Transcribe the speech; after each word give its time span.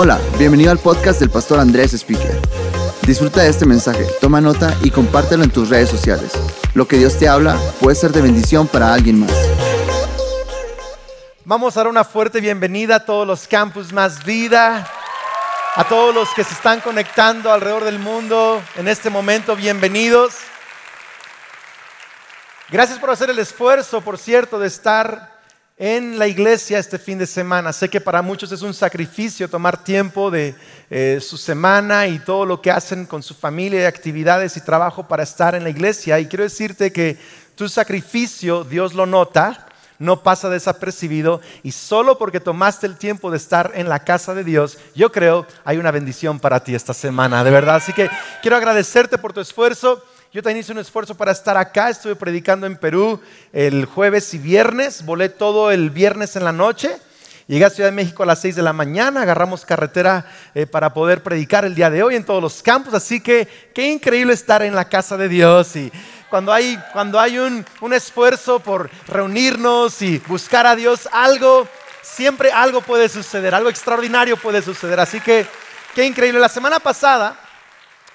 Hola, 0.00 0.20
bienvenido 0.38 0.70
al 0.70 0.78
podcast 0.78 1.18
del 1.18 1.28
pastor 1.28 1.58
Andrés 1.58 1.92
Speaker. 1.92 2.38
Disfruta 3.02 3.42
de 3.42 3.48
este 3.48 3.66
mensaje, 3.66 4.06
toma 4.20 4.40
nota 4.40 4.72
y 4.84 4.92
compártelo 4.92 5.42
en 5.42 5.50
tus 5.50 5.70
redes 5.70 5.88
sociales. 5.88 6.30
Lo 6.74 6.86
que 6.86 6.98
Dios 6.98 7.18
te 7.18 7.26
habla 7.26 7.58
puede 7.80 7.96
ser 7.96 8.12
de 8.12 8.22
bendición 8.22 8.68
para 8.68 8.94
alguien 8.94 9.18
más. 9.18 9.32
Vamos 11.44 11.76
a 11.76 11.80
dar 11.80 11.88
una 11.88 12.04
fuerte 12.04 12.40
bienvenida 12.40 12.94
a 12.94 13.04
todos 13.04 13.26
los 13.26 13.48
campus 13.48 13.92
Más 13.92 14.24
Vida, 14.24 14.88
a 15.74 15.88
todos 15.88 16.14
los 16.14 16.32
que 16.32 16.44
se 16.44 16.54
están 16.54 16.80
conectando 16.80 17.52
alrededor 17.52 17.82
del 17.82 17.98
mundo 17.98 18.62
en 18.76 18.86
este 18.86 19.10
momento, 19.10 19.56
bienvenidos. 19.56 20.36
Gracias 22.70 23.00
por 23.00 23.10
hacer 23.10 23.30
el 23.30 23.38
esfuerzo, 23.40 24.00
por 24.00 24.16
cierto, 24.16 24.60
de 24.60 24.68
estar 24.68 25.37
en 25.78 26.18
la 26.18 26.26
iglesia 26.26 26.78
este 26.78 26.98
fin 26.98 27.18
de 27.18 27.26
semana. 27.26 27.72
Sé 27.72 27.88
que 27.88 28.00
para 28.00 28.20
muchos 28.20 28.50
es 28.50 28.62
un 28.62 28.74
sacrificio 28.74 29.48
tomar 29.48 29.82
tiempo 29.82 30.30
de 30.30 30.56
eh, 30.90 31.20
su 31.22 31.36
semana 31.36 32.08
y 32.08 32.18
todo 32.18 32.44
lo 32.44 32.60
que 32.60 32.72
hacen 32.72 33.06
con 33.06 33.22
su 33.22 33.32
familia 33.32 33.82
y 33.82 33.84
actividades 33.84 34.56
y 34.56 34.60
trabajo 34.60 35.06
para 35.06 35.22
estar 35.22 35.54
en 35.54 35.62
la 35.62 35.70
iglesia. 35.70 36.18
Y 36.18 36.26
quiero 36.26 36.42
decirte 36.42 36.92
que 36.92 37.16
tu 37.54 37.68
sacrificio 37.68 38.64
Dios 38.64 38.94
lo 38.94 39.06
nota, 39.06 39.68
no 40.00 40.22
pasa 40.22 40.48
desapercibido 40.48 41.40
y 41.62 41.70
solo 41.70 42.18
porque 42.18 42.40
tomaste 42.40 42.86
el 42.86 42.96
tiempo 42.96 43.30
de 43.30 43.36
estar 43.36 43.72
en 43.74 43.88
la 43.88 44.00
casa 44.00 44.34
de 44.34 44.44
Dios, 44.44 44.78
yo 44.94 45.10
creo 45.10 45.46
hay 45.64 45.76
una 45.76 45.90
bendición 45.90 46.38
para 46.40 46.62
ti 46.62 46.74
esta 46.74 46.94
semana, 46.94 47.44
de 47.44 47.50
verdad. 47.50 47.76
Así 47.76 47.92
que 47.92 48.10
quiero 48.42 48.56
agradecerte 48.56 49.16
por 49.16 49.32
tu 49.32 49.40
esfuerzo. 49.40 50.02
Yo 50.30 50.42
también 50.42 50.60
hice 50.60 50.72
un 50.72 50.78
esfuerzo 50.78 51.14
para 51.14 51.32
estar 51.32 51.56
acá. 51.56 51.88
Estuve 51.88 52.14
predicando 52.14 52.66
en 52.66 52.76
Perú 52.76 53.18
el 53.50 53.86
jueves 53.86 54.34
y 54.34 54.38
viernes. 54.38 55.02
Volé 55.06 55.30
todo 55.30 55.70
el 55.70 55.88
viernes 55.88 56.36
en 56.36 56.44
la 56.44 56.52
noche. 56.52 56.98
Llegué 57.46 57.64
a 57.64 57.70
Ciudad 57.70 57.88
de 57.88 57.96
México 57.96 58.24
a 58.24 58.26
las 58.26 58.42
6 58.42 58.56
de 58.56 58.62
la 58.62 58.74
mañana. 58.74 59.22
Agarramos 59.22 59.64
carretera 59.64 60.26
eh, 60.54 60.66
para 60.66 60.92
poder 60.92 61.22
predicar 61.22 61.64
el 61.64 61.74
día 61.74 61.88
de 61.88 62.02
hoy 62.02 62.14
en 62.14 62.24
todos 62.24 62.42
los 62.42 62.62
campos. 62.62 62.92
Así 62.92 63.22
que 63.22 63.48
qué 63.74 63.90
increíble 63.90 64.34
estar 64.34 64.60
en 64.60 64.74
la 64.74 64.86
casa 64.90 65.16
de 65.16 65.30
Dios. 65.30 65.74
Y 65.76 65.90
cuando 66.28 66.52
hay, 66.52 66.78
cuando 66.92 67.18
hay 67.18 67.38
un, 67.38 67.64
un 67.80 67.94
esfuerzo 67.94 68.60
por 68.60 68.90
reunirnos 69.06 70.02
y 70.02 70.18
buscar 70.26 70.66
a 70.66 70.76
Dios, 70.76 71.08
algo, 71.10 71.66
siempre 72.02 72.52
algo 72.52 72.82
puede 72.82 73.08
suceder. 73.08 73.54
Algo 73.54 73.70
extraordinario 73.70 74.36
puede 74.36 74.60
suceder. 74.60 75.00
Así 75.00 75.22
que 75.22 75.46
qué 75.94 76.04
increíble. 76.04 76.38
La 76.38 76.50
semana 76.50 76.80
pasada 76.80 77.47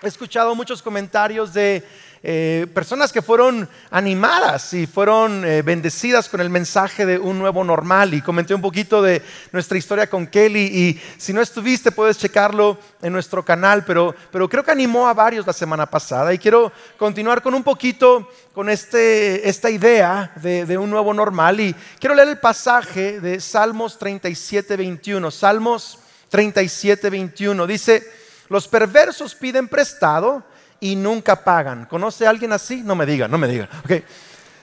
he 0.03 0.07
escuchado 0.09 0.53
muchos 0.53 0.81
comentarios 0.81 1.53
de 1.53 1.81
eh, 2.25 2.67
personas 2.73 3.11
que 3.11 3.21
fueron 3.21 3.69
animadas 3.89 4.73
y 4.73 4.85
fueron 4.85 5.45
eh, 5.45 5.61
bendecidas 5.61 6.27
con 6.27 6.41
el 6.41 6.49
mensaje 6.49 7.05
de 7.05 7.17
un 7.17 7.39
nuevo 7.39 7.63
normal. 7.63 8.13
Y 8.13 8.21
comenté 8.21 8.53
un 8.53 8.61
poquito 8.61 9.01
de 9.01 9.21
nuestra 9.51 9.77
historia 9.77 10.09
con 10.09 10.27
Kelly 10.27 10.65
y 10.65 11.01
si 11.17 11.31
no 11.31 11.41
estuviste 11.41 11.91
puedes 11.91 12.17
checarlo 12.17 12.77
en 13.01 13.13
nuestro 13.13 13.45
canal, 13.45 13.85
pero, 13.85 14.13
pero 14.31 14.49
creo 14.49 14.63
que 14.63 14.71
animó 14.71 15.07
a 15.07 15.13
varios 15.13 15.47
la 15.47 15.53
semana 15.53 15.85
pasada 15.85 16.33
y 16.33 16.37
quiero 16.37 16.71
continuar 16.97 17.41
con 17.41 17.53
un 17.53 17.63
poquito 17.63 18.29
con 18.53 18.69
este, 18.69 19.47
esta 19.47 19.69
idea 19.69 20.33
de, 20.35 20.65
de 20.65 20.77
un 20.77 20.89
nuevo 20.89 21.13
normal 21.13 21.59
y 21.59 21.75
quiero 21.99 22.15
leer 22.15 22.27
el 22.27 22.39
pasaje 22.39 23.21
de 23.21 23.39
Salmos 23.39 23.97
37, 23.97 24.75
21. 24.75 25.31
Salmos 25.31 25.99
37, 26.29 27.09
21 27.09 27.67
dice, 27.67 28.22
los 28.53 28.67
perversos 28.67 29.33
piden 29.33 29.67
prestado 29.67 30.43
y 30.79 30.95
nunca 30.95 31.43
pagan. 31.43 31.87
¿Conoce 31.87 32.27
a 32.27 32.29
alguien 32.29 32.53
así? 32.53 32.83
No 32.83 32.93
me 32.93 33.03
diga, 33.03 33.27
no 33.27 33.39
me 33.39 33.47
diga. 33.47 33.67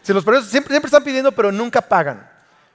Si 0.00 0.12
los 0.12 0.24
perversos 0.24 0.48
siempre, 0.48 0.72
siempre 0.72 0.86
están 0.86 1.02
pidiendo, 1.02 1.32
pero 1.32 1.50
nunca 1.50 1.80
pagan. 1.80 2.30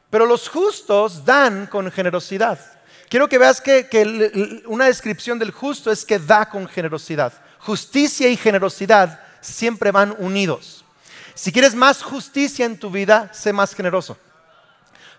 Pero 0.09 0.25
los 0.25 0.49
justos 0.49 1.23
dan 1.23 1.67
con 1.67 1.89
generosidad. 1.89 2.59
Quiero 3.07 3.29
que 3.29 3.37
veas 3.37 3.61
que, 3.61 3.87
que 3.87 4.61
una 4.65 4.87
descripción 4.87 5.39
del 5.39 5.51
justo 5.51 5.89
es 5.89 6.03
que 6.03 6.19
da 6.19 6.49
con 6.49 6.67
generosidad. 6.67 7.31
Justicia 7.59 8.27
y 8.27 8.35
generosidad 8.35 9.21
siempre 9.39 9.91
van 9.91 10.13
unidos. 10.19 10.83
Si 11.33 11.49
quieres 11.53 11.75
más 11.75 12.03
justicia 12.03 12.65
en 12.65 12.77
tu 12.77 12.91
vida, 12.91 13.31
sé 13.33 13.53
más 13.53 13.73
generoso. 13.73 14.17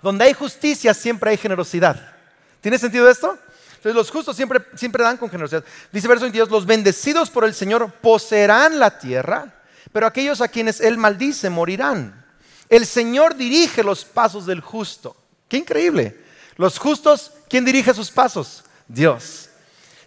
Donde 0.03 0.27
hay 0.27 0.35
justicia, 0.35 0.93
siempre 0.93 1.31
hay 1.31 1.39
generosidad. 1.39 2.13
¿Tiene 2.61 2.77
sentido 2.77 3.09
esto? 3.09 3.39
Entonces 3.87 4.09
los 4.09 4.11
justos 4.11 4.35
siempre, 4.35 4.67
siempre 4.75 5.05
dan 5.05 5.17
con 5.17 5.31
generosidad. 5.31 5.63
Dice 5.93 6.09
verso 6.09 6.25
22, 6.25 6.51
los 6.51 6.67
bendecidos 6.67 7.31
por 7.31 7.45
el 7.45 7.55
Señor 7.55 7.93
poseerán 7.93 8.81
la 8.81 8.99
tierra, 8.99 9.63
pero 9.93 10.09
aquellos 10.09 10.41
a 10.41 10.49
quienes 10.49 10.81
Él 10.81 10.99
maldice 10.99 11.51
morirán. 11.51 12.25
El 12.69 12.85
Señor 12.85 13.37
dirige 13.37 13.85
los 13.85 14.05
pasos 14.05 14.45
del 14.45 14.61
justo. 14.61 15.17
Qué 15.49 15.59
increíble. 15.59 16.21
Los 16.57 16.81
justos, 16.81 17.31
¿quién 17.49 17.65
dirige 17.65 17.95
sus 17.95 18.11
pasos? 18.11 18.65
Dios. 18.89 19.51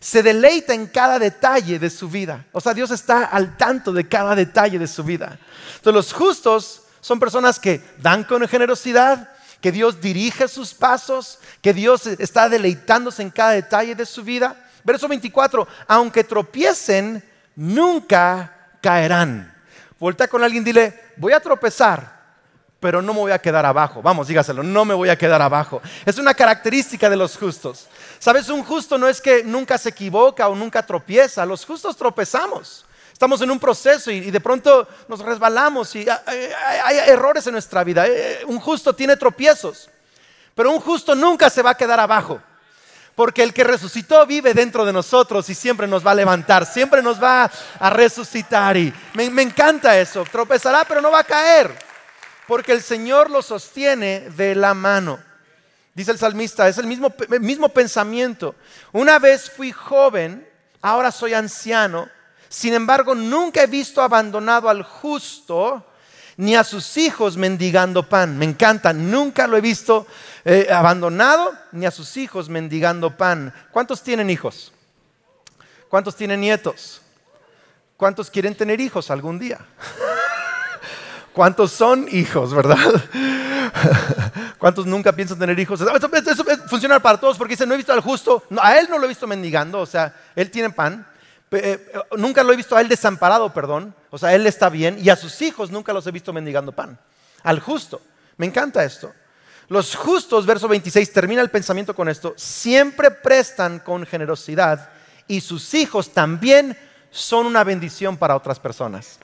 Se 0.02 0.22
deleita 0.24 0.74
en 0.74 0.88
cada 0.88 1.18
detalle 1.18 1.80
de 1.80 1.90
su 1.90 2.10
vida. 2.10 2.48
O 2.52 2.60
sea, 2.60 2.74
Dios 2.74 2.92
está 2.92 3.24
al 3.24 3.56
tanto 3.56 3.94
de 3.94 4.10
cada 4.10 4.36
detalle 4.36 4.78
de 4.78 4.88
su 4.88 5.06
vida. 5.06 5.40
Entonces 5.78 5.94
los 5.94 6.12
justos 6.12 6.82
son 7.00 7.18
personas 7.18 7.58
que 7.60 7.82
dan 8.00 8.26
con 8.26 8.46
generosidad, 8.46 9.30
que 9.62 9.72
Dios 9.72 10.00
dirige 10.02 10.48
sus 10.48 10.74
pasos, 10.74 11.40
que 11.62 11.74
Dios 11.74 12.08
está 12.08 12.50
deleitándose 12.50 13.22
en 13.22 13.30
cada 13.30 13.52
detalle 13.52 13.96
de 13.96 14.06
su 14.06 14.24
vida. 14.24 14.56
Verso 14.84 15.08
24, 15.08 15.68
aunque 15.88 16.24
tropiecen, 16.24 17.24
nunca 17.56 18.72
caerán. 18.82 19.54
Voltea 20.00 20.28
con 20.28 20.44
alguien, 20.44 20.64
dile, 20.64 20.98
voy 21.18 21.34
a 21.34 21.42
tropezar, 21.42 22.20
pero 22.80 23.02
no 23.02 23.14
me 23.14 23.20
voy 23.20 23.32
a 23.34 23.40
quedar 23.40 23.66
abajo. 23.66 24.02
Vamos, 24.02 24.28
dígaselo, 24.28 24.64
no 24.64 24.86
me 24.86 24.94
voy 24.94 25.10
a 25.10 25.18
quedar 25.18 25.42
abajo. 25.42 25.82
Es 26.06 26.18
una 26.18 26.34
característica 26.34 27.10
de 27.10 27.18
los 27.18 27.38
justos. 27.38 27.90
Sabes, 28.18 28.50
un 28.50 28.64
justo 28.64 28.98
no 28.98 29.10
es 29.10 29.20
que 29.20 29.44
nunca 29.44 29.78
se 29.78 29.90
equivoca 29.90 30.48
o 30.48 30.56
nunca 30.56 30.86
tropieza, 30.86 31.46
los 31.46 31.66
justos 31.66 31.98
tropezamos. 31.98 32.86
Estamos 33.20 33.42
en 33.42 33.52
un 33.52 33.60
proceso 33.60 34.12
y, 34.12 34.32
de 34.32 34.40
pronto 34.40 34.88
nos 35.10 35.20
resbalamos 35.20 35.94
y 35.94 36.08
hay, 36.08 37.00
errores 37.06 37.46
en 37.48 37.52
nuestra 37.52 37.84
vida. 37.84 38.08
Eh, 38.08 38.46
un 38.48 38.62
justo 38.62 38.96
tiene 38.96 39.18
tropiezos, 39.18 39.90
pero 40.56 40.72
un 40.72 40.80
justo 40.80 41.14
nunca 41.16 41.50
se 41.50 41.62
va 41.62 41.72
a 41.72 41.76
quedar 41.76 42.00
abajo. 42.00 42.42
Porque 43.16 43.44
el 43.44 43.54
que 43.54 43.66
resucitó 43.66 44.26
vive 44.26 44.54
dentro 44.54 44.86
de 44.86 44.94
nosotros 44.94 45.50
y 45.50 45.54
siempre 45.54 45.86
nos 45.86 46.08
va 46.08 46.12
a 46.12 46.16
levantar, 46.16 46.66
siempre 46.66 47.02
nos 47.02 47.22
va 47.22 47.52
a 47.78 47.90
resucitar. 47.90 48.78
Y 48.78 48.94
me, 49.16 49.30
me 49.30 49.42
encanta 49.42 50.00
eso. 50.00 50.24
Tropezará, 50.24 50.86
pero 50.86 51.02
no 51.02 51.12
va 51.12 51.20
a 51.20 51.26
caer. 51.26 51.78
Porque 52.48 52.72
el 52.72 52.82
Señor 52.82 53.30
lo 53.30 53.42
sostiene 53.42 54.30
de 54.30 54.56
la 54.56 54.74
mano. 54.74 55.20
Dice 55.94 56.12
el 56.12 56.20
salmista, 56.20 56.70
es 56.70 56.78
el 56.78 56.88
mismo, 56.88 57.14
el 57.30 57.42
mismo 57.42 57.68
pensamiento. 57.68 58.56
Una 58.94 59.20
vez 59.20 59.52
fui 59.52 59.74
joven, 59.74 60.48
ahora 60.82 61.12
soy 61.12 61.34
anciano 61.34 62.08
sin 62.50 62.74
embargo, 62.74 63.16
nunca 63.16 63.64
he 63.64 63.68
visto 63.68 64.02
abandonado 64.02 64.70
al 64.70 64.84
justo 64.84 65.86
ni 66.38 66.56
a 66.56 66.64
sus 66.64 66.98
hijos 66.98 67.38
mendigando 67.38 68.08
pan. 68.08 68.38
Me 68.38 68.46
encanta, 68.46 68.92
nunca 68.94 69.46
lo 69.46 69.58
he 69.58 69.62
visto 69.62 70.08
eh, 70.46 70.68
abandonado 70.72 71.54
ni 71.72 71.86
a 71.86 71.92
sus 71.92 72.18
hijos 72.18 72.50
mendigando 72.50 73.16
pan. 73.16 73.54
¿Cuántos 73.72 74.02
tienen 74.02 74.30
hijos? 74.30 74.72
¿Cuántos 75.90 76.16
tienen 76.16 76.42
nietos? 76.42 77.02
¿Cuántos 77.98 78.30
quieren 78.30 78.56
tener 78.56 78.80
hijos 78.80 79.12
algún 79.12 79.38
día? 79.38 79.60
¿Cuántos 81.34 81.72
son 81.72 82.08
hijos, 82.10 82.54
verdad? 82.54 82.78
¿Cuántos 84.58 84.86
nunca 84.86 85.12
piensan 85.12 85.38
tener 85.38 85.60
hijos? 85.60 85.82
Eso, 85.82 86.46
funciona 86.68 87.00
para 87.00 87.20
todos 87.20 87.38
porque 87.38 87.54
dice, 87.54 87.66
no 87.66 87.74
he 87.74 87.78
visto 87.78 87.92
al 87.92 88.00
justo, 88.00 88.44
a 88.62 88.78
él 88.78 88.88
no 88.90 88.98
lo 88.98 89.06
he 89.06 89.10
visto 89.10 89.28
mendigando, 89.28 89.82
o 89.82 89.86
sea, 89.86 90.16
él 90.36 90.50
tiene 90.50 90.70
pan, 90.70 91.06
eh, 91.52 91.92
eh, 91.94 92.00
nunca 92.18 92.44
lo 92.44 92.54
he 92.54 92.56
visto 92.56 92.76
a 92.76 92.82
él 92.82 92.88
desamparado, 92.88 93.54
perdón. 93.54 93.96
O 94.10 94.18
sea, 94.18 94.34
él 94.34 94.46
está 94.48 94.70
bien. 94.70 94.98
Y 95.02 95.10
a 95.10 95.16
sus 95.16 95.42
hijos 95.42 95.72
nunca 95.72 95.94
los 95.94 96.06
he 96.08 96.12
visto 96.12 96.34
mendigando 96.34 96.72
pan. 96.72 97.00
Al 97.44 97.60
justo. 97.60 98.02
Me 98.38 98.46
encanta 98.46 98.84
esto. 98.84 99.12
Los 99.68 99.96
justos, 99.96 100.46
verso 100.46 100.68
26, 100.68 101.14
termina 101.14 101.42
el 101.42 101.50
pensamiento 101.50 101.96
con 101.96 102.10
esto. 102.10 102.34
Siempre 102.38 103.12
prestan 103.12 103.80
con 103.80 104.06
generosidad 104.06 104.90
y 105.28 105.42
sus 105.42 105.74
hijos 105.76 106.12
también 106.12 106.76
son 107.12 107.46
una 107.46 107.64
bendición 107.64 108.18
para 108.18 108.36
otras 108.36 108.60
personas. 108.60 109.20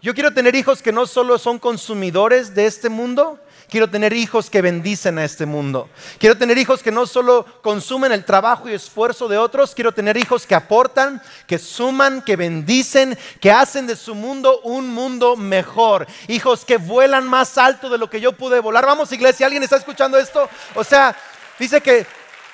Yo 0.00 0.14
quiero 0.14 0.32
tener 0.32 0.54
hijos 0.54 0.82
que 0.82 0.92
no 0.92 1.06
solo 1.06 1.38
son 1.38 1.58
consumidores 1.58 2.54
de 2.54 2.66
este 2.66 2.88
mundo, 2.88 3.38
Quiero 3.74 3.90
tener 3.90 4.12
hijos 4.12 4.50
que 4.50 4.62
bendicen 4.62 5.18
a 5.18 5.24
este 5.24 5.46
mundo. 5.46 5.90
Quiero 6.20 6.38
tener 6.38 6.56
hijos 6.58 6.80
que 6.80 6.92
no 6.92 7.06
solo 7.06 7.44
consumen 7.60 8.12
el 8.12 8.24
trabajo 8.24 8.68
y 8.68 8.72
esfuerzo 8.72 9.26
de 9.26 9.36
otros, 9.36 9.74
quiero 9.74 9.90
tener 9.90 10.16
hijos 10.16 10.46
que 10.46 10.54
aportan, 10.54 11.20
que 11.48 11.58
suman, 11.58 12.22
que 12.22 12.36
bendicen, 12.36 13.18
que 13.40 13.50
hacen 13.50 13.88
de 13.88 13.96
su 13.96 14.14
mundo 14.14 14.60
un 14.60 14.90
mundo 14.90 15.34
mejor. 15.34 16.06
Hijos 16.28 16.64
que 16.64 16.76
vuelan 16.76 17.26
más 17.26 17.58
alto 17.58 17.90
de 17.90 17.98
lo 17.98 18.08
que 18.08 18.20
yo 18.20 18.30
pude 18.30 18.60
volar. 18.60 18.86
Vamos 18.86 19.10
iglesia, 19.10 19.46
¿alguien 19.46 19.64
está 19.64 19.78
escuchando 19.78 20.18
esto? 20.18 20.48
O 20.76 20.84
sea, 20.84 21.16
dice 21.58 21.80
que 21.80 22.06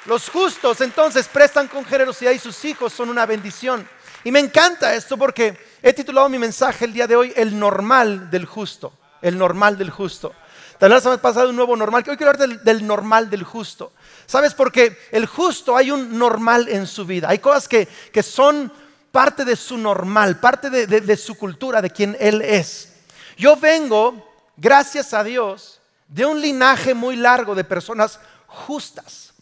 los 0.07 0.31
justos 0.31 0.81
entonces 0.81 1.29
prestan 1.29 1.69
con 1.69 1.85
generosidad 1.85 2.31
y 2.31 2.39
sus 2.39 2.65
hijos 2.65 2.95
son 2.95 3.11
una 3.11 3.27
bendición. 3.27 3.87
Y 4.25 4.33
me 4.33 4.41
encanta 4.41 4.95
esto 4.95 5.19
porque 5.19 5.55
he 5.83 5.93
titulado 5.93 6.31
mi 6.31 6.39
mensaje 6.39 6.87
el 6.87 6.95
día 6.95 7.07
de 7.07 7.17
hoy 7.17 7.35
El 7.37 7.59
normal 7.59 8.31
del 8.31 8.47
justo. 8.47 8.95
El 9.21 9.37
normal 9.37 9.77
del 9.77 9.91
justo. 9.91 10.33
Tal 10.81 10.91
vez 10.91 11.05
ha 11.05 11.21
pasado 11.21 11.51
un 11.51 11.57
nuevo 11.57 11.77
normal. 11.77 12.03
Hoy 12.09 12.17
quiero 12.17 12.31
hablar 12.33 12.59
del, 12.59 12.87
normal 12.87 13.29
del 13.29 13.43
justo. 13.45 13.93
¿Sabes? 14.25 14.55
Porque 14.55 14.97
el 15.13 15.27
justo 15.27 15.77
hay 15.77 15.91
un 15.91 16.19
normal 16.19 16.69
en 16.71 16.87
su 16.87 17.05
vida. 17.05 17.29
Hay 17.29 17.39
cosas 17.39 17.69
que, 17.69 17.87
que 17.87 18.23
son 18.23 18.73
parte 19.13 19.45
de 19.45 19.57
su 19.57 19.77
normal, 19.77 20.41
parte 20.41 20.71
de, 20.71 20.87
de 20.87 21.17
su 21.19 21.37
cultura, 21.37 21.83
de 21.83 21.91
quien 21.91 22.17
él 22.19 22.41
es. 22.41 22.95
Yo 23.37 23.57
vengo, 23.57 24.27
gracias 24.57 25.13
a 25.13 25.23
Dios, 25.23 25.83
de 26.09 26.25
un 26.25 26.41
linaje 26.41 26.95
muy 26.95 27.15
largo 27.15 27.55
de 27.55 27.65
personas 27.65 28.19
justas. 28.47 29.35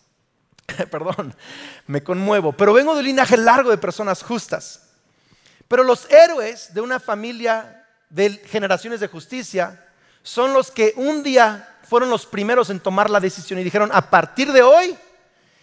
Perdón, 0.91 1.37
me 1.87 2.03
conmuevo, 2.03 2.51
pero 2.51 2.73
vengo 2.73 2.95
de 2.95 2.99
un 2.99 3.07
linaje 3.07 3.37
largo 3.37 3.71
de 3.71 3.79
personas 3.79 4.25
justas. 4.25 4.89
Pero 5.69 5.85
los 5.85 6.11
héroes 6.11 6.75
de 6.75 6.81
una 6.81 6.99
familia 6.99 7.87
de 8.11 8.43
generaciones 8.51 8.99
de 8.99 9.07
justicia 9.07 9.85
son 10.23 10.53
los 10.53 10.71
que 10.71 10.93
un 10.97 11.23
día 11.23 11.77
fueron 11.89 12.11
los 12.11 12.27
primeros 12.27 12.71
en 12.71 12.81
tomar 12.81 13.09
la 13.09 13.21
decisión 13.21 13.59
y 13.59 13.65
dijeron, 13.65 13.91
a 13.93 14.11
partir 14.11 14.53
de 14.53 14.63
hoy 14.63 14.97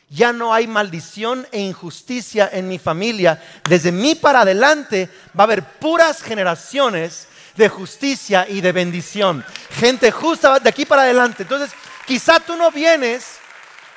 ya 0.10 0.34
no 0.34 0.54
hay 0.54 0.68
maldición 0.68 1.48
e 1.52 1.60
injusticia 1.60 2.50
en 2.52 2.68
mi 2.68 2.80
familia. 2.80 3.42
Desde 3.68 3.92
mí 3.92 4.16
para 4.16 4.42
adelante 4.42 5.10
va 5.38 5.44
a 5.44 5.48
haber 5.48 5.64
puras 5.64 6.22
generaciones 6.22 7.28
de 7.56 7.70
justicia 7.70 8.46
y 8.50 8.62
de 8.62 8.72
bendición. 8.72 9.46
Gente 9.72 10.12
justa 10.12 10.60
de 10.60 10.70
aquí 10.70 10.86
para 10.86 11.04
adelante. 11.04 11.44
Entonces, 11.44 11.72
quizá 12.06 12.40
tú 12.40 12.56
no 12.56 12.72
vienes, 12.72 13.38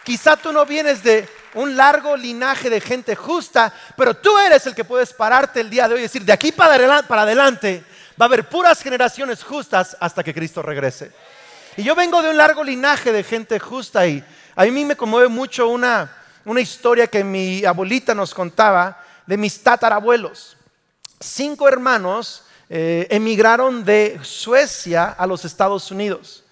quizá 0.05 0.37
tú 0.37 0.53
no 0.53 0.65
vienes 0.65 1.03
de 1.03 1.29
un 1.55 1.77
largo 1.77 2.17
linaje 2.17 2.71
de 2.71 2.81
gente 2.81 3.17
justa, 3.17 3.73
pero 3.97 4.15
tú 4.15 4.37
eres 4.39 4.67
el 4.67 4.75
que 4.75 4.85
puedes 4.85 5.13
pararte 5.13 5.61
el 5.61 5.71
día 5.71 5.89
de 5.89 5.95
hoy 5.95 6.01
y 6.01 6.03
decir, 6.05 6.25
de 6.25 6.33
aquí 6.33 6.53
para 6.53 6.75
adelante 6.75 7.85
Va 8.21 8.25
a 8.25 8.29
haber 8.29 8.49
puras 8.49 8.83
generaciones 8.83 9.45
justas 9.45 9.97
hasta 10.01 10.25
que 10.25 10.35
Cristo 10.35 10.61
regrese. 10.61 11.13
Y 11.77 11.85
yo 11.85 11.95
vengo 11.95 12.21
de 12.21 12.31
un 12.31 12.37
largo 12.37 12.65
linaje 12.65 13.13
de 13.13 13.23
gente 13.23 13.61
justa 13.61 14.05
y 14.09 14.25
a 14.57 14.65
mí 14.65 14.85
me 14.85 14.97
conmueve 14.97 15.29
mucho 15.29 15.69
una, 15.69 16.11
una 16.45 16.61
historia 16.61 17.07
que 17.07 17.23
mi 17.23 17.65
abuelita 17.65 18.17
nos 18.17 18.35
contaba 18.35 19.01
de 19.25 19.37
mis 19.37 19.63
tatarabuelos. 19.63 20.57
Cinco 21.21 21.69
hermanos 21.69 22.43
eh, 22.69 23.07
emigraron 23.11 23.85
de 23.85 24.19
Suecia 24.23 25.11
a 25.11 25.25
los 25.25 25.45
Estados 25.45 25.89
Unidos. 25.93 26.43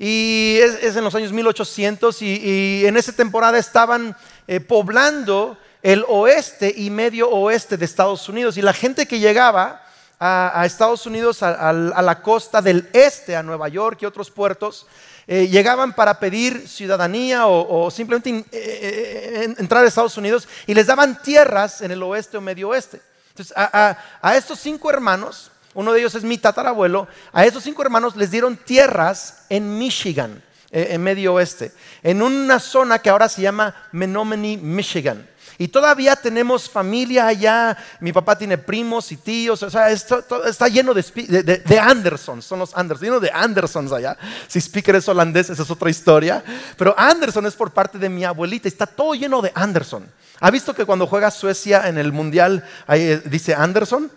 Y 0.00 0.58
es, 0.60 0.96
en 0.96 1.04
los 1.04 1.14
años 1.14 1.32
1800 1.32 2.20
y, 2.22 2.84
en 2.84 2.96
esa 2.96 3.12
temporada 3.12 3.58
estaban 3.58 4.16
eh, 4.48 4.58
poblando 4.58 5.56
el 5.82 6.04
oeste 6.08 6.74
y 6.76 6.90
medio 6.90 7.30
oeste 7.30 7.76
de 7.76 7.84
Estados 7.84 8.28
Unidos. 8.28 8.56
Y 8.56 8.62
la 8.62 8.72
gente 8.72 9.06
que 9.06 9.20
llegaba 9.20 9.85
a, 10.18 10.64
Estados 10.64 11.06
Unidos, 11.06 11.42
a, 11.42 11.72
la 11.72 12.22
costa 12.22 12.62
del 12.62 12.88
este, 12.92 13.36
a 13.36 13.42
Nueva 13.42 13.68
York 13.68 13.98
y 14.00 14.06
otros 14.06 14.30
puertos, 14.30 14.86
eh, 15.26 15.48
llegaban 15.48 15.92
para 15.92 16.20
pedir 16.20 16.68
ciudadanía 16.68 17.46
o, 17.46 17.90
simplemente 17.90 18.30
eh, 18.30 18.44
eh, 18.52 19.54
entrar 19.58 19.84
a 19.84 19.88
Estados 19.88 20.16
Unidos 20.16 20.48
y 20.66 20.74
les 20.74 20.86
daban 20.86 21.20
tierras 21.20 21.80
en 21.80 21.90
el 21.90 22.02
oeste 22.02 22.36
o 22.36 22.40
medio 22.40 22.68
oeste. 22.68 23.00
Entonces, 23.30 23.52
a, 23.56 23.96
estos 24.36 24.58
cinco 24.60 24.88
hermanos, 24.88 25.50
uno 25.74 25.92
de 25.92 25.98
ellos 26.00 26.14
es 26.14 26.22
mi 26.22 26.38
tatarabuelo, 26.38 27.06
a 27.32 27.44
estos 27.44 27.64
cinco 27.64 27.82
hermanos 27.82 28.16
les 28.16 28.30
dieron 28.30 28.56
tierras 28.56 29.44
en 29.50 29.76
Michigan, 29.76 30.42
en 30.70 31.02
medio 31.02 31.34
oeste, 31.34 31.72
en 32.02 32.22
una 32.22 32.58
zona 32.58 32.98
que 33.00 33.10
ahora 33.10 33.28
se 33.28 33.42
llama 33.42 33.88
Menominee, 33.92 34.56
Michigan. 34.56 35.28
Y 35.58 35.68
todavía 35.68 36.16
tenemos 36.16 36.68
familia 36.68 37.26
allá. 37.26 37.76
Mi 38.00 38.12
papá 38.12 38.36
tiene 38.36 38.58
primos 38.58 39.10
y 39.10 39.16
tíos. 39.16 39.62
O 39.62 39.70
sea, 39.70 39.90
está 39.90 40.68
lleno 40.68 40.92
de, 40.92 41.62
de, 41.64 41.78
Andersons. 41.78 42.44
Son 42.44 42.58
los 42.58 42.76
Andersons. 42.76 43.04
Lleno 43.08 43.20
de 43.20 43.30
Andersons 43.32 43.92
allá. 43.92 44.18
Si 44.48 44.60
speaker 44.60 44.96
es 44.96 45.08
holandés, 45.08 45.48
esa 45.48 45.62
es 45.62 45.70
otra 45.70 45.88
historia. 45.88 46.44
Pero 46.76 46.94
Anderson 46.98 47.46
es 47.46 47.54
por 47.54 47.70
parte 47.70 47.98
de 47.98 48.08
mi 48.08 48.24
abuelita. 48.24 48.68
Está 48.68 48.86
todo 48.86 49.14
lleno 49.14 49.40
de 49.40 49.50
Anderson. 49.54 50.06
¿Ha 50.40 50.50
visto 50.50 50.74
que 50.74 50.84
cuando 50.84 51.06
juega 51.06 51.30
Suecia 51.30 51.88
en 51.88 51.96
el 51.96 52.12
mundial 52.12 52.62
eh, 52.88 53.22
dice 53.24 53.54
Anderson? 53.54 54.10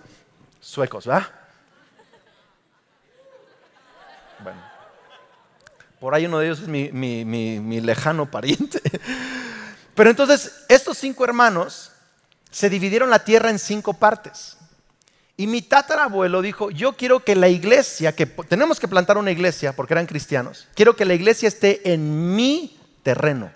Suecos, 0.60 1.06
¿verdad? 1.06 1.28
Bueno. 4.44 4.62
Por 6.02 6.14
ahí 6.14 6.26
uno 6.26 6.40
de 6.40 6.48
ellos 6.48 6.60
es 6.62 6.68
mi, 6.68 6.92
mi 6.92 7.82
lejano 7.82 8.30
pariente. 8.30 8.82
Pero 10.00 10.12
entonces 10.12 10.54
estos 10.70 10.98
cinco 10.98 11.26
hermanos 11.26 11.92
se 12.50 12.70
dividieron 12.70 13.10
la 13.10 13.26
tierra 13.26 13.50
en 13.50 13.60
cinco 13.60 13.94
partes. 13.94 14.56
Y 15.36 15.46
mi 15.46 15.62
tatarabuelo 15.62 16.42
dijo, 16.42 16.72
yo 16.72 16.96
quiero 16.96 17.20
que 17.20 17.36
la 17.36 17.50
iglesia, 17.50 18.16
que 18.16 18.26
tenemos 18.26 18.80
que 18.80 18.88
plantar 18.88 19.18
una 19.18 19.32
iglesia 19.32 19.74
porque 19.74 19.96
eran 19.96 20.06
cristianos, 20.06 20.70
quiero 20.74 20.96
que 20.96 21.04
la 21.04 21.16
iglesia 21.16 21.50
esté 21.50 21.92
en 21.92 22.34
mi 22.34 22.80
terreno. 23.04 23.52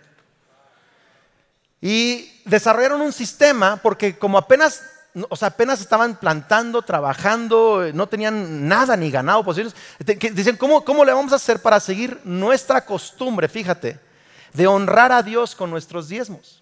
Y 1.80 2.42
desarrollaron 2.44 3.00
un 3.00 3.14
sistema 3.14 3.78
porque 3.78 4.18
como 4.18 4.38
apenas, 4.38 4.84
o 5.30 5.38
sea, 5.38 5.48
apenas 5.48 5.80
estaban 5.80 6.18
plantando, 6.18 6.82
trabajando, 6.82 7.90
no 7.94 8.08
tenían 8.08 8.68
nada 8.68 8.98
ni 8.98 9.10
ganado 9.10 9.46
posibles, 9.46 9.74
dicen, 10.34 10.58
¿cómo, 10.58 10.84
¿cómo 10.84 11.06
le 11.06 11.14
vamos 11.14 11.32
a 11.32 11.38
hacer 11.38 11.62
para 11.62 11.80
seguir 11.80 12.20
nuestra 12.26 12.84
costumbre? 12.84 13.48
Fíjate, 13.48 13.98
de 14.54 14.68
honrar 14.68 15.12
a 15.12 15.24
Dios 15.24 15.56
con 15.56 15.70
nuestros 15.70 16.08
diezmos. 16.08 16.62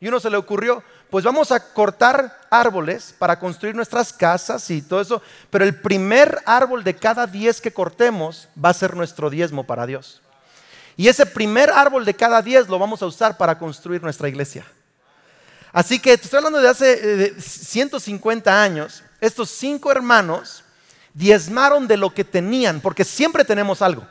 Y 0.00 0.08
uno 0.08 0.20
se 0.20 0.30
le 0.30 0.36
ocurrió, 0.36 0.82
pues 1.10 1.24
vamos 1.24 1.50
a 1.50 1.72
cortar 1.72 2.38
árboles 2.50 3.14
para 3.18 3.38
construir 3.38 3.74
nuestras 3.74 4.12
casas 4.12 4.70
y 4.70 4.82
todo 4.82 5.00
eso, 5.00 5.22
pero 5.50 5.64
el 5.64 5.74
primer 5.74 6.38
árbol 6.44 6.84
de 6.84 6.94
cada 6.94 7.26
diez 7.26 7.60
que 7.60 7.72
cortemos 7.72 8.48
va 8.62 8.68
a 8.68 8.74
ser 8.74 8.94
nuestro 8.94 9.28
diezmo 9.28 9.64
para 9.64 9.86
Dios. 9.86 10.22
Y 10.96 11.08
ese 11.08 11.26
primer 11.26 11.70
árbol 11.70 12.04
de 12.04 12.14
cada 12.14 12.42
diez 12.42 12.68
lo 12.68 12.78
vamos 12.78 13.02
a 13.02 13.06
usar 13.06 13.36
para 13.36 13.58
construir 13.58 14.02
nuestra 14.02 14.28
iglesia. 14.28 14.64
Así 15.72 15.98
que 15.98 16.14
estoy 16.14 16.38
hablando 16.38 16.60
de 16.60 16.68
hace 16.68 17.40
150 17.40 18.50
eh, 18.50 18.54
años, 18.54 19.02
estos 19.20 19.50
cinco 19.50 19.90
hermanos 19.92 20.64
diezmaron 21.12 21.86
de 21.86 21.96
lo 21.96 22.10
que 22.14 22.24
tenían, 22.24 22.80
porque 22.80 23.04
siempre 23.04 23.44
tenemos 23.44 23.82
algo. 23.82 24.06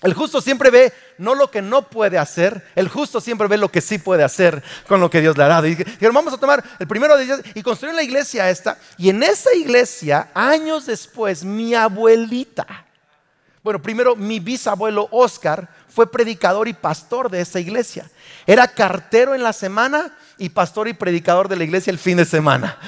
El 0.00 0.14
justo 0.14 0.40
siempre 0.40 0.70
ve 0.70 0.92
no 1.18 1.34
lo 1.34 1.50
que 1.50 1.60
no 1.60 1.82
puede 1.88 2.18
hacer, 2.18 2.64
el 2.76 2.88
justo 2.88 3.20
siempre 3.20 3.48
ve 3.48 3.58
lo 3.58 3.70
que 3.70 3.80
sí 3.80 3.98
puede 3.98 4.22
hacer 4.22 4.62
con 4.86 5.00
lo 5.00 5.10
que 5.10 5.20
Dios 5.20 5.36
le 5.36 5.44
ha 5.44 5.48
dado. 5.48 5.66
Y 5.66 5.74
dijeron, 5.74 6.14
vamos 6.14 6.32
a 6.32 6.38
tomar 6.38 6.62
el 6.78 6.86
primero 6.86 7.16
de 7.16 7.24
ellos 7.24 7.40
y 7.54 7.62
construir 7.62 7.94
la 7.94 8.04
iglesia 8.04 8.48
esta. 8.48 8.78
Y 8.96 9.10
en 9.10 9.22
esa 9.24 9.52
iglesia, 9.54 10.28
años 10.34 10.86
después, 10.86 11.44
mi 11.44 11.74
abuelita, 11.74 12.86
bueno, 13.62 13.82
primero 13.82 14.14
mi 14.14 14.38
bisabuelo 14.38 15.08
Oscar 15.10 15.68
fue 15.88 16.10
predicador 16.10 16.68
y 16.68 16.72
pastor 16.74 17.28
de 17.28 17.40
esa 17.40 17.58
iglesia. 17.58 18.08
Era 18.46 18.68
cartero 18.68 19.34
en 19.34 19.42
la 19.42 19.52
semana 19.52 20.16
y 20.38 20.48
pastor 20.50 20.86
y 20.86 20.92
predicador 20.92 21.48
de 21.48 21.56
la 21.56 21.64
iglesia 21.64 21.90
el 21.90 21.98
fin 21.98 22.16
de 22.16 22.24
semana. 22.24 22.78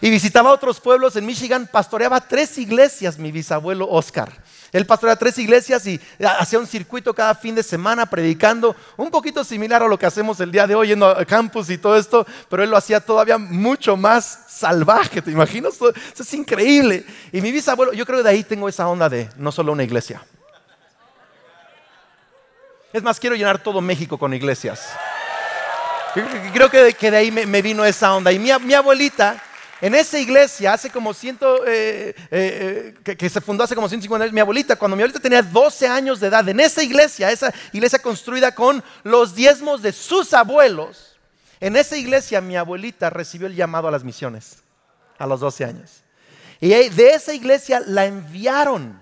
Y 0.00 0.08
visitaba 0.08 0.52
otros 0.52 0.80
pueblos 0.80 1.16
en 1.16 1.26
Michigan, 1.26 1.68
pastoreaba 1.70 2.20
tres 2.20 2.56
iglesias 2.58 3.18
mi 3.18 3.32
bisabuelo 3.32 3.88
Oscar. 3.90 4.32
Él 4.72 4.86
pastoreaba 4.86 5.18
tres 5.18 5.36
iglesias 5.38 5.86
y 5.86 6.00
hacía 6.38 6.58
un 6.58 6.66
circuito 6.66 7.12
cada 7.12 7.34
fin 7.34 7.54
de 7.54 7.62
semana 7.62 8.06
predicando, 8.06 8.76
un 8.96 9.10
poquito 9.10 9.42
similar 9.42 9.82
a 9.82 9.88
lo 9.88 9.98
que 9.98 10.06
hacemos 10.06 10.38
el 10.40 10.52
día 10.52 10.66
de 10.66 10.74
hoy 10.74 10.92
en 10.92 11.02
a 11.02 11.24
campus 11.24 11.70
y 11.70 11.78
todo 11.78 11.96
esto, 11.96 12.26
pero 12.48 12.62
él 12.62 12.70
lo 12.70 12.76
hacía 12.76 13.00
todavía 13.00 13.38
mucho 13.38 13.96
más 13.96 14.44
salvaje, 14.48 15.20
¿te 15.22 15.30
imaginas? 15.30 15.74
Eso 15.74 16.22
es 16.22 16.34
increíble. 16.34 17.04
Y 17.32 17.40
mi 17.40 17.50
bisabuelo, 17.50 17.92
yo 17.92 18.06
creo 18.06 18.18
que 18.18 18.24
de 18.24 18.30
ahí 18.30 18.44
tengo 18.44 18.68
esa 18.68 18.86
onda 18.86 19.08
de 19.08 19.28
no 19.36 19.50
solo 19.50 19.72
una 19.72 19.82
iglesia. 19.82 20.22
Es 22.92 23.02
más, 23.02 23.20
quiero 23.20 23.36
llenar 23.36 23.62
todo 23.62 23.80
México 23.80 24.18
con 24.18 24.34
iglesias. 24.34 24.88
Creo 26.52 26.68
que 26.68 27.10
de, 27.10 27.16
ahí 27.16 27.30
me, 27.30 27.62
vino 27.62 27.84
esa 27.84 28.14
onda. 28.14 28.32
Y 28.32 28.38
mi 28.38 28.74
abuelita 28.74 29.40
en 29.80 29.94
esa 29.94 30.18
iglesia, 30.18 30.74
hace 30.74 30.90
como 30.90 31.14
ciento, 31.14 31.66
eh, 31.66 32.14
eh, 32.30 32.94
eh, 33.06 33.16
que, 33.16 33.28
se 33.28 33.40
fundó 33.40 33.64
hace 33.64 33.74
como 33.74 33.88
150 33.88 34.24
años, 34.24 34.34
mi 34.34 34.40
abuelita, 34.40 34.76
cuando 34.76 34.96
mi 34.96 35.02
abuelita 35.02 35.20
tenía 35.20 35.42
12 35.42 35.86
años 35.88 36.20
de 36.20 36.28
edad, 36.28 36.46
en 36.48 36.60
esa 36.60 36.82
iglesia, 36.82 37.30
esa 37.30 37.52
iglesia 37.72 37.98
construida 37.98 38.54
con 38.54 38.82
los 39.04 39.34
diezmos 39.34 39.80
de 39.80 39.92
sus 39.92 40.34
abuelos, 40.34 41.16
en 41.60 41.76
esa 41.76 41.96
iglesia 41.96 42.40
mi 42.40 42.56
abuelita 42.56 43.10
recibió 43.10 43.46
el 43.46 43.54
llamado 43.54 43.88
a 43.88 43.90
las 43.90 44.04
misiones 44.04 44.62
a 45.18 45.26
los 45.26 45.40
12 45.40 45.64
años. 45.64 46.02
Y 46.60 46.68
de 46.68 47.10
esa 47.10 47.32
iglesia 47.32 47.80
la 47.80 48.04
enviaron 48.04 49.00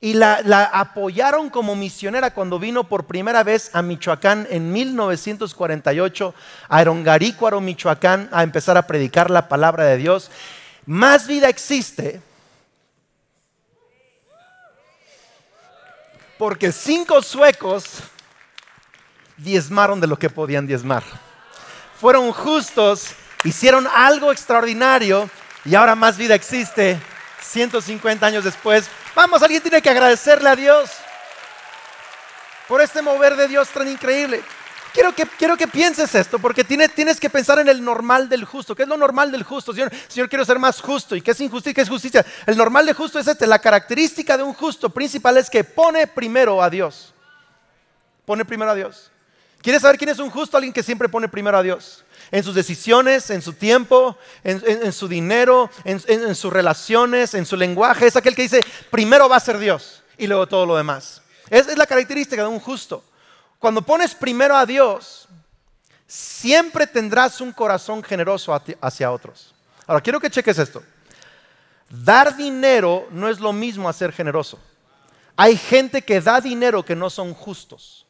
y 0.00 0.14
la, 0.14 0.70
apoyaron 0.72 1.50
como 1.50 1.76
misionera 1.76 2.32
cuando 2.32 2.58
vino 2.58 2.84
por 2.84 3.04
primera 3.04 3.42
vez 3.42 3.70
a 3.74 3.82
Michoacán 3.82 4.46
en 4.50 4.72
1948, 4.72 6.34
a 6.68 6.80
Erongarícuaro, 6.80 7.60
Michoacán, 7.60 8.28
a 8.32 8.42
empezar 8.42 8.78
a 8.78 8.86
predicar 8.86 9.30
la 9.30 9.48
palabra 9.48 9.84
de 9.84 9.98
Dios. 9.98 10.30
Más 10.86 11.26
vida 11.26 11.50
existe 11.50 12.22
porque 16.38 16.72
cinco 16.72 17.20
suecos 17.20 17.98
diezmaron 19.36 20.00
de 20.00 20.06
lo 20.06 20.18
que 20.18 20.30
podían 20.30 20.66
diezmar. 20.66 21.02
Fueron 22.00 22.32
justos, 22.32 23.08
hicieron 23.44 23.86
algo 23.94 24.32
extraordinario 24.32 25.28
y 25.66 25.74
ahora 25.74 25.94
más 25.94 26.16
vida 26.16 26.34
existe 26.34 26.98
150 27.42 28.24
años 28.24 28.44
después 28.44 28.88
Vamos, 29.14 29.42
alguien 29.42 29.62
tiene 29.62 29.82
que 29.82 29.90
agradecerle 29.90 30.48
a 30.48 30.56
Dios. 30.56 30.90
por 32.68 32.80
este 32.80 33.02
mover 33.02 33.34
de 33.34 33.48
Dios 33.48 33.68
tan 33.70 33.88
increíble. 33.88 34.42
Quiero 34.92 35.12
que, 35.14 35.24
quiero 35.26 35.56
que 35.56 35.68
pienses 35.68 36.14
esto, 36.14 36.38
porque 36.38 36.64
tienes, 36.64 37.20
que 37.20 37.30
pensar 37.30 37.58
en 37.58 37.68
el 37.68 37.82
normal 37.82 38.28
del 38.28 38.44
justo. 38.44 38.74
¿Qué 38.74 38.82
es 38.82 38.88
lo 38.88 38.96
normal 38.96 39.30
del 39.30 39.42
justo? 39.44 39.72
Señor, 39.72 39.90
Señor, 40.08 40.28
quiero 40.28 40.44
ser 40.44 40.58
más 40.58 40.80
justo. 40.80 41.14
¿Y 41.14 41.22
qué 41.22 41.32
es 41.32 41.40
injusticia? 41.40 41.74
¿Qué 41.74 41.80
es 41.82 41.88
justicia? 41.88 42.24
El 42.46 42.56
normal 42.56 42.86
del 42.86 42.94
justo 42.94 43.18
es 43.18 43.26
este. 43.26 43.46
La 43.46 43.58
característica 43.58 44.36
de 44.36 44.42
un 44.42 44.52
justo 44.52 44.90
principal 44.90 45.36
es 45.36 45.48
que 45.48 45.62
pone 45.64 46.06
primero 46.06 46.62
a 46.62 46.70
Dios. 46.70 47.12
Pone 48.24 48.44
primero 48.44 48.70
a 48.70 48.74
Dios. 48.74 49.10
¿Quieres 49.62 49.82
saber 49.82 49.98
quién 49.98 50.10
es 50.10 50.18
un 50.18 50.30
justo? 50.30 50.56
Alguien 50.56 50.72
que 50.72 50.82
siempre 50.82 51.08
pone 51.08 51.28
primero 51.28 51.58
a 51.58 51.62
Dios. 51.62 52.04
En 52.30 52.44
sus 52.44 52.54
decisiones, 52.54 53.30
en 53.30 53.42
su 53.42 53.54
tiempo, 53.54 54.16
en, 54.44 54.92
su 54.92 55.08
dinero, 55.08 55.68
en, 55.84 56.34
sus 56.34 56.52
relaciones, 56.52 57.34
en 57.34 57.44
su 57.44 57.56
lenguaje. 57.56 58.06
Es 58.06 58.16
aquel 58.16 58.36
que 58.36 58.42
dice, 58.42 58.64
primero 58.90 59.28
va 59.28 59.36
a 59.36 59.40
ser 59.40 59.58
Dios 59.58 60.02
y 60.16 60.26
luego 60.26 60.46
todo 60.46 60.64
lo 60.66 60.76
demás. 60.76 61.22
Esa 61.48 61.72
es 61.72 61.78
la 61.78 61.86
característica 61.86 62.42
de 62.42 62.48
un 62.48 62.60
justo. 62.60 63.02
Cuando 63.58 63.82
pones 63.82 64.14
primero 64.14 64.56
a 64.56 64.64
Dios, 64.64 65.28
siempre 66.06 66.86
tendrás 66.86 67.40
un 67.40 67.52
corazón 67.52 68.02
generoso 68.02 68.58
hacia 68.80 69.10
otros. 69.10 69.54
Ahora, 69.86 70.00
quiero 70.00 70.20
que 70.20 70.30
cheques 70.30 70.58
esto. 70.58 70.82
Dar 71.88 72.36
dinero 72.36 73.08
no 73.10 73.28
es 73.28 73.40
lo 73.40 73.52
mismo 73.52 73.88
a 73.88 73.92
ser 73.92 74.12
generoso. 74.12 74.58
Hay 75.36 75.56
gente 75.56 76.02
que 76.02 76.20
da 76.20 76.40
dinero 76.40 76.84
que 76.84 76.94
no 76.94 77.10
son 77.10 77.34
justos. 77.34 78.06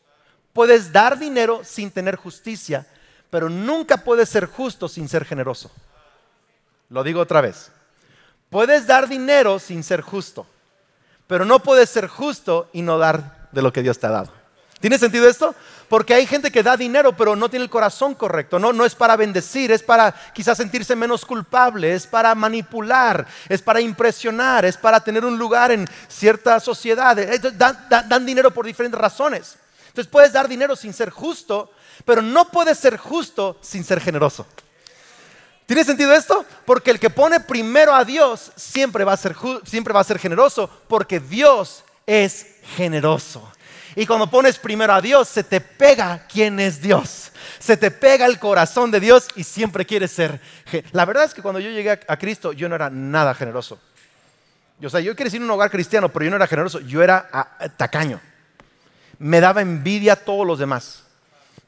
Puedes 0.52 0.92
dar 0.92 1.18
dinero 1.18 1.62
sin 1.64 1.90
tener 1.90 2.16
justicia, 2.16 2.86
pero 3.30 3.48
nunca 3.48 3.98
puedes 3.98 4.28
ser 4.28 4.46
justo 4.46 4.88
sin 4.88 5.08
ser 5.08 5.24
generoso. 5.24 5.70
Lo 6.88 7.04
digo 7.04 7.20
otra 7.20 7.40
vez. 7.40 7.70
Puedes 8.50 8.86
dar 8.86 9.08
dinero 9.08 9.60
sin 9.60 9.84
ser 9.84 10.00
justo, 10.00 10.44
pero 11.28 11.44
no 11.44 11.60
puedes 11.60 11.88
ser 11.88 12.08
justo 12.08 12.68
y 12.72 12.82
no 12.82 12.98
dar 12.98 13.48
de 13.52 13.62
lo 13.62 13.72
que 13.72 13.82
Dios 13.82 13.98
te 13.98 14.08
ha 14.08 14.10
dado. 14.10 14.32
¿Tiene 14.80 14.98
sentido 14.98 15.28
esto? 15.28 15.54
Porque 15.88 16.14
hay 16.14 16.26
gente 16.26 16.50
que 16.50 16.62
da 16.62 16.76
dinero 16.76 17.14
pero 17.16 17.36
no 17.36 17.50
tiene 17.50 17.64
el 17.64 17.70
corazón 17.70 18.14
correcto. 18.14 18.58
No, 18.58 18.72
no 18.72 18.84
es 18.84 18.94
para 18.94 19.14
bendecir, 19.16 19.70
es 19.70 19.82
para 19.82 20.12
quizás 20.32 20.56
sentirse 20.56 20.96
menos 20.96 21.24
culpable, 21.24 21.94
es 21.94 22.06
para 22.06 22.34
manipular, 22.34 23.26
es 23.48 23.60
para 23.60 23.80
impresionar, 23.80 24.64
es 24.64 24.76
para 24.76 25.00
tener 25.00 25.24
un 25.24 25.38
lugar 25.38 25.70
en 25.70 25.86
cierta 26.08 26.58
sociedad. 26.58 27.16
Dan, 27.52 27.86
dan 27.88 28.26
dinero 28.26 28.50
por 28.50 28.64
diferentes 28.64 28.98
razones. 28.98 29.56
Entonces 29.88 30.10
puedes 30.10 30.32
dar 30.32 30.48
dinero 30.48 30.74
sin 30.74 30.94
ser 30.94 31.10
justo, 31.10 31.72
pero 32.04 32.22
no 32.22 32.50
puedes 32.50 32.78
ser 32.78 32.96
justo 32.96 33.58
sin 33.60 33.84
ser 33.84 34.00
generoso. 34.00 34.46
¿Tiene 35.66 35.84
sentido 35.84 36.12
esto? 36.12 36.44
Porque 36.64 36.90
el 36.90 36.98
que 36.98 37.10
pone 37.10 37.38
primero 37.38 37.94
a 37.94 38.04
Dios 38.04 38.50
siempre 38.56 39.04
va 39.04 39.12
a 39.12 39.16
ser, 39.16 39.36
siempre 39.64 39.94
va 39.94 40.00
a 40.00 40.04
ser 40.04 40.18
generoso, 40.18 40.68
porque 40.88 41.20
Dios 41.20 41.84
es 42.06 42.56
generoso. 42.76 43.48
Y 43.94 44.06
cuando 44.06 44.30
pones 44.30 44.58
primero 44.58 44.92
a 44.92 45.00
Dios, 45.00 45.28
se 45.28 45.44
te 45.44 45.60
pega 45.60 46.26
quién 46.26 46.60
es 46.60 46.80
Dios. 46.80 47.32
Se 47.58 47.76
te 47.76 47.90
pega 47.90 48.26
el 48.26 48.38
corazón 48.38 48.90
de 48.90 49.00
Dios 49.00 49.28
y 49.36 49.44
siempre 49.44 49.84
quieres 49.84 50.10
ser. 50.10 50.40
La 50.92 51.04
verdad 51.04 51.24
es 51.24 51.34
que 51.34 51.42
cuando 51.42 51.60
yo 51.60 51.70
llegué 51.70 51.90
a 51.90 52.16
Cristo, 52.16 52.52
yo 52.52 52.68
no 52.68 52.74
era 52.74 52.90
nada 52.90 53.34
generoso. 53.34 53.78
O 54.82 54.88
sea, 54.88 55.00
yo 55.00 55.14
crecí 55.14 55.36
en 55.36 55.42
un 55.42 55.50
hogar 55.50 55.70
cristiano, 55.70 56.08
pero 56.08 56.24
yo 56.24 56.30
no 56.30 56.36
era 56.36 56.46
generoso. 56.46 56.80
Yo 56.80 57.02
era 57.02 57.28
ah, 57.32 57.68
tacaño. 57.76 58.20
Me 59.18 59.40
daba 59.40 59.60
envidia 59.60 60.14
a 60.14 60.16
todos 60.16 60.46
los 60.46 60.58
demás. 60.58 61.04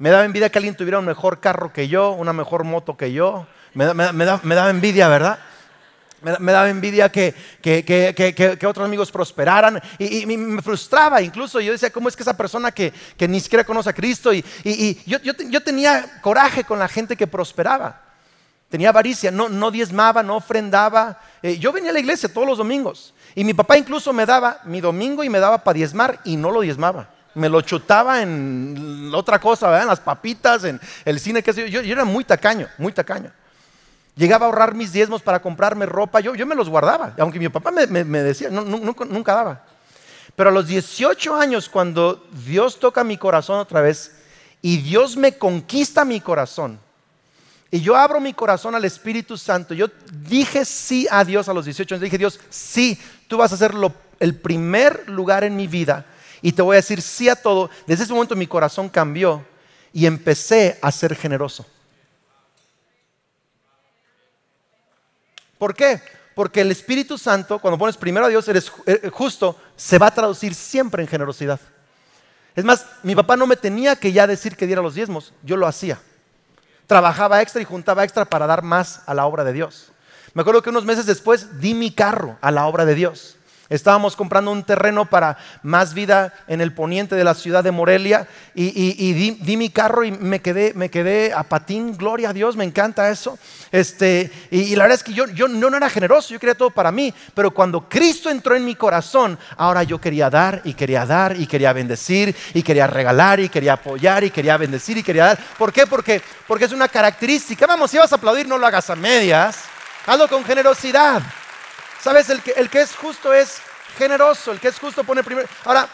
Me 0.03 0.11
daba 0.11 0.25
envidia 0.25 0.51
que 0.51 0.59
alguien 0.59 0.75
tuviera 0.75 0.99
un 0.99 1.05
mejor 1.05 1.39
carro 1.39 1.73
que 1.73 1.87
yo, 1.87 2.11
una 2.11 2.33
mejor 2.33 2.65
moto 2.65 2.97
que 2.97 3.13
yo. 3.13 3.47
Me, 3.73 3.95
me 3.95 4.25
daba 4.25 4.69
envidia, 4.69 5.07
¿verdad? 5.07 5.39
Me, 6.41 6.51
daba 6.51 6.69
envidia 6.69 7.13
que, 7.13 7.33
otros 8.67 8.85
amigos 8.85 9.13
prosperaran 9.13 9.81
y, 10.01 10.27
me 10.27 10.61
frustraba 10.61 11.23
incluso. 11.23 11.61
Yo 11.61 11.71
decía, 11.71 11.91
¿cómo 11.91 12.09
es 12.09 12.17
que 12.17 12.25
esa 12.25 12.37
persona 12.37 12.73
que, 12.73 12.93
ni 13.29 13.39
siquiera 13.39 13.63
conoce 13.63 13.91
a 13.91 13.93
Cristo? 13.93 14.33
Y, 14.35 14.45
yo, 15.07 15.63
tenía 15.63 16.21
coraje 16.21 16.65
con 16.65 16.81
la 16.81 16.89
gente 16.89 17.17
que 17.17 17.29
prosperaba. 17.29 18.03
Tenía 18.71 18.89
avaricia, 18.89 19.31
no, 19.31 19.49
no 19.49 19.71
diezmaba, 19.71 20.25
no 20.25 20.35
ofrendaba. 20.35 21.21
Eh, 21.45 21.59
yo 21.61 21.71
venía 21.71 21.91
a 21.91 21.93
la 21.93 22.01
iglesia 22.01 22.29
todos 22.29 22.49
los 22.49 22.59
domingos 22.59 23.15
y 23.37 23.45
mi 23.45 23.55
papá 23.55 23.79
incluso 23.79 24.13
me 24.13 24.27
daba 24.27 24.63
mi 24.65 24.81
domingo 24.81 25.23
y 25.23 25.29
me 25.29 25.39
daba 25.39 25.63
para 25.63 25.75
diezmar 25.75 26.19
y 26.25 26.37
no 26.37 26.51
lo 26.51 26.63
diezmaba. 26.63 27.22
Me 27.35 27.49
lo 27.49 27.61
chutaba 27.63 28.23
en 28.23 29.11
otra 29.15 29.39
cosa, 29.39 29.81
en 29.81 29.89
las 29.89 30.01
papitas, 30.01 30.65
en 30.65 30.81
el 31.05 31.19
cine, 31.19 31.43
qué 31.43 31.53
sé 31.53 31.71
yo. 31.71 31.81
Yo 31.81 31.93
era 31.93 32.05
muy 32.05 32.25
tacaño, 32.25 32.69
muy 32.79 32.93
tacaño. 32.93 33.31
Llegaba 34.15 34.45
a 34.45 34.49
ahorrar 34.51 34.75
mis 34.75 34.93
diezmos 34.93 35.23
para 35.23 35.41
comprarme 35.41 35.87
ropa, 35.87 36.21
yo, 36.21 36.35
yo 36.35 36.47
me 36.47 36.55
los 36.55 36.69
guardaba, 36.69 37.15
aunque 37.19 37.39
mi 37.39 37.49
papá 37.49 37.71
me, 37.71 38.05
decía, 38.23 38.51
nunca, 38.51 39.07
nunca 39.07 39.35
daba. 39.35 39.65
Pero 40.37 40.51
a 40.51 40.53
los 40.53 40.67
18 40.67 41.35
años, 41.35 41.69
cuando 41.69 42.27
Dios 42.45 42.79
toca 42.79 43.05
mi 43.05 43.17
corazón 43.17 43.59
otra 43.59 43.81
vez 43.81 44.13
y 44.61 44.79
Dios 44.79 45.17
me 45.17 45.39
conquista 45.39 46.05
mi 46.05 46.21
corazón, 46.21 46.79
y 47.71 47.81
yo 47.81 47.97
abro 47.97 48.21
mi 48.21 48.35
corazón 48.35 48.75
al 48.75 48.85
Espíritu 48.85 49.39
Santo, 49.39 49.73
yo 49.73 49.87
dije 50.13 50.67
sí 50.67 51.09
a 51.11 51.25
Dios 51.25 51.49
a 51.49 51.55
los 51.55 51.65
18 51.65 51.95
años, 51.95 52.03
dije 52.03 52.19
Dios, 52.19 52.39
sí, 52.51 53.01
tú 53.29 53.39
vas 53.39 53.55
a 53.55 53.57
ser 53.57 53.73
el 54.21 54.35
primer 54.35 55.09
lugar 55.09 55.43
en 55.43 55.57
mi 55.57 55.67
vida 55.67 56.05
y 56.43 56.53
te 56.53 56.61
voy 56.61 56.75
a 56.75 56.83
decir 56.83 57.01
sí 57.01 57.29
a 57.29 57.37
todo. 57.37 57.71
Desde 57.87 58.05
ese 58.05 58.13
momento 58.13 58.37
mi 58.37 58.47
corazón 58.47 58.89
cambió 58.89 59.45
y 59.93 60.07
empecé 60.07 60.79
a 60.83 60.91
ser 60.91 61.15
generoso. 61.15 61.65
¿Por 65.57 65.75
qué? 65.75 66.03
Porque 66.35 66.63
el 66.63 66.73
Espíritu 66.73 67.17
Santo, 67.17 67.61
cuando 67.61 67.79
pones 67.79 67.97
primero 67.97 68.27
a 68.27 68.29
Dios, 68.29 68.49
eres 68.49 68.73
eh, 68.87 69.11
justo, 69.13 69.57
se 69.77 69.99
va 69.99 70.09
a 70.09 70.15
traducir 70.15 70.55
siempre 70.55 71.03
en 71.03 71.09
generosidad. 71.09 71.61
Es 72.57 72.65
más, 72.65 72.87
mi 73.03 73.15
papá 73.15 73.37
no 73.37 73.47
me 73.47 73.57
tenía 73.57 73.97
que 73.97 74.13
ya 74.13 74.27
decir 74.27 74.57
que 74.57 74.67
diera 74.67 74.83
los 74.83 74.95
diezmos, 74.95 75.33
yo 75.43 75.57
lo 75.57 75.67
hacía. 75.67 76.01
Trabajaba 76.87 77.41
extra 77.41 77.63
y 77.63 77.65
juntaba 77.65 78.05
extra 78.05 78.25
para 78.25 78.47
dar 78.47 78.63
más 78.63 79.03
a 79.07 79.15
la 79.15 79.25
obra 79.25 79.45
de 79.45 79.53
Dios. 79.53 79.93
Me 80.35 80.43
acuerdo 80.43 80.63
que 80.63 80.71
unos 80.71 80.85
meses 80.85 81.07
después 81.07 81.61
di 81.61 81.75
mi 81.75 81.93
carro 81.93 82.39
a 82.41 82.51
la 82.51 82.67
obra 82.67 82.85
de 82.85 82.95
Dios. 82.95 83.37
Estábamos 83.73 84.17
comprando 84.17 84.51
un 84.51 84.65
terreno 84.65 85.07
para 85.07 85.39
más 85.63 85.95
vida 85.95 86.35
en 86.47 86.61
el 86.61 86.75
poniente 86.75 87.17
de 87.17 87.25
la 87.25 87.33
ciudad 87.33 87.65
de 87.65 87.71
Morelia 87.71 88.29
y, 88.55 89.13
di, 89.15 89.57
mi 89.57 89.71
carro 89.71 90.05
y 90.05 90.11
me 90.13 90.43
quedé, 90.43 90.75
me 90.75 90.91
quedé 90.91 91.33
a 91.33 91.43
patín, 91.43 91.97
gloria 91.97 92.31
a 92.31 92.33
Dios, 92.35 92.55
me 92.55 92.65
encanta 92.65 93.09
eso. 93.09 93.39
Este, 93.71 94.31
y, 94.51 94.77
la 94.77 94.85
verdad 94.85 94.97
es 94.97 95.03
que 95.03 95.15
yo, 95.15 95.27
yo 95.29 95.49
no, 95.49 95.75
era 95.75 95.89
generoso, 95.89 96.35
yo 96.35 96.39
quería 96.39 96.55
todo 96.55 96.69
para 96.69 96.93
mí, 96.93 97.15
pero 97.33 97.51
cuando 97.53 97.89
Cristo 97.89 98.29
entró 98.29 98.55
en 98.55 98.67
mi 98.67 98.75
corazón, 98.75 99.39
ahora 99.57 99.85
yo 99.85 99.99
quería 99.99 100.29
dar 100.29 100.61
y 100.65 100.75
quería 100.75 101.07
dar 101.07 101.35
y 101.41 101.47
quería 101.47 101.73
bendecir 101.73 102.37
y 102.53 102.63
quería 102.63 102.87
regalar 102.87 103.41
y 103.41 103.49
quería 103.49 103.73
apoyar 103.73 104.23
y 104.23 104.31
quería 104.31 104.59
bendecir 104.59 104.99
y 104.99 105.03
quería 105.03 105.25
dar. 105.25 105.39
¿Por 105.57 105.73
qué? 105.73 105.87
Porque, 105.87 106.21
porque 106.47 106.67
es 106.67 106.73
una 106.73 106.89
característica. 106.89 107.67
Vamos, 107.67 107.91
si 107.91 107.97
vas 107.97 108.13
a 108.13 108.17
aplaudir, 108.17 108.47
no 108.47 108.59
lo 108.59 108.67
hagas 108.67 108.91
a 108.91 108.97
medias, 108.97 109.61
hazlo 110.07 110.29
con 110.29 110.45
generosidad. 110.45 111.23
¿Sabes? 112.03 112.31
El 112.31 112.43
que, 112.43 112.51
el 112.53 112.69
que 112.69 112.81
es 112.81 112.97
justo 112.97 113.33
es 113.33 113.61
generoso, 113.97 114.51
el 114.51 114.59
que 114.59 114.69
es 114.69 114.79
justo 114.79 115.05
pone 115.05 115.23
primero. 115.23 115.49
Ahora, 115.65 115.89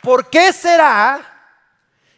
¿por 0.00 0.30
qué 0.30 0.52
será 0.54 1.20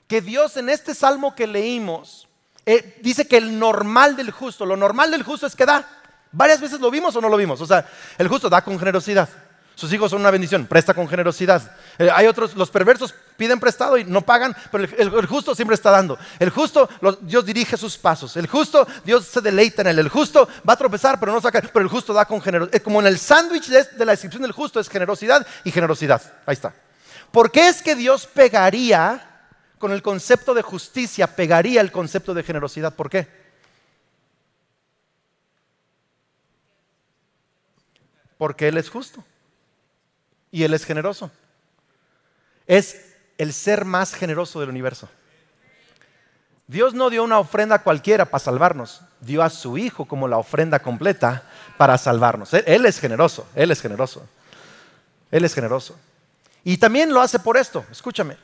que 0.06 0.20
Dios 0.20 0.56
en 0.56 0.68
este 0.68 0.94
salmo 0.94 1.34
que 1.34 1.46
leímos 1.46 2.28
eh, 2.64 2.98
dice 3.02 3.26
que 3.26 3.36
el 3.36 3.58
normal 3.58 4.14
del 4.14 4.30
justo, 4.30 4.64
lo 4.64 4.76
normal 4.76 5.10
del 5.10 5.24
justo 5.24 5.46
es 5.46 5.56
que 5.56 5.66
da? 5.66 5.84
Varias 6.30 6.60
veces 6.60 6.78
lo 6.78 6.90
vimos 6.90 7.16
o 7.16 7.20
no 7.20 7.28
lo 7.28 7.36
vimos. 7.36 7.60
O 7.60 7.66
sea, 7.66 7.84
el 8.16 8.28
justo 8.28 8.48
da 8.48 8.62
con 8.62 8.78
generosidad. 8.78 9.28
Sus 9.74 9.92
hijos 9.92 10.10
son 10.10 10.20
una 10.20 10.30
bendición, 10.30 10.66
presta 10.66 10.94
con 10.94 11.08
generosidad. 11.08 11.76
Eh, 11.98 12.08
hay 12.12 12.28
otros, 12.28 12.54
los 12.54 12.70
perversos 12.70 13.12
piden 13.36 13.58
prestado 13.58 13.98
y 13.98 14.04
no 14.04 14.22
pagan, 14.22 14.56
pero 14.70 14.84
el, 14.84 15.26
justo 15.26 15.52
siempre 15.54 15.74
está 15.74 15.90
dando. 15.90 16.16
El 16.38 16.50
justo, 16.50 16.88
Dios 17.22 17.44
dirige 17.44 17.76
sus 17.76 17.98
pasos. 17.98 18.36
El 18.36 18.46
justo, 18.46 18.86
Dios 19.04 19.26
se 19.26 19.40
deleita 19.40 19.82
en 19.82 19.88
él. 19.88 19.98
El 19.98 20.08
justo 20.08 20.48
va 20.68 20.74
a 20.74 20.76
tropezar, 20.76 21.18
pero 21.18 21.32
no 21.32 21.40
saca, 21.40 21.60
pero 21.60 21.82
el 21.82 21.88
justo 21.88 22.12
da 22.12 22.24
con 22.24 22.40
generosidad. 22.40 22.82
Como 22.82 23.00
en 23.00 23.08
el 23.08 23.18
sándwich 23.18 23.66
de, 23.66 23.82
de 23.82 24.04
la 24.04 24.12
descripción 24.12 24.42
del 24.42 24.52
justo 24.52 24.78
es 24.78 24.88
generosidad 24.88 25.44
y 25.64 25.72
generosidad. 25.72 26.22
Ahí 26.46 26.54
está. 26.54 26.72
¿Por 27.32 27.50
qué 27.50 27.66
es 27.66 27.82
que 27.82 27.96
Dios 27.96 28.28
pegaría 28.28 29.48
con 29.80 29.90
el 29.90 30.02
concepto 30.02 30.54
de 30.54 30.62
justicia, 30.62 31.26
pegaría 31.26 31.80
el 31.80 31.90
concepto 31.90 32.32
de 32.32 32.44
generosidad? 32.44 32.94
¿Por 32.94 33.10
qué? 33.10 33.26
Porque 38.38 38.68
Él 38.68 38.78
es 38.78 38.88
justo 38.88 39.24
y 40.54 40.62
Él 40.62 40.72
es 40.72 40.84
generoso. 40.84 41.32
Es 42.68 43.16
el 43.38 43.52
ser 43.52 43.84
más 43.84 44.14
generoso 44.14 44.60
del 44.60 44.68
universo. 44.68 45.08
Dios 46.68 46.94
no 46.94 47.10
dio 47.10 47.24
una 47.24 47.40
ofrenda 47.40 47.80
cualquiera 47.80 48.24
para 48.26 48.38
salvarnos, 48.38 49.00
dio 49.20 49.42
a 49.42 49.50
su 49.50 49.76
Hijo 49.76 50.04
como 50.04 50.28
la 50.28 50.38
ofrenda 50.38 50.78
completa 50.78 51.42
para 51.76 51.98
salvarnos. 51.98 52.54
Él, 52.54 52.86
es 52.86 53.00
generoso, 53.00 53.48
Él 53.56 53.72
es 53.72 53.80
generoso, 53.80 54.28
Él 55.32 55.44
es 55.44 55.52
generoso. 55.52 55.98
Y 56.62 56.76
también 56.76 57.12
lo 57.12 57.20
hace 57.20 57.40
por 57.40 57.56
esto, 57.56 57.84
escúchame. 57.90 58.36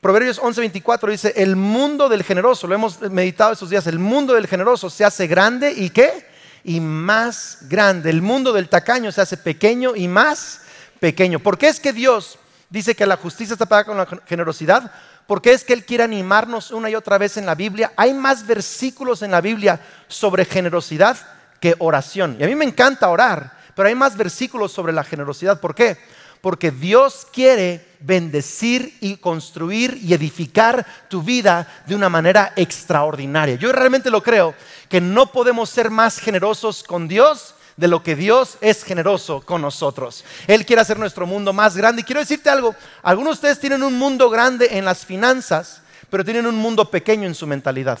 Proverbios 0.00 0.42
11:24 0.42 1.10
dice, 1.12 1.32
el 1.36 1.54
mundo 1.54 2.08
del 2.08 2.24
generoso, 2.24 2.66
lo 2.66 2.74
hemos 2.74 3.00
meditado 3.02 3.52
estos 3.52 3.70
días, 3.70 3.86
el 3.86 4.00
mundo 4.00 4.34
del 4.34 4.48
generoso 4.48 4.90
se 4.90 5.04
hace 5.04 5.28
grande 5.28 5.70
y 5.70 5.90
qué? 5.90 6.26
Y 6.64 6.80
más 6.80 7.58
grande. 7.68 8.10
El 8.10 8.20
mundo 8.20 8.52
del 8.52 8.68
tacaño 8.68 9.12
se 9.12 9.20
hace 9.20 9.36
pequeño 9.36 9.94
y 9.94 10.08
más 10.08 10.62
pequeño. 11.02 11.40
¿Por 11.40 11.58
qué 11.58 11.66
es 11.66 11.80
que 11.80 11.92
Dios 11.92 12.38
dice 12.70 12.94
que 12.94 13.06
la 13.06 13.16
justicia 13.16 13.54
está 13.54 13.66
pagada 13.66 13.84
con 13.84 13.96
la 13.96 14.22
generosidad, 14.24 14.92
porque 15.26 15.52
es 15.52 15.64
que 15.64 15.72
Él 15.72 15.84
quiere 15.84 16.04
animarnos 16.04 16.70
una 16.70 16.88
y 16.88 16.94
otra 16.94 17.18
vez 17.18 17.36
en 17.36 17.44
la 17.44 17.56
Biblia. 17.56 17.92
Hay 17.96 18.14
más 18.14 18.46
versículos 18.46 19.20
en 19.22 19.32
la 19.32 19.40
Biblia 19.40 19.80
sobre 20.06 20.44
generosidad 20.44 21.16
que 21.58 21.74
oración. 21.80 22.36
Y 22.38 22.44
a 22.44 22.46
mí 22.46 22.54
me 22.54 22.64
encanta 22.64 23.10
orar, 23.10 23.58
pero 23.74 23.88
hay 23.88 23.96
más 23.96 24.16
versículos 24.16 24.70
sobre 24.70 24.92
la 24.92 25.02
generosidad. 25.02 25.58
¿Por 25.58 25.74
qué? 25.74 25.98
Porque 26.40 26.70
Dios 26.70 27.26
quiere 27.32 27.84
bendecir 27.98 28.96
y 29.00 29.16
construir 29.16 29.98
y 30.00 30.14
edificar 30.14 30.86
tu 31.08 31.20
vida 31.20 31.66
de 31.86 31.96
una 31.96 32.08
manera 32.08 32.52
extraordinaria. 32.54 33.56
Yo 33.56 33.72
realmente 33.72 34.08
lo 34.08 34.22
creo, 34.22 34.54
que 34.88 35.00
no 35.00 35.32
podemos 35.32 35.68
ser 35.68 35.90
más 35.90 36.20
generosos 36.20 36.84
con 36.84 37.08
Dios 37.08 37.56
de 37.76 37.88
lo 37.88 38.02
que 38.02 38.16
Dios 38.16 38.58
es 38.60 38.84
generoso 38.84 39.40
con 39.40 39.62
nosotros. 39.62 40.24
Él 40.46 40.66
quiere 40.66 40.82
hacer 40.82 40.98
nuestro 40.98 41.26
mundo 41.26 41.52
más 41.52 41.76
grande. 41.76 42.02
Y 42.02 42.04
quiero 42.04 42.20
decirte 42.20 42.50
algo, 42.50 42.74
algunos 43.02 43.32
de 43.32 43.34
ustedes 43.34 43.60
tienen 43.60 43.82
un 43.82 43.94
mundo 43.94 44.28
grande 44.30 44.68
en 44.72 44.84
las 44.84 45.04
finanzas, 45.04 45.82
pero 46.10 46.24
tienen 46.24 46.46
un 46.46 46.56
mundo 46.56 46.90
pequeño 46.90 47.26
en 47.26 47.34
su 47.34 47.46
mentalidad. 47.46 47.98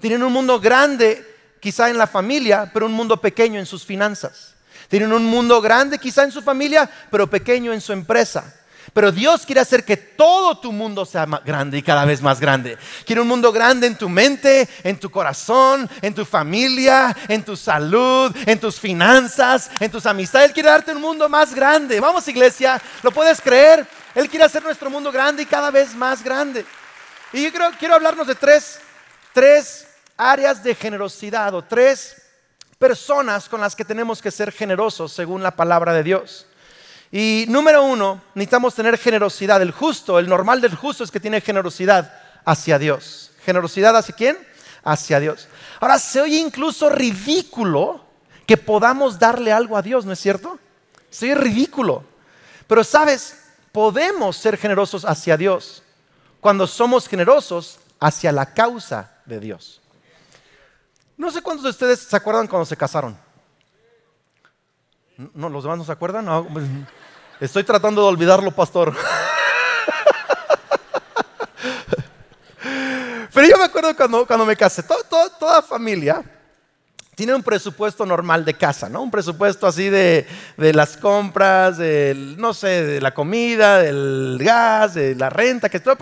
Tienen 0.00 0.22
un 0.22 0.32
mundo 0.32 0.60
grande 0.60 1.24
quizá 1.60 1.88
en 1.88 1.98
la 1.98 2.06
familia, 2.06 2.70
pero 2.72 2.86
un 2.86 2.92
mundo 2.92 3.20
pequeño 3.20 3.58
en 3.58 3.66
sus 3.66 3.84
finanzas. 3.84 4.54
Tienen 4.88 5.12
un 5.12 5.24
mundo 5.24 5.60
grande 5.60 5.98
quizá 5.98 6.24
en 6.24 6.32
su 6.32 6.42
familia, 6.42 6.88
pero 7.10 7.28
pequeño 7.28 7.72
en 7.72 7.80
su 7.80 7.92
empresa. 7.92 8.54
Pero 8.92 9.12
Dios 9.12 9.44
quiere 9.44 9.60
hacer 9.60 9.84
que 9.84 9.96
todo 9.96 10.58
tu 10.58 10.72
mundo 10.72 11.04
sea 11.04 11.26
grande 11.44 11.78
y 11.78 11.82
cada 11.82 12.04
vez 12.04 12.22
más 12.22 12.40
grande. 12.40 12.78
Quiere 13.04 13.20
un 13.20 13.28
mundo 13.28 13.52
grande 13.52 13.86
en 13.86 13.96
tu 13.96 14.08
mente, 14.08 14.68
en 14.82 14.98
tu 14.98 15.10
corazón, 15.10 15.88
en 16.02 16.14
tu 16.14 16.24
familia, 16.24 17.16
en 17.28 17.44
tu 17.44 17.56
salud, 17.56 18.34
en 18.46 18.58
tus 18.58 18.78
finanzas, 18.78 19.70
en 19.80 19.90
tus 19.90 20.06
amistades. 20.06 20.48
Él 20.48 20.54
quiere 20.54 20.68
darte 20.68 20.92
un 20.92 21.00
mundo 21.00 21.28
más 21.28 21.54
grande. 21.54 22.00
Vamos 22.00 22.26
iglesia, 22.28 22.80
¿lo 23.02 23.10
puedes 23.10 23.40
creer? 23.40 23.86
Él 24.14 24.28
quiere 24.28 24.44
hacer 24.44 24.62
nuestro 24.62 24.88
mundo 24.88 25.12
grande 25.12 25.42
y 25.42 25.46
cada 25.46 25.70
vez 25.70 25.94
más 25.94 26.22
grande. 26.22 26.64
Y 27.32 27.42
yo 27.42 27.50
quiero, 27.50 27.70
quiero 27.78 27.94
hablarnos 27.94 28.26
de 28.26 28.34
tres, 28.34 28.80
tres 29.32 29.86
áreas 30.16 30.62
de 30.62 30.74
generosidad 30.74 31.54
o 31.54 31.62
tres 31.62 32.22
personas 32.78 33.48
con 33.48 33.60
las 33.60 33.74
que 33.74 33.84
tenemos 33.84 34.20
que 34.22 34.30
ser 34.30 34.52
generosos 34.52 35.12
según 35.12 35.42
la 35.42 35.50
palabra 35.50 35.92
de 35.92 36.02
Dios. 36.02 36.46
Y 37.12 37.46
número 37.48 37.84
uno, 37.84 38.22
necesitamos 38.34 38.74
tener 38.74 38.98
generosidad. 38.98 39.62
El 39.62 39.70
justo, 39.70 40.18
el 40.18 40.28
normal 40.28 40.60
del 40.60 40.74
justo 40.74 41.04
es 41.04 41.10
que 41.10 41.20
tiene 41.20 41.40
generosidad 41.40 42.12
hacia 42.44 42.78
Dios. 42.78 43.32
¿Generosidad 43.44 43.96
hacia 43.96 44.14
quién? 44.14 44.38
Hacia 44.82 45.20
Dios. 45.20 45.48
Ahora, 45.80 45.98
se 45.98 46.20
oye 46.20 46.38
incluso 46.38 46.88
ridículo 46.88 48.04
que 48.46 48.56
podamos 48.56 49.18
darle 49.18 49.52
algo 49.52 49.76
a 49.76 49.82
Dios, 49.82 50.04
¿no 50.04 50.12
es 50.12 50.20
cierto? 50.20 50.58
Se 51.10 51.26
oye 51.26 51.34
ridículo. 51.34 52.04
Pero 52.66 52.82
sabes, 52.84 53.38
podemos 53.72 54.36
ser 54.36 54.56
generosos 54.56 55.04
hacia 55.04 55.36
Dios 55.36 55.82
cuando 56.40 56.66
somos 56.66 57.08
generosos 57.08 57.78
hacia 58.00 58.32
la 58.32 58.54
causa 58.54 59.20
de 59.26 59.40
Dios. 59.40 59.80
No 61.16 61.30
sé 61.30 61.42
cuántos 61.42 61.64
de 61.64 61.70
ustedes 61.70 62.00
se 62.00 62.16
acuerdan 62.16 62.46
cuando 62.46 62.66
se 62.66 62.76
casaron. 62.76 63.18
¿No, 65.16 65.48
¿Los 65.48 65.62
demás 65.62 65.78
no 65.78 65.84
se 65.84 65.92
acuerdan? 65.92 66.26
Pues, 66.52 66.66
estoy 67.40 67.64
tratando 67.64 68.02
de 68.02 68.08
olvidarlo, 68.08 68.50
pastor. 68.50 68.94
Pero 73.32 73.48
yo 73.48 73.56
me 73.58 73.64
acuerdo 73.64 73.96
cuando, 73.96 74.26
cuando 74.26 74.44
me 74.44 74.56
casé, 74.56 74.82
toda 74.82 75.62
familia 75.62 76.35
tiene 77.16 77.34
un 77.34 77.42
presupuesto 77.42 78.04
normal 78.04 78.44
de 78.44 78.52
casa, 78.52 78.90
¿no? 78.90 79.02
Un 79.02 79.10
presupuesto 79.10 79.66
así 79.66 79.88
de, 79.88 80.26
las 80.58 80.98
compras, 80.98 81.78
del, 81.78 82.36
no 82.36 82.52
sé, 82.52 82.84
de 82.84 83.00
la 83.00 83.14
comida, 83.14 83.78
del 83.78 84.36
gas, 84.38 84.92
de 84.92 85.14
la 85.14 85.30
renta, 85.30 85.70
que 85.70 85.80
todo, 85.80 85.96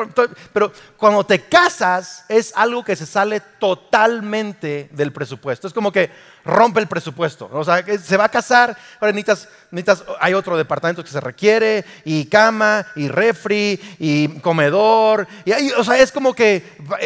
pero 0.53 0.73
cuando 0.97 1.25
te 1.25 1.43
casas 1.43 2.25
es 2.29 2.53
algo 2.57 2.85
que 2.85 2.97
se 2.97 3.07
sale 3.07 3.39
totalmente 3.61 4.89
del 4.91 5.13
presupuesto. 5.13 5.69
Es 5.69 5.73
como 5.73 5.93
que 5.93 6.11
rompe 6.45 6.81
el 6.81 6.89
presupuesto. 6.89 7.49
O 7.53 7.63
sea, 7.63 7.85
se 7.97 8.17
va 8.17 8.25
a 8.25 8.29
casar, 8.29 8.77
ahora 8.99 9.13
necesitas, 9.13 10.03
hay 10.19 10.35
otro 10.35 10.57
departamento 10.57 11.05
que 11.05 11.11
se 11.11 11.21
requiere, 11.21 11.85
y 12.05 12.25
cama, 12.25 12.87
y 12.97 13.07
refri, 13.07 13.81
y 14.01 14.41
comedor. 14.41 15.29
Y, 15.45 15.53
o 15.71 15.85
sea, 15.85 15.97
es 15.97 16.11
como 16.11 16.35
que 16.35 16.65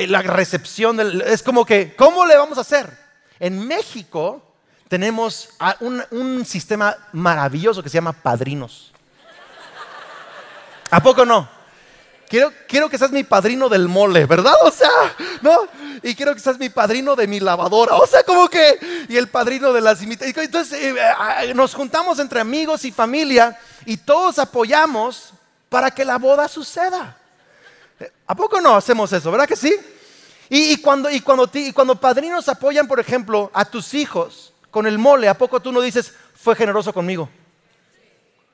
la 0.08 0.22
recepción, 0.22 0.98
es 1.26 1.42
como 1.42 1.66
que, 1.66 1.94
¿cómo 1.94 2.24
le 2.24 2.38
vamos 2.38 2.56
a 2.56 2.62
hacer? 2.62 3.07
En 3.40 3.66
México 3.66 4.42
tenemos 4.88 5.50
un, 5.80 6.44
sistema 6.44 6.96
maravilloso 7.12 7.82
que 7.82 7.88
se 7.88 7.94
llama 7.94 8.12
padrinos. 8.12 8.92
¿A 10.90 11.02
poco 11.02 11.24
no? 11.24 11.48
Quiero, 12.28 12.52
quiero, 12.66 12.90
que 12.90 12.98
seas 12.98 13.10
mi 13.10 13.24
padrino 13.24 13.68
del 13.68 13.88
mole, 13.88 14.26
¿verdad? 14.26 14.54
O 14.62 14.70
sea, 14.70 14.90
¿no? 15.40 15.66
Y 16.02 16.14
quiero 16.14 16.34
que 16.34 16.40
seas 16.40 16.58
mi 16.58 16.68
padrino 16.68 17.16
de 17.16 17.26
mi 17.26 17.40
lavadora. 17.40 17.94
O 17.96 18.06
sea, 18.06 18.22
como 18.22 18.48
que, 18.48 19.06
y 19.08 19.16
el 19.16 19.28
padrino 19.28 19.72
de 19.72 19.80
las 19.80 20.02
imitaciones. 20.02 20.44
Entonces, 20.44 20.78
eh, 20.78 20.94
eh, 21.42 21.54
nos 21.54 21.74
juntamos 21.74 22.18
entre 22.18 22.40
amigos 22.40 22.84
y 22.84 22.92
familia 22.92 23.58
y 23.86 23.96
todos 23.96 24.38
apoyamos 24.38 25.32
para 25.68 25.90
que 25.90 26.04
la 26.04 26.18
boda 26.18 26.48
suceda. 26.48 27.16
¿A 28.26 28.34
poco 28.34 28.60
no 28.60 28.76
hacemos 28.76 29.12
eso, 29.12 29.30
verdad 29.30 29.48
que 29.48 29.56
sí? 29.56 29.74
Y, 30.50 30.78
cuando, 30.78 31.10
y, 31.10 31.20
cuando, 31.20 31.50
y 31.52 31.72
cuando 31.72 31.96
padrinos 31.96 32.48
apoyan, 32.48 32.88
por 32.88 33.00
ejemplo, 33.00 33.50
a 33.52 33.64
tus 33.64 33.92
hijos 33.94 34.52
con 34.70 34.86
el 34.86 34.98
mole, 34.98 35.28
¿a 35.28 35.36
poco 35.36 35.60
tú 35.60 35.72
no 35.72 35.80
dices, 35.80 36.12
fue 36.34 36.56
generoso 36.56 36.92
conmigo? 36.92 37.28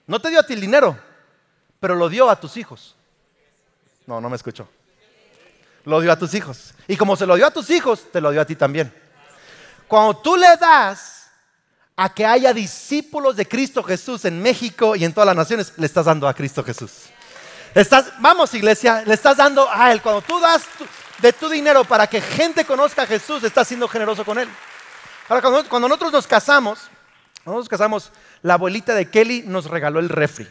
No 0.07 0.20
te 0.20 0.28
dio 0.28 0.40
a 0.40 0.46
ti 0.46 0.54
el 0.54 0.61
dinero, 0.61 0.98
pero 1.80 1.94
lo 1.94 2.09
dio 2.09 2.28
a 2.28 2.38
tus 2.38 2.57
hijos. 2.57 2.96
No, 4.07 4.20
no 4.20 4.28
me 4.28 4.37
escuchó. 4.37 4.68
Lo 5.85 6.00
dio 6.00 6.12
a 6.12 6.18
tus 6.18 6.35
hijos. 6.35 6.74
Y 6.88 6.96
como 6.96 7.16
se 7.16 7.26
lo 7.26 7.37
dio 7.37 7.46
a 7.46 7.50
tus 7.50 7.70
hijos, 7.70 8.11
te 8.11 8.20
lo 8.20 8.30
dio 8.30 8.40
a 8.40 8.44
ti 8.44 8.57
también. 8.57 8.92
Cuando 9.87 10.16
tú 10.16 10.37
le 10.37 10.57
das 10.57 11.30
a 11.96 12.12
que 12.12 12.26
haya 12.26 12.52
discípulos 12.52 13.37
de 13.37 13.46
Cristo 13.46 13.83
Jesús 13.83 14.24
en 14.24 14.42
México 14.42 14.96
y 14.96 15.04
en 15.04 15.12
todas 15.12 15.26
las 15.26 15.37
naciones, 15.37 15.72
le 15.76 15.87
estás 15.87 16.07
dando 16.07 16.26
a 16.26 16.35
Cristo 16.35 16.64
Jesús. 16.64 16.90
Estás, 17.74 18.12
vamos 18.20 18.54
iglesia, 18.54 19.02
le 19.07 19.14
estás 19.14 19.37
dando 19.37 19.68
a 19.70 19.92
Él. 19.92 20.00
Cuando 20.02 20.22
tú 20.22 20.40
das, 20.40 20.62
de 21.24 21.32
tu 21.32 21.48
dinero 21.48 21.84
para 21.84 22.06
que 22.06 22.20
gente 22.20 22.66
conozca 22.66 23.04
a 23.04 23.06
Jesús, 23.06 23.42
estás 23.44 23.66
siendo 23.66 23.88
generoso 23.88 24.26
con 24.26 24.38
Él. 24.38 24.46
Ahora, 25.26 25.40
cuando, 25.70 25.88
nosotros 25.88 26.12
nos 26.12 26.26
casamos, 26.26 26.90
cuando 27.42 27.60
nos 27.60 27.68
casamos, 27.68 28.12
la 28.42 28.54
abuelita 28.54 28.94
de 28.94 29.08
Kelly 29.08 29.42
nos 29.46 29.64
regaló 29.64 30.00
el 30.00 30.10
refri. 30.10 30.46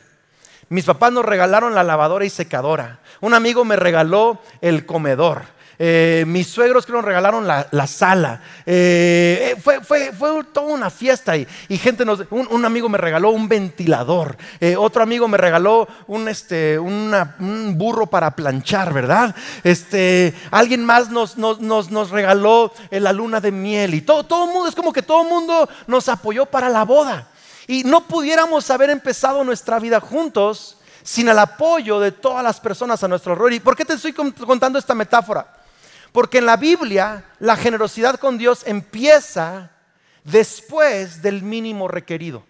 Mis 0.69 0.86
papás 0.86 1.13
nos 1.13 1.23
regalaron 1.23 1.75
la 1.75 1.83
lavadora 1.83 2.25
y 2.25 2.31
secadora. 2.31 3.01
Un 3.21 3.36
amigo 3.36 3.63
me 3.63 3.75
regaló 3.75 4.41
el 4.62 4.88
comedor. 4.88 5.43
Eh, 5.79 6.23
mis 6.27 6.47
suegros 6.47 6.86
que 6.86 6.91
nos 6.91 7.03
regalaron 7.03 7.47
la, 7.47 7.88
sala. 7.88 8.41
Eh, 8.65 9.53
eh, 9.53 9.62
fue, 9.62 9.81
fue, 9.81 10.12
fue, 10.13 10.43
toda 10.45 10.67
una 10.67 10.89
fiesta 10.89 11.36
y, 11.36 11.47
y 11.67 11.77
gente 11.77 12.05
nos, 12.05 12.23
un, 12.29 12.65
amigo 12.65 12.89
me 12.89 12.97
regaló 12.97 13.31
un 13.31 13.49
ventilador, 13.49 14.38
otro 14.77 15.01
amigo 15.01 15.27
me 15.27 15.38
regaló 15.38 15.88
un, 16.07 16.27
este, 16.27 16.77
un 16.77 17.73
burro 17.75 18.07
para 18.07 18.36
planchar, 18.36 18.93
¿verdad? 18.93 19.36
Este, 19.63 20.33
alguien 20.51 20.86
más 20.86 21.09
nos, 21.09 21.38
nos, 21.38 21.59
nos, 21.59 22.09
regaló 22.12 22.71
la 22.91 23.12
luna 23.12 23.41
de 23.41 23.51
miel 23.51 23.95
y 23.95 24.01
todo, 24.01 24.23
todo 24.23 24.45
el 24.45 24.51
mundo, 24.51 24.69
es 24.69 24.75
como 24.75 24.93
que 24.93 25.01
todo 25.01 25.23
el 25.23 25.29
mundo 25.29 25.67
nos 25.88 26.07
apoyó 26.07 26.45
para 26.45 26.69
la 26.69 26.83
boda. 26.86 27.27
Y 27.67 27.83
no 27.83 28.07
pudiéramos 28.07 28.69
haber 28.69 28.89
empezado 28.89 29.43
nuestra 29.43 29.79
vida 29.79 29.99
juntos 29.99 30.77
sin 31.01 31.27
el 31.27 31.39
apoyo 31.39 31.99
de 31.99 32.12
todas 32.12 32.43
las 32.43 32.59
personas 32.59 33.03
a 33.03 33.07
nuestro 33.07 33.33
alrededor. 33.33 33.53
¿Y 33.53 33.59
por 33.59 33.75
qué 33.75 33.86
te 33.86 33.93
estoy 33.93 34.13
contando 34.13 34.77
esta 34.77 34.93
metáfora? 34.93 35.62
Porque 36.13 36.38
en 36.38 36.45
la 36.45 36.56
Biblia 36.56 37.26
la 37.39 37.58
generosidad 37.58 38.17
con 38.17 38.38
Dios 38.38 38.63
empieza 38.65 39.71
después 40.23 41.21
del 41.21 41.41
mínimo 41.41 41.89
requerido. 41.89 42.45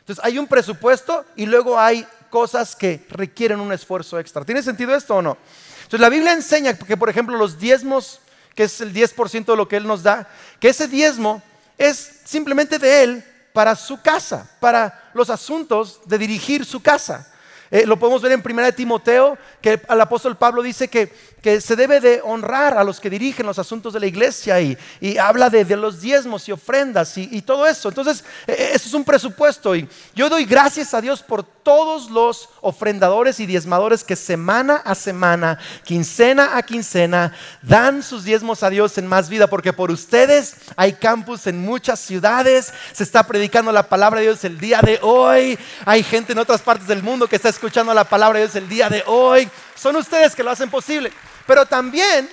Entonces 0.00 0.22
hay 0.24 0.36
un 0.36 0.48
presupuesto 0.48 1.24
y 1.36 1.46
luego 1.46 1.78
hay 1.78 2.06
cosas 2.28 2.74
que 2.74 3.06
requieren 3.08 3.60
un 3.60 3.72
esfuerzo 3.72 4.18
extra. 4.18 4.44
¿Tiene 4.44 4.62
sentido 4.62 4.94
esto 4.94 5.16
o 5.16 5.22
no? 5.22 5.38
Entonces 5.76 6.00
la 6.00 6.08
Biblia 6.08 6.32
enseña 6.32 6.76
que, 6.76 6.96
por 6.96 7.08
ejemplo, 7.08 7.36
los 7.36 7.58
diezmos, 7.58 8.20
que 8.54 8.64
es 8.64 8.80
el 8.80 8.92
10% 8.92 9.44
de 9.44 9.56
lo 9.56 9.68
que 9.68 9.76
Él 9.76 9.86
nos 9.86 10.02
da, 10.02 10.28
que 10.58 10.68
ese 10.68 10.88
diezmo 10.88 11.42
es 11.78 12.20
simplemente 12.24 12.80
de 12.80 13.04
Él 13.04 13.24
para 13.52 13.76
su 13.76 14.02
casa, 14.02 14.50
para 14.58 15.10
los 15.14 15.30
asuntos 15.30 16.00
de 16.04 16.18
dirigir 16.18 16.64
su 16.64 16.82
casa. 16.82 17.32
Eh, 17.70 17.86
lo 17.86 17.96
podemos 17.96 18.20
ver 18.20 18.32
en 18.32 18.42
1 18.44 18.72
Timoteo, 18.72 19.38
que 19.62 19.80
el 19.88 20.00
apóstol 20.00 20.36
Pablo 20.36 20.62
dice 20.62 20.88
que 20.88 21.12
que 21.42 21.60
se 21.60 21.76
debe 21.76 22.00
de 22.00 22.20
honrar 22.22 22.76
a 22.76 22.84
los 22.84 23.00
que 23.00 23.10
dirigen 23.10 23.46
los 23.46 23.58
asuntos 23.58 23.94
de 23.94 24.00
la 24.00 24.06
iglesia 24.06 24.60
y, 24.60 24.76
habla 25.18 25.48
de, 25.48 25.64
los 25.76 26.00
diezmos 26.00 26.48
y 26.48 26.52
ofrendas 26.52 27.16
y, 27.16 27.42
todo 27.42 27.66
eso. 27.66 27.88
Entonces, 27.88 28.24
e, 28.46 28.52
e, 28.52 28.74
eso 28.74 28.88
es 28.88 28.94
un 28.94 29.04
presupuesto 29.04 29.74
y 29.74 29.88
yo 30.14 30.28
doy 30.28 30.44
gracias 30.44 30.92
a 30.94 31.00
Dios 31.00 31.22
por 31.22 31.42
todos 31.42 32.10
los 32.10 32.48
ofrendadores 32.60 33.40
y 33.40 33.46
diezmadores 33.46 34.04
que 34.04 34.16
semana 34.16 34.76
a 34.76 34.94
semana, 34.94 35.58
quincena 35.84 36.56
a 36.56 36.62
quincena, 36.62 37.34
dan 37.62 38.02
sus 38.02 38.24
diezmos 38.24 38.62
a 38.62 38.70
Dios 38.70 38.98
en 38.98 39.06
más 39.06 39.28
vida, 39.28 39.46
porque 39.46 39.72
por 39.72 39.90
ustedes 39.90 40.56
hay 40.76 40.94
campus 40.94 41.46
en 41.46 41.60
muchas 41.60 42.00
ciudades, 42.00 42.72
se 42.92 43.02
está 43.02 43.26
predicando 43.26 43.72
la 43.72 43.88
palabra 43.88 44.20
de 44.20 44.26
Dios 44.26 44.44
el 44.44 44.58
día 44.58 44.80
de 44.82 44.98
hoy, 45.02 45.58
hay 45.84 46.02
gente 46.02 46.32
en 46.32 46.38
otras 46.38 46.60
partes 46.60 46.86
del 46.86 47.02
mundo 47.02 47.26
que 47.26 47.36
está 47.36 47.48
escuchando 47.48 47.94
la 47.94 48.04
palabra 48.04 48.38
de 48.38 48.46
Dios 48.46 48.56
el 48.56 48.68
día 48.68 48.88
de 48.88 49.02
hoy. 49.06 49.48
Son 49.74 49.96
ustedes 49.96 50.34
que 50.34 50.42
lo 50.42 50.50
hacen 50.50 50.70
posible. 50.70 51.10
Pero 51.46 51.66
también, 51.66 52.28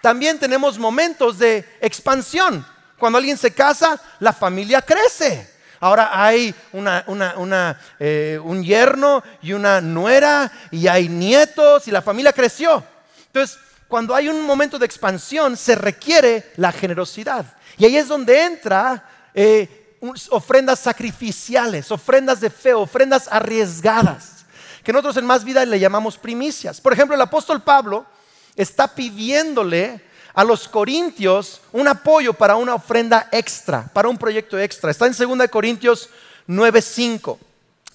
también 0.00 0.38
tenemos 0.38 0.78
momentos 0.78 1.38
de 1.38 1.66
expansión. 1.80 2.66
Cuando 2.98 3.18
alguien 3.18 3.36
se 3.36 3.52
casa, 3.52 4.00
la 4.20 4.32
familia 4.32 4.82
crece. 4.82 5.54
Ahora 5.80 6.10
hay 6.24 6.54
eh, 7.98 8.40
un 8.42 8.64
yerno 8.64 9.22
y 9.42 9.52
una 9.52 9.80
nuera 9.80 10.50
y 10.70 10.86
hay 10.86 11.08
nietos 11.08 11.86
y 11.86 11.90
la 11.90 12.00
familia 12.00 12.32
creció. 12.32 12.82
Entonces, 13.26 13.58
cuando 13.88 14.14
hay 14.14 14.28
un 14.28 14.40
momento 14.46 14.78
de 14.78 14.86
expansión, 14.86 15.56
se 15.56 15.74
requiere 15.74 16.52
la 16.56 16.72
generosidad. 16.72 17.44
Y 17.76 17.84
ahí 17.84 17.96
es 17.96 18.08
donde 18.08 18.44
entra 18.44 19.04
eh, 19.34 19.98
ofrendas 20.30 20.78
sacrificiales, 20.78 21.90
ofrendas 21.90 22.40
de 22.40 22.50
fe, 22.50 22.72
ofrendas 22.72 23.28
arriesgadas, 23.30 24.46
que 24.82 24.92
nosotros 24.92 25.16
en 25.16 25.26
Más 25.26 25.44
Vida 25.44 25.64
le 25.64 25.78
llamamos 25.78 26.16
primicias. 26.16 26.80
Por 26.80 26.92
ejemplo, 26.92 27.14
el 27.14 27.20
apóstol 27.20 27.62
Pablo 27.62 28.06
está 28.56 28.88
pidiéndole 28.94 30.00
a 30.34 30.44
los 30.44 30.68
corintios 30.68 31.60
un 31.72 31.88
apoyo 31.88 32.34
para 32.34 32.56
una 32.56 32.74
ofrenda 32.74 33.28
extra, 33.30 33.88
para 33.92 34.08
un 34.08 34.18
proyecto 34.18 34.58
extra. 34.58 34.90
Está 34.90 35.06
en 35.06 35.14
2 35.16 35.48
Corintios 35.48 36.10
9:5. 36.48 37.38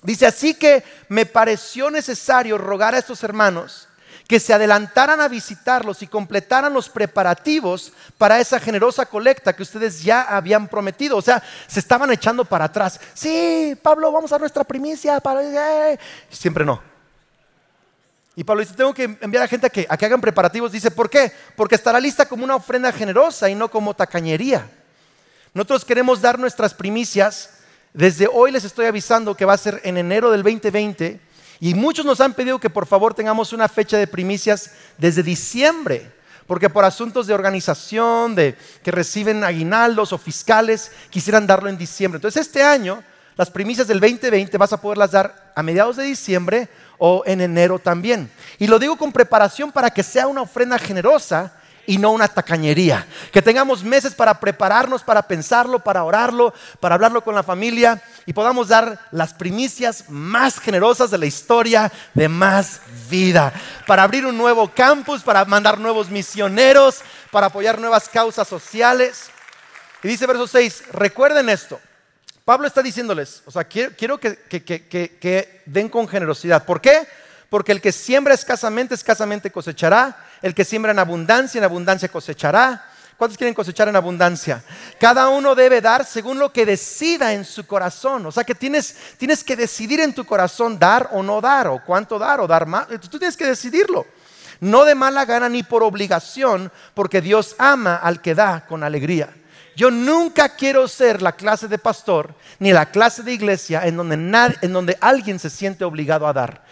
Dice, 0.01 0.25
así 0.25 0.53
que 0.53 0.83
me 1.09 1.25
pareció 1.25 1.91
necesario 1.91 2.57
rogar 2.57 2.95
a 2.95 2.99
estos 2.99 3.21
hermanos 3.23 3.89
que 4.29 4.39
se 4.39 4.53
adelantaran 4.53 5.19
a 5.19 5.27
visitarlos 5.27 6.03
y 6.03 6.07
completaran 6.07 6.71
los 6.71 6.87
preparativos 6.87 7.91
para 8.17 8.39
esa 8.39 8.59
generosa 8.59 9.07
colecta 9.07 9.55
que 9.55 9.63
ustedes 9.63 10.03
ya 10.03 10.21
habían 10.21 10.67
prometido. 10.67 11.17
O 11.17 11.21
sea, 11.21 11.41
se 11.67 11.79
estaban 11.79 12.11
echando 12.11 12.45
para 12.45 12.65
atrás. 12.65 13.01
Sí, 13.15 13.75
Pablo, 13.81 14.11
vamos 14.11 14.31
a 14.31 14.37
nuestra 14.37 14.63
primicia. 14.63 15.19
Para... 15.19 15.41
Siempre 16.29 16.63
no. 16.63 16.88
Y 18.39 18.45
Pablo 18.45 18.61
dice, 18.61 18.73
tengo 18.73 18.93
que 18.93 19.17
enviar 19.19 19.43
a 19.43 19.49
gente 19.49 19.67
a 19.67 19.69
que, 19.69 19.85
a 19.89 19.97
que 19.97 20.05
hagan 20.05 20.21
preparativos. 20.21 20.71
Dice, 20.71 20.91
¿por 20.91 21.09
qué? 21.09 21.29
Porque 21.57 21.75
estará 21.75 21.99
lista 21.99 22.25
como 22.25 22.45
una 22.45 22.55
ofrenda 22.55 22.89
generosa 22.93 23.49
y 23.49 23.53
no 23.53 23.69
como 23.69 23.93
tacañería. 23.93 24.65
Nosotros 25.53 25.83
queremos 25.83 26.21
dar 26.21 26.39
nuestras 26.39 26.73
primicias. 26.73 27.49
Desde 27.93 28.29
hoy 28.31 28.51
les 28.51 28.63
estoy 28.63 28.85
avisando 28.85 29.35
que 29.35 29.43
va 29.43 29.55
a 29.55 29.57
ser 29.57 29.81
en 29.83 29.97
enero 29.97 30.31
del 30.31 30.41
2020. 30.41 31.19
Y 31.59 31.73
muchos 31.73 32.05
nos 32.05 32.21
han 32.21 32.33
pedido 32.33 32.61
que 32.61 32.69
por 32.69 32.85
favor 32.85 33.13
tengamos 33.13 33.51
una 33.51 33.67
fecha 33.67 33.97
de 33.97 34.07
primicias 34.07 34.71
desde 34.97 35.21
diciembre. 35.21 36.09
Porque 36.47 36.69
por 36.69 36.85
asuntos 36.85 37.27
de 37.27 37.33
organización, 37.33 38.35
de 38.35 38.55
que 38.85 38.91
reciben 38.91 39.43
aguinaldos 39.43 40.13
o 40.13 40.17
fiscales, 40.17 40.93
quisieran 41.09 41.45
darlo 41.45 41.67
en 41.67 41.77
diciembre. 41.77 42.19
Entonces 42.19 42.47
este 42.47 42.63
año, 42.63 43.03
las 43.39 43.49
primicias 43.49 43.87
del 43.87 44.01
2020 44.01 44.57
vas 44.57 44.73
a 44.73 44.81
poderlas 44.81 45.11
dar 45.11 45.53
a 45.55 45.63
mediados 45.63 45.95
de 45.95 46.03
diciembre 46.03 46.67
o 46.97 47.23
en 47.25 47.39
enero 47.39 47.79
también. 47.79 48.29
Y 48.57 48.67
lo 48.67 48.79
digo 48.79 48.97
con 48.97 49.13
preparación 49.13 49.71
para 49.71 49.91
que 49.91 50.03
sea 50.03 50.27
una 50.27 50.41
ofrenda 50.41 50.77
generosa 50.77 51.53
y 51.85 51.97
no 51.97 52.11
una 52.11 52.27
tacañería. 52.27 53.07
Que 53.31 53.41
tengamos 53.41 53.81
meses 53.81 54.13
para 54.13 54.41
prepararnos, 54.41 55.03
para 55.03 55.21
pensarlo, 55.21 55.79
para 55.79 56.03
orarlo, 56.03 56.53
para 56.81 56.95
hablarlo 56.95 57.23
con 57.23 57.33
la 57.33 57.41
familia 57.41 58.03
y 58.25 58.33
podamos 58.33 58.67
dar 58.67 58.99
las 59.11 59.33
primicias 59.33 60.09
más 60.09 60.59
generosas 60.59 61.09
de 61.09 61.17
la 61.17 61.25
historia 61.25 61.93
de 62.13 62.27
más 62.27 62.81
vida. 63.09 63.53
Para 63.87 64.03
abrir 64.03 64.25
un 64.25 64.37
nuevo 64.37 64.67
campus, 64.67 65.21
para 65.23 65.45
mandar 65.45 65.79
nuevos 65.79 66.09
misioneros, 66.09 66.99
para 67.31 67.47
apoyar 67.47 67.79
nuevas 67.79 68.09
causas 68.09 68.49
sociales. 68.49 69.29
Y 70.03 70.09
dice 70.09 70.27
verso 70.27 70.45
6, 70.45 70.83
recuerden 70.91 71.47
esto. 71.47 71.79
Pablo 72.49 72.65
está 72.65 72.81
diciéndoles, 72.81 73.43
o 73.45 73.51
sea, 73.51 73.63
quiero, 73.63 74.17
que, 74.19 75.61
den 75.67 75.87
con 75.87 76.07
generosidad. 76.07 76.65
¿Por 76.65 76.81
qué? 76.81 77.07
Porque 77.47 77.71
el 77.71 77.79
que 77.79 77.91
siembra 77.91 78.33
escasamente, 78.33 78.95
escasamente 78.95 79.51
cosechará. 79.51 80.17
El 80.41 80.55
que 80.55 80.65
siembra 80.65 80.91
en 80.91 80.97
abundancia, 80.97 81.59
en 81.59 81.63
abundancia 81.63 82.09
cosechará. 82.09 82.83
¿Cuántos 83.17 83.37
quieren 83.37 83.53
cosechar 83.53 83.87
en 83.87 83.95
abundancia? 83.95 84.63
Cada 84.99 85.29
uno 85.29 85.53
debe 85.53 85.79
dar 85.79 86.03
según 86.03 86.39
lo 86.39 86.51
que 86.51 86.65
decida 86.65 87.33
en 87.33 87.45
su 87.45 87.67
corazón. 87.67 88.25
O 88.25 88.31
sea 88.31 88.43
que 88.43 88.55
tienes, 88.55 88.95
tienes 89.19 89.43
que 89.43 89.55
decidir 89.55 89.99
en 89.99 90.15
tu 90.15 90.25
corazón 90.25 90.79
dar 90.79 91.09
o 91.11 91.21
no 91.21 91.41
dar, 91.41 91.67
o 91.67 91.83
cuánto 91.85 92.17
dar 92.17 92.39
o 92.39 92.47
dar 92.47 92.65
más. 92.65 92.87
Tú 93.11 93.19
tienes 93.19 93.37
que 93.37 93.45
decidirlo. 93.45 94.07
No 94.59 94.85
de 94.85 94.95
mala 94.95 95.23
gana 95.25 95.49
ni 95.49 95.61
por 95.61 95.83
obligación, 95.83 96.71
porque 96.95 97.21
Dios 97.21 97.55
ama 97.59 97.97
al 97.97 98.23
que 98.23 98.33
da 98.33 98.65
con 98.65 98.83
alegría. 98.83 99.35
Yo 99.79 99.89
nunca 99.89 100.49
quiero 100.49 100.89
ser 100.89 101.21
la 101.21 101.31
clase 101.31 101.69
de 101.69 101.77
pastor 101.77 102.35
ni 102.59 102.73
la 102.73 102.91
clase 102.91 103.23
de 103.23 103.31
iglesia 103.31 103.87
en 103.87 103.95
donde, 103.95 104.15
en 104.61 104.73
donde 104.73 104.97
alguien 104.99 105.39
se 105.39 105.49
siente 105.49 105.85
obligado 105.85 106.27
a 106.27 106.33
dar. 106.33 106.65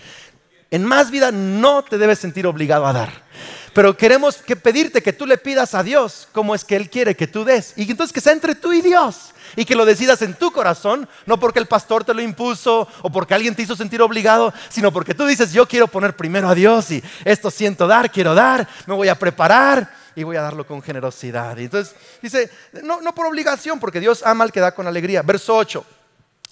En 0.71 0.83
más 0.83 1.09
vida 1.09 1.31
no 1.31 1.85
te 1.85 1.97
debes 1.97 2.19
sentir 2.19 2.45
obligado 2.45 2.85
a 2.85 2.91
dar. 2.91 3.23
Pero 3.71 3.95
queremos 3.95 4.39
que 4.39 4.57
pedirte 4.57 5.01
que 5.01 5.13
tú 5.13 5.25
le 5.25 5.37
pidas 5.37 5.73
a 5.73 5.83
Dios 5.83 6.27
como 6.33 6.53
es 6.53 6.65
que 6.65 6.75
Él 6.75 6.89
quiere 6.89 7.15
que 7.15 7.27
tú 7.27 7.45
des. 7.45 7.71
Y 7.77 7.89
entonces 7.89 8.11
que 8.11 8.19
sea 8.19 8.33
entre 8.33 8.55
tú 8.55 8.73
y 8.73 8.81
Dios. 8.81 9.31
Y 9.55 9.63
que 9.63 9.75
lo 9.75 9.85
decidas 9.85 10.21
en 10.21 10.33
tu 10.33 10.51
corazón, 10.51 11.07
no 11.25 11.39
porque 11.39 11.59
el 11.59 11.67
pastor 11.67 12.03
te 12.03 12.13
lo 12.13 12.21
impuso 12.21 12.89
o 13.03 13.09
porque 13.09 13.33
alguien 13.33 13.55
te 13.55 13.61
hizo 13.61 13.77
sentir 13.77 14.01
obligado, 14.01 14.53
sino 14.67 14.91
porque 14.91 15.13
tú 15.13 15.25
dices, 15.25 15.53
yo 15.53 15.65
quiero 15.65 15.87
poner 15.87 16.13
primero 16.17 16.49
a 16.49 16.55
Dios 16.55 16.91
y 16.91 17.01
esto 17.23 17.51
siento 17.51 17.87
dar, 17.87 18.11
quiero 18.11 18.35
dar, 18.35 18.67
me 18.85 18.95
voy 18.95 19.07
a 19.07 19.17
preparar 19.17 19.96
y 20.17 20.23
voy 20.23 20.35
a 20.35 20.41
darlo 20.41 20.65
con 20.65 20.81
generosidad. 20.81 21.55
Y 21.57 21.65
entonces 21.65 21.95
dice, 22.23 22.49
no, 22.81 23.01
no 23.01 23.13
por 23.13 23.27
obligación, 23.27 23.79
porque 23.79 23.99
Dios 23.99 24.23
ama 24.25 24.45
al 24.45 24.51
que 24.51 24.59
da 24.59 24.73
con 24.73 24.87
alegría. 24.87 25.21
Verso 25.21 25.55
8. 25.55 25.85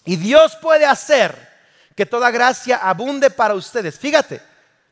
Y 0.05 0.17
Dios 0.17 0.55
puede 0.61 0.85
hacer 0.85 1.35
que 1.95 2.05
toda 2.05 2.29
gracia 2.29 2.77
abunde 2.77 3.31
para 3.31 3.55
ustedes. 3.55 3.97
Fíjate, 3.97 4.39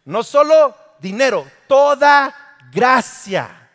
no 0.06 0.24
solo 0.24 0.76
dinero, 1.00 1.46
toda 1.68 2.34
gracia. 2.72 3.70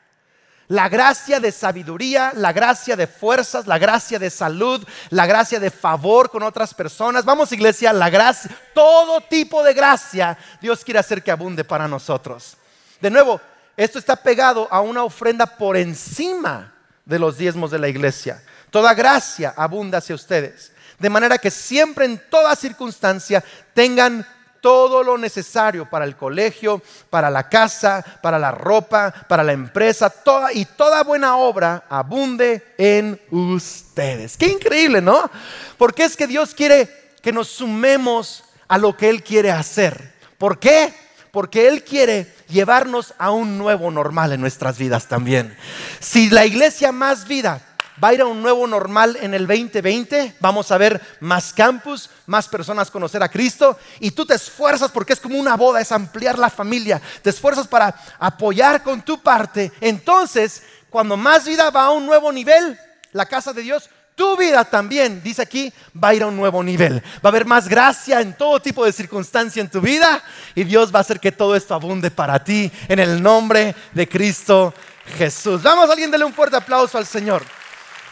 La 0.67 0.89
gracia 0.89 1.39
de 1.39 1.53
sabiduría, 1.53 2.33
la 2.35 2.53
gracia 2.53 2.97
de 2.97 3.07
fuerzas, 3.07 3.69
la 3.69 3.79
gracia 3.79 4.19
de 4.19 4.31
salud, 4.31 4.85
la 5.11 5.27
gracia 5.27 5.61
de 5.61 5.71
favor 5.71 6.29
con 6.29 6.43
otras 6.43 6.75
personas. 6.75 7.25
Vamos 7.25 7.53
iglesia, 7.53 7.93
la 7.93 8.11
gracia, 8.11 8.51
todo 8.75 9.21
tipo 9.21 9.63
de 9.63 9.75
gracia 9.75 10.37
Dios 10.61 10.83
quiere 10.83 10.99
hacer 10.99 11.23
que 11.23 11.31
abunde 11.31 11.63
para 11.63 11.87
nosotros. 11.87 12.57
De 13.01 13.11
nuevo, 13.11 13.41
esto 13.79 14.01
está 14.01 14.17
pegado 14.17 14.67
a 14.73 14.81
una 14.81 15.05
ofrenda 15.05 15.47
por 15.47 15.77
encima 15.77 16.75
de 17.05 17.21
los 17.21 17.39
diezmos 17.39 17.71
de 17.71 17.79
la 17.79 17.87
iglesia. 17.87 18.43
Toda 18.71 18.93
gracia 18.93 19.55
abunda 19.57 19.99
hacia 19.99 20.17
ustedes. 20.17 20.73
De 20.99 21.09
manera 21.09 21.39
que 21.39 21.49
siempre 21.49 22.05
en 22.05 22.21
toda 22.29 22.57
circunstancia 22.57 23.43
tengan 23.75 24.27
todo 24.61 25.05
lo 25.05 25.17
necesario 25.17 25.89
para 25.89 26.05
el 26.05 26.17
colegio, 26.17 26.83
para 27.09 27.31
la 27.31 27.49
casa, 27.49 28.05
para 28.21 28.37
la 28.37 28.51
ropa, 28.51 29.15
para 29.29 29.45
la 29.45 29.53
empresa, 29.53 30.11
toda 30.11 30.53
y 30.53 30.65
toda 30.65 31.05
buena 31.05 31.37
obra 31.37 31.85
abunde 31.89 32.75
en 32.79 33.21
ustedes. 33.31 34.37
Qué 34.37 34.49
increíble, 34.49 35.01
¿no? 35.01 35.31
Porque 35.77 36.03
es 36.03 36.17
que 36.17 36.27
Dios 36.27 36.53
quiere 36.53 37.15
que 37.23 37.31
nos 37.31 37.47
sumemos 37.47 38.43
a 38.67 38.77
lo 38.77 38.97
que 38.97 39.09
Él 39.09 39.23
quiere 39.23 39.53
hacer. 39.53 40.15
¿Por 40.37 40.59
qué? 40.59 40.93
Porque 41.39 41.69
Él 41.69 41.85
quiere 41.85 42.35
llevarnos 42.49 43.15
a 43.17 43.31
un 43.31 43.59
nuevo 43.59 43.93
normal 43.93 44.33
en 44.33 44.41
nuestras 44.41 44.77
vidas 44.77 45.07
también. 45.07 45.57
Si 46.01 46.31
la 46.31 46.45
iglesia 46.45 46.91
más 46.91 47.29
vida 47.29 47.63
va 48.03 48.09
a 48.09 48.15
ir 48.15 48.23
a 48.23 48.27
un 48.27 48.43
nuevo 48.43 48.67
normal 48.67 49.17
en 49.21 49.35
el 49.35 49.47
2020. 49.47 50.35
Vamos 50.41 50.73
a 50.73 50.79
ver 50.79 51.01
más 51.21 51.53
campus, 51.53 52.11
más 52.27 52.49
personas 52.49 52.91
conocer 52.91 53.23
a 53.23 53.29
Cristo. 53.29 53.79
Y 54.01 54.11
tú 54.11 54.27
te 54.27 54.35
esfuerzas 54.35 54.91
porque 54.91 55.13
es 55.13 55.21
como 55.21 55.39
una 55.39 55.57
boda, 55.57 55.81
es 55.81 55.93
ampliar 55.93 56.37
la 56.41 56.51
familia. 56.51 57.01
Te 57.23 57.31
esfuerzas 57.31 57.69
para 57.69 57.95
apoyar 58.19 58.83
con 58.83 59.03
tu 59.03 59.23
parte. 59.23 59.71
Entonces, 59.81 60.65
cuando 60.91 61.17
más 61.17 61.45
vida 61.45 61.71
va 61.71 61.85
a 61.85 61.91
un 61.91 62.05
nuevo 62.05 62.33
nivel, 62.33 62.77
la 63.13 63.27
casa 63.27 63.53
de 63.53 63.63
Dios, 63.63 63.89
tu 64.19 64.37
vida 64.37 64.65
también, 64.65 65.23
dice 65.23 65.43
aquí, 65.43 65.73
va 65.95 66.09
a 66.09 66.15
ir 66.15 66.25
a 66.25 66.27
un 66.27 66.37
nuevo 66.37 66.61
nivel. 66.63 67.01
Va 67.19 67.21
a 67.23 67.29
haber 67.29 67.47
más 67.47 67.69
gracia 67.69 68.21
en 68.21 68.37
todo 68.37 68.61
tipo 68.61 68.85
de 68.85 68.91
circunstancia 68.91 69.61
en 69.61 69.71
tu 69.71 69.81
vida 69.81 70.23
y 70.57 70.65
Dios 70.65 70.93
va 70.93 70.99
a 70.99 71.03
hacer 71.03 71.21
que 71.21 71.31
todo 71.31 71.55
esto 71.55 71.73
abunde 71.73 72.11
para 72.11 72.43
ti 72.43 72.71
en 72.89 72.99
el 72.99 73.23
nombre 73.23 73.77
de 73.93 74.09
Cristo 74.09 74.75
Jesús. 75.17 75.63
Vamos, 75.63 75.89
alguien, 75.89 76.11
dele 76.11 76.25
un 76.25 76.35
fuerte 76.35 76.57
aplauso 76.57 76.99
al 76.99 77.07
Señor. 77.07 77.45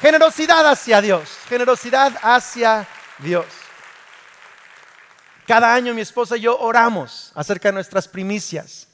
Generosidad 0.01 0.65
hacia 0.71 1.01
Dios, 1.01 1.29
generosidad 1.49 2.17
hacia 2.23 2.87
Dios. 3.19 3.47
Cada 5.45 5.75
año 5.75 5.93
mi 5.93 6.03
esposa 6.03 6.37
y 6.37 6.43
yo 6.43 6.57
oramos 6.57 7.33
acerca 7.35 7.69
de 7.69 7.75
nuestras 7.75 8.07
primicias 8.07 8.87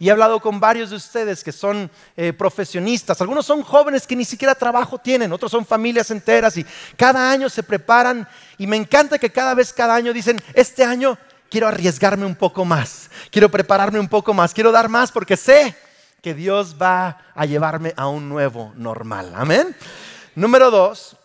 Y 0.00 0.08
he 0.08 0.12
hablado 0.12 0.38
con 0.40 0.60
varios 0.60 0.90
de 0.90 0.96
ustedes 0.96 1.42
que 1.42 1.50
son 1.50 1.90
eh, 2.16 2.32
profesionistas. 2.32 3.20
Algunos 3.20 3.44
son 3.44 3.62
jóvenes 3.62 4.06
que 4.06 4.14
ni 4.14 4.24
siquiera 4.24 4.54
trabajo 4.54 4.98
tienen, 4.98 5.32
otros 5.32 5.50
son 5.50 5.66
familias 5.66 6.10
enteras 6.12 6.56
y 6.56 6.64
cada 6.96 7.30
año 7.30 7.48
se 7.48 7.64
preparan. 7.64 8.28
Y 8.58 8.66
me 8.68 8.76
encanta 8.76 9.18
que 9.18 9.30
cada 9.30 9.54
vez, 9.54 9.72
cada 9.72 9.96
año 9.96 10.12
dicen, 10.12 10.40
este 10.54 10.84
año 10.84 11.18
quiero 11.50 11.66
arriesgarme 11.66 12.26
un 12.26 12.36
poco 12.36 12.64
más, 12.64 13.10
quiero 13.30 13.48
prepararme 13.50 13.98
un 13.98 14.08
poco 14.08 14.32
más, 14.34 14.54
quiero 14.54 14.70
dar 14.70 14.88
más 14.88 15.10
porque 15.10 15.36
sé 15.36 15.74
que 16.22 16.34
Dios 16.34 16.76
va 16.80 17.18
a 17.34 17.46
llevarme 17.46 17.92
a 17.96 18.06
un 18.08 18.28
nuevo 18.28 18.72
normal. 18.76 19.32
Amén. 19.34 19.74
Número 20.36 20.70
dos, 20.70 21.16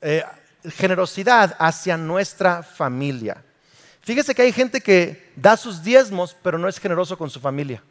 eh, 0.00 0.24
generosidad 0.76 1.54
hacia 1.60 1.96
nuestra 1.96 2.64
familia. 2.64 3.44
Fíjese 4.00 4.34
que 4.34 4.42
hay 4.42 4.52
gente 4.52 4.80
que 4.80 5.32
da 5.36 5.56
sus 5.56 5.82
diezmos, 5.82 6.36
pero 6.42 6.58
no 6.58 6.68
es 6.68 6.78
generoso 6.78 7.16
con 7.16 7.30
su 7.30 7.38
familia. 7.38 7.82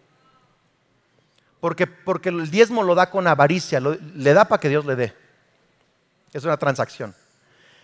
Porque, 1.60 1.88
porque 1.88 2.30
el 2.30 2.50
diezmo 2.52 2.84
lo 2.84 2.96
da 2.96 3.10
con 3.10 3.28
avaricia, 3.28 3.80
le 3.80 4.34
da 4.34 4.46
para 4.46 4.60
que 4.60 4.70
Dios 4.70 4.86
le 4.86 4.96
dé. 4.96 5.16
Es 6.34 6.44
una 6.44 6.58
transacción. 6.58 7.16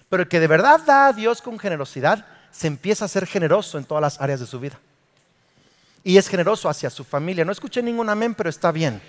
Pero 0.09 0.23
el 0.23 0.29
que 0.29 0.39
de 0.39 0.47
verdad 0.47 0.81
da 0.85 1.07
a 1.07 1.13
Dios 1.13 1.41
con 1.41 1.57
generosidad, 1.57 2.25
se 2.51 2.67
empieza 2.67 3.05
a 3.05 3.07
ser 3.07 3.25
generoso 3.25 3.77
en 3.77 3.85
todas 3.85 4.01
las 4.01 4.21
áreas 4.21 4.39
de 4.39 4.45
su 4.45 4.59
vida. 4.59 4.79
Y 6.03 6.17
es 6.17 6.27
generoso 6.27 6.69
hacia 6.69 6.89
su 6.89 7.03
familia. 7.03 7.45
No 7.45 7.51
escuché 7.51 7.81
ningún 7.81 8.09
amén, 8.09 8.35
pero 8.35 8.49
está 8.49 8.71
bien. 8.71 9.01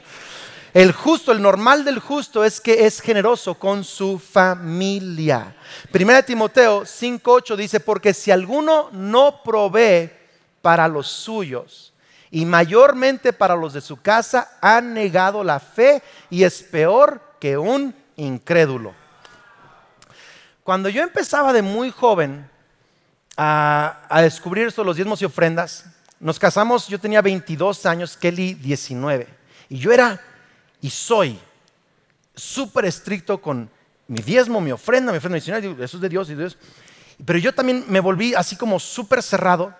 El 0.72 0.92
justo, 0.92 1.30
el 1.30 1.40
normal 1.40 1.84
del 1.84 2.00
justo 2.00 2.44
es 2.44 2.60
que 2.60 2.84
es 2.84 3.00
generoso 3.00 3.54
con 3.54 3.84
su 3.84 4.18
familia. 4.18 5.54
Primera 5.92 6.20
Timoteo 6.22 6.82
5:8 6.82 7.54
dice, 7.54 7.78
porque 7.78 8.12
si 8.12 8.32
alguno 8.32 8.88
no 8.90 9.40
provee 9.44 10.10
para 10.62 10.88
los 10.88 11.06
suyos, 11.06 11.93
y 12.30 12.44
mayormente 12.44 13.32
para 13.32 13.56
los 13.56 13.72
de 13.72 13.80
su 13.80 14.00
casa 14.00 14.58
han 14.60 14.94
negado 14.94 15.44
la 15.44 15.60
fe 15.60 16.02
y 16.30 16.44
es 16.44 16.62
peor 16.62 17.20
que 17.38 17.56
un 17.56 17.94
incrédulo. 18.16 18.94
Cuando 20.62 20.88
yo 20.88 21.02
empezaba 21.02 21.52
de 21.52 21.62
muy 21.62 21.90
joven 21.90 22.48
a, 23.36 24.20
descubrir 24.22 24.66
esto, 24.66 24.82
los 24.82 24.96
diezmos 24.96 25.20
y 25.20 25.26
ofrendas, 25.26 25.86
nos 26.18 26.38
casamos, 26.38 26.88
yo 26.88 26.98
tenía 26.98 27.20
22 27.20 27.84
años, 27.86 28.16
Kelly 28.16 28.54
19, 28.54 29.28
y 29.68 29.78
yo 29.78 29.92
era 29.92 30.20
y 30.80 30.90
soy 30.90 31.38
súper 32.34 32.86
estricto 32.86 33.40
con 33.40 33.70
mi 34.08 34.20
diezmo, 34.22 34.60
mi 34.60 34.72
ofrenda, 34.72 35.12
mi 35.12 35.18
ofrenda 35.18 35.36
adicional, 35.36 35.64
eso 35.80 35.96
es 35.96 36.00
de 36.00 36.08
Dios 36.08 36.30
y 36.30 36.34
Dios. 36.34 36.56
Pero 37.24 37.38
yo 37.38 37.54
también 37.54 37.84
me 37.88 38.00
volví 38.00 38.34
así 38.34 38.56
como 38.56 38.78
súper 38.80 39.22
cerrado 39.22 39.74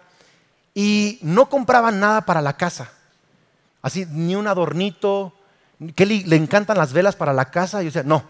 y 0.75 1.21
no 1.23 1.49
compraban 1.49 2.01
nada 2.01 2.23
para 2.23 2.43
la 2.43 2.57
casa. 2.57 2.91
Así, 3.81 4.07
ni 4.11 4.35
un 4.35 4.49
adornito. 4.49 5.33
Kelly 5.95 6.25
le 6.25 6.37
encantan 6.37 6.77
las 6.77 6.93
velas 6.93 7.15
para 7.15 7.33
la 7.33 7.47
casa. 7.51 7.81
Y 7.81 7.85
yo 7.85 7.89
decía, 7.91 8.03
no, 8.03 8.25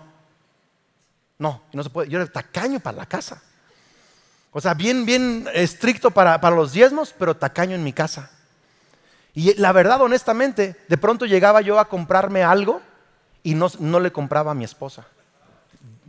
no, 1.39 1.63
no 1.73 1.83
se 1.83 1.91
puede. 1.91 2.11
Yo 2.11 2.21
era 2.21 2.31
tacaño 2.31 2.81
para 2.81 2.99
la 2.99 3.07
casa. 3.07 3.43
O 4.53 4.61
sea, 4.61 4.75
bien, 4.75 5.07
bien 5.07 5.49
estricto 5.55 6.11
para, 6.11 6.41
para 6.41 6.55
los 6.55 6.73
diezmos, 6.73 7.15
pero 7.19 7.37
tacaño 7.37 7.75
en 7.75 7.83
mi 7.83 7.93
casa. 7.93 8.31
Y 9.33 9.55
la 9.55 9.73
verdad, 9.73 10.01
honestamente, 10.01 10.77
de 10.87 10.99
pronto 10.99 11.27
llegaba 11.27 11.61
yo 11.61 11.81
a 11.81 11.89
comprarme 11.89 12.45
algo 12.45 12.81
y 13.43 13.55
no, 13.55 13.69
no 13.81 13.99
le 13.99 14.13
compraba 14.13 14.53
a 14.53 14.55
mi 14.55 14.65
esposa. 14.65 15.07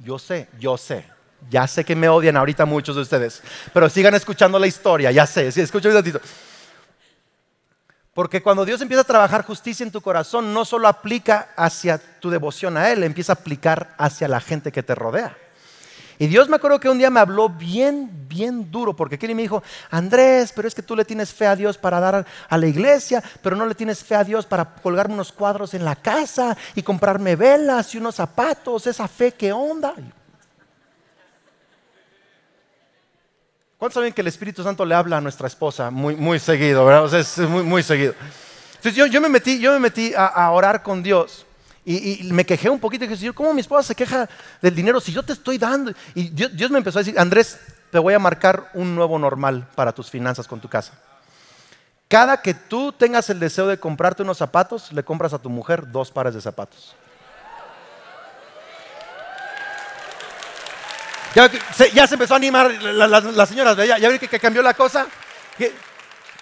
Yo 0.03 0.19
sé, 0.19 0.47
yo 0.59 0.77
sé. 0.77 1.14
Ya 1.49 1.67
sé 1.67 1.83
que 1.85 1.95
me 1.95 2.09
odian 2.09 2.37
ahorita 2.37 2.65
muchos 2.65 2.95
de 2.95 3.01
ustedes, 3.03 3.41
pero 3.73 3.89
sigan 3.89 4.15
escuchando 4.15 4.57
la 4.57 4.67
historia, 4.67 5.11
ya 5.11 5.25
sé, 5.25 5.51
sí, 5.51 5.61
escuchen 5.61 5.91
un 5.91 5.97
ratito. 5.97 6.19
Porque 8.15 8.41
cuando 8.41 8.63
Dios 8.63 8.81
empieza 8.81 9.01
a 9.01 9.05
trabajar 9.05 9.43
justicia 9.43 9.83
en 9.83 9.91
tu 9.91 9.99
corazón, 9.99 10.53
no 10.53 10.63
solo 10.63 10.87
aplica 10.87 11.49
hacia 11.57 11.97
tu 11.97 12.29
devoción 12.29 12.77
a 12.77 12.89
Él, 12.89 13.03
empieza 13.03 13.33
a 13.33 13.35
aplicar 13.35 13.93
hacia 13.97 14.29
la 14.29 14.39
gente 14.39 14.71
que 14.71 14.83
te 14.83 14.95
rodea. 14.95 15.37
Y 16.17 16.27
Dios 16.27 16.47
me 16.47 16.55
acuerdo 16.55 16.79
que 16.79 16.87
un 16.87 16.97
día 16.97 17.09
me 17.09 17.19
habló 17.19 17.49
bien, 17.49 18.09
bien 18.29 18.71
duro, 18.71 18.95
porque 18.95 19.19
Kelly 19.19 19.35
me 19.35 19.41
dijo, 19.41 19.61
Andrés, 19.91 20.53
pero 20.55 20.65
es 20.65 20.73
que 20.73 20.81
tú 20.81 20.95
le 20.95 21.03
tienes 21.03 21.33
fe 21.33 21.45
a 21.45 21.57
Dios 21.57 21.77
para 21.77 21.99
dar 21.99 22.25
a 22.47 22.57
la 22.57 22.67
iglesia, 22.67 23.21
pero 23.41 23.57
no 23.57 23.65
le 23.65 23.75
tienes 23.75 24.01
fe 24.01 24.15
a 24.15 24.23
Dios 24.23 24.45
para 24.45 24.63
colgarme 24.63 25.15
unos 25.15 25.33
cuadros 25.33 25.73
en 25.73 25.83
la 25.83 25.97
casa 25.97 26.55
y 26.73 26.83
comprarme 26.83 27.35
velas 27.35 27.93
y 27.93 27.97
unos 27.97 28.15
zapatos, 28.15 28.87
esa 28.87 29.09
fe, 29.09 29.33
¿qué 29.33 29.51
onda? 29.51 29.93
¿Cuántos 33.77 33.95
saben 33.95 34.13
que 34.13 34.21
el 34.21 34.27
Espíritu 34.27 34.63
Santo 34.63 34.85
le 34.85 34.95
habla 34.95 35.17
a 35.17 35.21
nuestra 35.21 35.47
esposa 35.47 35.91
muy, 35.91 36.15
muy 36.15 36.39
seguido, 36.39 36.85
verdad? 36.85 37.03
O 37.03 37.09
sea, 37.09 37.19
es 37.19 37.37
muy, 37.39 37.63
muy 37.63 37.83
seguido. 37.83 38.13
Entonces 38.75 39.11
yo, 39.11 39.21
me 39.21 39.29
metí, 39.29 39.59
yo 39.59 39.73
me 39.73 39.79
metí 39.79 40.13
a, 40.15 40.49
orar 40.51 40.83
con 40.83 41.03
Dios 41.03 41.45
y, 41.83 42.29
me 42.31 42.45
quejé 42.45 42.69
un 42.69 42.79
poquito 42.79 43.03
y 43.03 43.07
dije, 43.07 43.19
Señor, 43.19 43.33
¿cómo 43.33 43.53
mi 43.53 43.61
esposa 43.61 43.87
se 43.87 43.95
queja 43.95 44.29
del 44.61 44.75
dinero 44.75 44.99
si 44.99 45.11
yo 45.11 45.23
te 45.23 45.33
estoy 45.33 45.57
dando? 45.57 45.91
Y 46.13 46.29
Dios 46.29 46.71
me 46.71 46.77
empezó 46.77 46.99
a 46.99 47.01
decir, 47.01 47.19
Andrés, 47.19 47.59
te 47.91 47.99
voy 47.99 48.13
a 48.13 48.19
marcar 48.19 48.69
un 48.73 48.95
nuevo 48.95 49.19
normal 49.19 49.67
para 49.75 49.91
tus 49.91 50.09
finanzas 50.09 50.47
con 50.47 50.61
tu 50.61 50.69
casa. 50.69 50.93
Cada 52.07 52.41
que 52.41 52.53
tú 52.53 52.91
tengas 52.91 53.29
el 53.29 53.39
deseo 53.39 53.67
de 53.67 53.79
comprarte 53.79 54.23
unos 54.23 54.37
zapatos, 54.37 54.91
le 54.93 55.03
compras 55.03 55.33
a 55.33 55.39
tu 55.39 55.49
mujer 55.49 55.91
dos 55.91 56.11
pares 56.11 56.33
de 56.33 56.41
zapatos. 56.41 56.95
Ya, 61.35 62.07
se, 62.07 62.13
empezó 62.13 62.33
a 62.33 62.37
animar 62.37 62.71
las 62.71 63.49
señoras, 63.49 63.75
ya, 63.75 63.97
ya 63.97 64.07
vi 64.07 64.19
que, 64.19 64.39
cambió 64.39 64.61
la 64.61 64.73
cosa. 64.73 65.05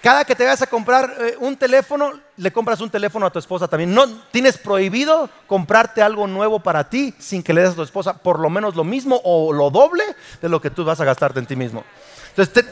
cada 0.00 0.24
que 0.24 0.36
te 0.36 0.44
vayas 0.44 0.62
a 0.62 0.68
comprar 0.68 1.16
eh, 1.18 1.36
un 1.40 1.56
teléfono, 1.56 2.12
le 2.36 2.52
compras 2.52 2.80
un 2.80 2.90
teléfono 2.90 3.26
a 3.26 3.30
tu 3.30 3.40
esposa 3.40 3.66
también. 3.66 3.92
No 3.92 4.06
tienes 4.30 4.56
prohibido 4.56 5.28
comprarte 5.48 6.00
algo 6.00 6.28
nuevo 6.28 6.60
para 6.60 6.88
ti 6.88 7.12
sin 7.18 7.42
que 7.42 7.52
le 7.52 7.62
des 7.62 7.72
a 7.72 7.74
tu 7.74 7.82
esposa 7.82 8.14
por 8.14 8.38
lo 8.38 8.48
menos 8.50 8.76
lo 8.76 8.84
mismo 8.84 9.20
o 9.24 9.52
lo 9.52 9.68
doble 9.70 10.04
de 10.40 10.48
lo 10.48 10.60
que 10.60 10.70
tú 10.70 10.84
vas 10.84 11.00
a 11.00 11.04
gastarte 11.04 11.40
en 11.40 11.46
ti 11.46 11.56
mismo. 11.56 11.82
Entonces, 12.28 12.64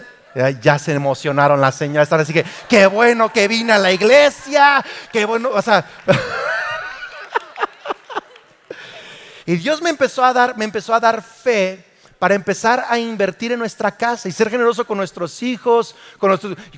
ya 0.61 0.79
se 0.79 0.93
emocionaron 0.93 1.61
las 1.61 1.75
señoras. 1.75 2.13
Así 2.13 2.33
que, 2.33 2.45
qué 2.69 2.87
bueno 2.87 3.33
que 3.33 3.49
vine 3.49 3.73
a 3.73 3.79
la 3.79 3.91
iglesia, 3.91 4.85
qué 5.11 5.25
bueno, 5.25 5.51
o 5.53 5.61
sea. 5.61 5.85
y 9.45 9.57
Dios 9.57 9.83
me 9.83 9.91
empezó 9.91 10.25
a 10.25 10.33
dar, 10.33 10.57
me 10.57 10.65
empezó 10.65 10.95
a 10.95 11.01
dar 11.01 11.21
fe 11.21 11.91
para 12.23 12.37
empezar 12.37 12.85
a 12.89 13.01
invertir 13.01 13.51
en 13.51 13.59
nuestra 13.59 13.91
casa 13.91 14.29
y 14.29 14.31
ser 14.31 14.49
generoso 14.49 14.87
con 14.87 14.97
nuestros 14.97 15.43
hijos, 15.43 15.97
con, 16.19 16.31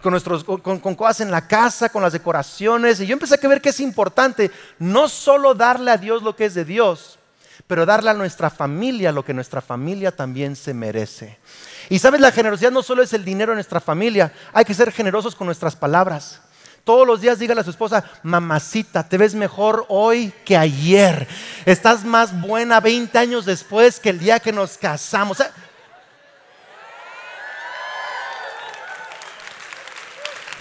nuestros, 0.04 0.42
con, 0.42 0.94
cosas 0.94 1.20
en 1.20 1.30
la 1.30 1.46
casa, 1.46 1.90
con 1.90 2.00
las 2.00 2.14
decoraciones. 2.14 2.98
Y 2.98 3.07
yo 3.07 3.12
empecé 3.12 3.35
a 3.35 3.48
ver 3.48 3.61
que 3.61 3.68
es 3.68 3.80
importante 3.80 4.50
no 4.78 5.07
solo 5.07 5.52
darle 5.52 5.90
a 5.90 5.98
Dios 5.98 6.22
lo 6.22 6.35
que 6.35 6.46
es 6.46 6.54
de 6.54 6.64
Dios, 6.64 7.18
pero 7.66 7.85
darle 7.85 8.09
a 8.09 8.14
nuestra 8.14 8.48
familia 8.48 9.12
lo 9.12 9.22
que 9.22 9.35
nuestra 9.35 9.61
familia 9.61 10.16
también 10.16 10.57
se 10.57 10.72
merece. 10.72 11.38
Y 11.90 11.98
sabes, 11.98 12.22
la 12.22 12.33
generosidad 12.33 12.70
no 12.70 12.83
solo 12.83 13.02
es 13.02 13.12
el 13.12 13.22
dinero 13.22 13.52
de 13.52 13.57
nuestra 13.57 13.80
familia, 13.80 14.33
hay 14.54 14.64
que 14.64 14.72
ser 14.72 14.92
generosos 14.92 15.35
con 15.35 15.44
nuestras 15.44 15.76
palabras. 15.76 16.40
Todos 16.85 17.07
los 17.07 17.23
días 17.23 17.38
dígale 17.38 17.62
a 17.62 17.64
su 17.64 17.70
esposa, 17.70 18.05
mamacita, 18.23 19.09
te 19.09 19.16
ves 19.16 19.35
mejor 19.35 19.87
hoy 19.88 20.35
que 20.44 20.55
ayer. 20.55 21.27
Estás 21.64 22.05
más 22.05 22.38
buena 22.42 22.79
20 22.79 23.18
años 23.18 23.47
después 23.47 23.99
que 23.99 24.11
el 24.11 24.18
día 24.18 24.38
que 24.38 24.53
nos 24.53 24.77
casamos. 24.77 25.38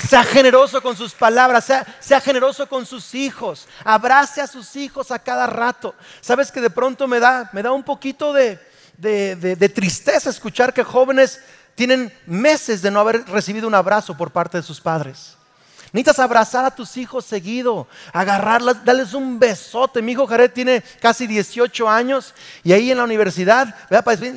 Sea 0.07 0.23
generoso 0.23 0.81
con 0.81 0.95
sus 0.95 1.13
palabras, 1.13 1.65
sea, 1.99 2.21
generoso 2.21 2.69
con 2.69 2.85
sus 2.85 3.13
hijos, 3.15 3.67
abrace 3.83 4.39
a 4.39 4.47
sus 4.47 4.77
hijos 4.77 5.11
a 5.11 5.19
cada 5.19 5.45
rato. 5.45 5.93
Sabes 6.21 6.53
que 6.53 6.61
de 6.61 6.69
pronto 6.69 7.05
me 7.05 7.19
da, 7.19 7.49
me 7.51 7.61
da 7.61 7.73
un 7.73 7.83
poquito 7.83 8.31
de, 8.31 8.59
de 8.95 9.69
tristeza 9.69 10.29
escuchar 10.29 10.73
que 10.73 10.85
jóvenes 10.85 11.41
tienen 11.75 12.13
meses 12.25 12.81
de 12.81 12.91
no 12.91 13.01
haber 13.01 13.25
recibido 13.25 13.67
un 13.67 13.75
abrazo 13.75 14.15
por 14.15 14.31
parte 14.31 14.55
de 14.55 14.63
sus 14.63 14.79
padres. 14.79 15.35
Necesitas 15.93 16.17
abrazar 16.17 16.65
a 16.65 16.73
tus 16.73 16.97
hijos 16.97 17.23
seguido, 17.23 17.87
agarrarlas, 18.13 18.83
darles 18.83 19.13
un 19.13 19.37
besote. 19.37 20.01
Mi 20.01 20.13
hijo 20.13 20.25
Jared 20.25 20.51
tiene 20.51 20.83
casi 20.99 21.27
18 21.27 21.87
años 21.87 22.33
y 22.63 22.73
ahí 22.73 22.89
en 22.89 22.97
la 22.97 23.03
universidad 23.03 23.75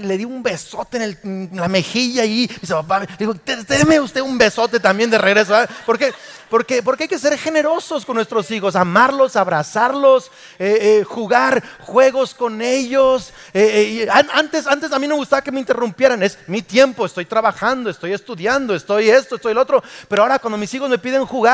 le 0.03 0.19
di 0.19 0.27
un 0.27 0.43
besote 0.43 1.17
en, 1.23 1.49
la 1.55 1.69
mejilla 1.69 2.27
y 2.27 2.47
dice, 2.47 2.75
papá, 2.75 3.01
le 3.01 3.09
digo, 3.19 3.35
déme 3.67 3.99
usted 4.01 4.21
un 4.21 4.37
besote 4.37 4.81
también 4.81 5.09
de 5.09 5.17
regreso. 5.17 5.55
¿Por 5.87 5.99
qué? 5.99 6.13
Porque, 6.51 6.83
porque 6.83 7.05
hay 7.05 7.09
que 7.09 7.19
ser 7.19 7.37
generosos 7.39 8.05
con 8.05 8.17
nuestros 8.17 8.51
hijos, 8.51 8.77
amarlos, 8.77 9.35
abrazarlos, 9.35 10.31
eh, 10.59 11.01
eh, 11.01 11.05
jugar 11.05 11.63
juegos 11.81 12.35
con 12.35 12.61
ellos. 12.63 13.33
Eh, 13.53 14.07
antes, 14.33 14.67
antes 14.67 14.93
a 14.93 14.99
mí 14.99 15.09
no 15.09 15.15
me 15.15 15.21
gustaba 15.21 15.43
que 15.43 15.51
me 15.51 15.59
interrumpieran, 15.59 16.23
es 16.23 16.39
mi 16.47 16.63
tiempo, 16.63 17.07
estoy 17.07 17.25
trabajando, 17.25 17.91
estoy 17.91 18.13
estudiando, 18.13 18.75
estoy 18.75 19.09
esto, 19.09 19.37
estoy 19.37 19.53
el 19.53 19.59
otro. 19.59 19.83
Pero 20.07 20.23
ahora 20.23 20.39
cuando 20.39 20.59
mis 20.59 20.73
hijos 20.75 20.89
me 20.89 20.99
piden 20.99 21.25
jugar, 21.27 21.46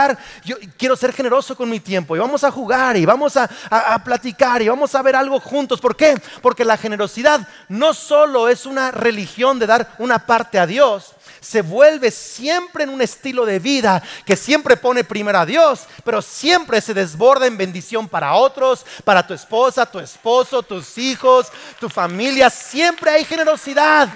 yo 0.44 0.56
quiero 0.76 0.96
ser 0.96 1.12
generoso 1.12 1.56
con 1.56 1.68
mi 1.68 1.80
tiempo 1.80 2.16
y 2.16 2.18
vamos 2.18 2.44
a 2.44 2.50
jugar 2.50 2.96
y 2.96 3.04
vamos 3.04 3.36
a, 3.36 3.48
a 3.70 4.02
platicar 4.02 4.62
y 4.62 4.68
vamos 4.68 4.94
a 4.94 5.02
ver 5.02 5.16
algo 5.16 5.38
juntos. 5.40 5.80
¿Por 5.80 5.96
qué? 5.96 6.20
Porque 6.40 6.64
la 6.64 6.76
generosidad 6.76 7.46
no 7.68 7.94
solo 7.94 8.48
es 8.48 8.66
una 8.66 8.90
religión 8.90 9.58
de 9.58 9.66
dar 9.66 9.94
una 9.98 10.26
parte 10.26 10.58
a 10.58 10.66
Dios, 10.66 11.14
se 11.40 11.60
vuelve 11.60 12.10
siempre 12.10 12.84
en 12.84 12.90
un 12.90 13.02
estilo 13.02 13.44
de 13.44 13.58
vida 13.58 14.02
que 14.24 14.36
siempre 14.36 14.76
pone 14.76 15.02
primero 15.02 15.38
a 15.38 15.46
Dios, 15.46 15.86
pero 16.04 16.22
siempre 16.22 16.80
se 16.80 16.94
desborda 16.94 17.46
en 17.46 17.56
bendición 17.56 18.08
para 18.08 18.34
otros, 18.34 18.86
para 19.04 19.26
tu 19.26 19.34
esposa, 19.34 19.84
tu 19.84 19.98
esposo, 19.98 20.62
tus 20.62 20.96
hijos, 20.98 21.48
tu 21.80 21.88
familia. 21.88 22.48
Siempre 22.48 23.10
hay 23.10 23.24
generosidad. 23.24 24.08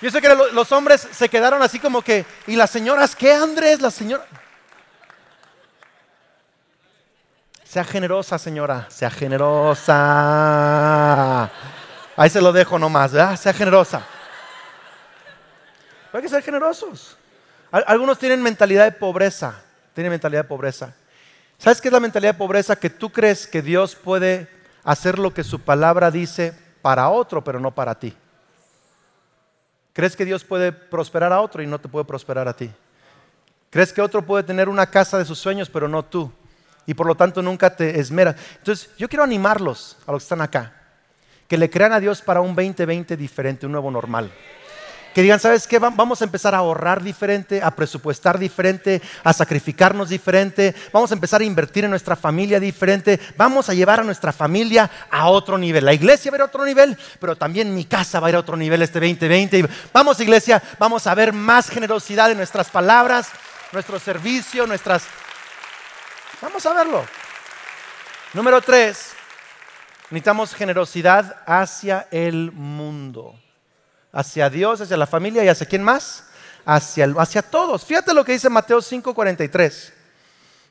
Yo 0.00 0.10
sé 0.10 0.20
que 0.20 0.28
los 0.52 0.70
hombres 0.72 1.08
se 1.10 1.28
quedaron 1.28 1.60
así 1.62 1.80
como 1.80 2.02
que, 2.02 2.24
¿y 2.46 2.54
las 2.54 2.70
señoras 2.70 3.16
qué, 3.16 3.32
Andrés? 3.32 3.80
La 3.80 3.90
señora. 3.90 4.24
Sea 7.64 7.84
generosa, 7.84 8.38
señora, 8.38 8.86
sea 8.88 9.10
generosa. 9.10 9.90
Ahí 12.16 12.30
se 12.30 12.40
lo 12.40 12.52
dejo 12.52 12.78
nomás, 12.78 13.12
¿verdad? 13.12 13.36
Sea 13.36 13.52
generosa. 13.52 14.02
Hay 16.12 16.22
que 16.22 16.28
ser 16.28 16.42
generosos. 16.42 17.16
Algunos 17.70 18.18
tienen 18.18 18.42
mentalidad 18.42 18.84
de 18.84 18.92
pobreza. 18.92 19.60
Tienen 19.94 20.10
mentalidad 20.10 20.42
de 20.42 20.48
pobreza. 20.48 20.94
¿Sabes 21.58 21.80
qué 21.80 21.88
es 21.88 21.92
la 21.92 22.00
mentalidad 22.00 22.34
de 22.34 22.38
pobreza? 22.38 22.76
Que 22.76 22.88
tú 22.88 23.10
crees 23.10 23.48
que 23.48 23.62
Dios 23.62 23.96
puede 23.96 24.48
hacer 24.84 25.18
lo 25.18 25.34
que 25.34 25.42
su 25.44 25.60
palabra 25.60 26.10
dice 26.10 26.56
para 26.82 27.08
otro, 27.08 27.42
pero 27.42 27.58
no 27.58 27.74
para 27.74 27.96
ti. 27.96 28.16
¿Crees 29.98 30.14
que 30.14 30.24
Dios 30.24 30.44
puede 30.44 30.70
prosperar 30.70 31.32
a 31.32 31.40
otro 31.40 31.60
y 31.60 31.66
no 31.66 31.80
te 31.80 31.88
puede 31.88 32.04
prosperar 32.04 32.46
a 32.46 32.54
ti? 32.54 32.70
¿Crees 33.68 33.92
que 33.92 34.00
otro 34.00 34.24
puede 34.24 34.44
tener 34.44 34.68
una 34.68 34.88
casa 34.88 35.18
de 35.18 35.24
sus 35.24 35.40
sueños, 35.40 35.68
pero 35.68 35.88
no 35.88 36.04
tú? 36.04 36.30
Y 36.86 36.94
por 36.94 37.04
lo 37.04 37.16
tanto 37.16 37.42
nunca 37.42 37.74
te 37.74 37.98
esmeras. 37.98 38.36
Entonces, 38.58 38.90
yo 38.96 39.08
quiero 39.08 39.24
animarlos 39.24 39.96
a 40.06 40.12
los 40.12 40.22
que 40.22 40.26
están 40.26 40.40
acá, 40.40 40.72
que 41.48 41.58
le 41.58 41.68
crean 41.68 41.92
a 41.92 41.98
Dios 41.98 42.22
para 42.22 42.40
un 42.40 42.54
2020 42.54 43.16
diferente, 43.16 43.66
un 43.66 43.72
nuevo 43.72 43.90
normal 43.90 44.30
que 45.18 45.22
digan, 45.22 45.40
¿sabes 45.40 45.66
qué? 45.66 45.80
Vamos 45.80 46.20
a 46.20 46.24
empezar 46.24 46.54
a 46.54 46.58
ahorrar 46.58 47.02
diferente, 47.02 47.60
a 47.60 47.72
presupuestar 47.72 48.38
diferente, 48.38 49.02
a 49.24 49.32
sacrificarnos 49.32 50.10
diferente, 50.10 50.76
vamos 50.92 51.10
a 51.10 51.14
empezar 51.14 51.40
a 51.40 51.44
invertir 51.44 51.82
en 51.82 51.90
nuestra 51.90 52.14
familia 52.14 52.60
diferente, 52.60 53.18
vamos 53.36 53.68
a 53.68 53.74
llevar 53.74 53.98
a 53.98 54.04
nuestra 54.04 54.32
familia 54.32 54.88
a 55.10 55.28
otro 55.28 55.58
nivel. 55.58 55.84
La 55.84 55.92
iglesia 55.92 56.30
va 56.30 56.36
a 56.36 56.38
ir 56.38 56.42
a 56.42 56.44
otro 56.44 56.64
nivel, 56.64 56.96
pero 57.18 57.34
también 57.34 57.74
mi 57.74 57.84
casa 57.84 58.20
va 58.20 58.28
a 58.28 58.30
ir 58.30 58.36
a 58.36 58.38
otro 58.38 58.56
nivel 58.56 58.80
este 58.80 59.00
2020. 59.00 59.68
Vamos 59.92 60.20
iglesia, 60.20 60.62
vamos 60.78 61.04
a 61.08 61.16
ver 61.16 61.32
más 61.32 61.68
generosidad 61.68 62.30
en 62.30 62.36
nuestras 62.36 62.70
palabras, 62.70 63.30
nuestro 63.72 63.98
servicio, 63.98 64.68
nuestras... 64.68 65.02
Vamos 66.40 66.64
a 66.64 66.74
verlo. 66.74 67.04
Número 68.34 68.60
tres, 68.60 69.14
necesitamos 70.10 70.54
generosidad 70.54 71.42
hacia 71.44 72.06
el 72.12 72.52
mundo 72.52 73.34
hacia 74.18 74.50
Dios, 74.50 74.80
hacia 74.80 74.96
la 74.96 75.06
familia 75.06 75.44
y 75.44 75.48
hacia 75.48 75.66
quién 75.66 75.84
más? 75.84 76.24
Hacia, 76.64 77.06
hacia 77.18 77.40
todos. 77.40 77.84
Fíjate 77.84 78.12
lo 78.12 78.24
que 78.24 78.32
dice 78.32 78.50
Mateo 78.50 78.78
5:43. 78.78 79.92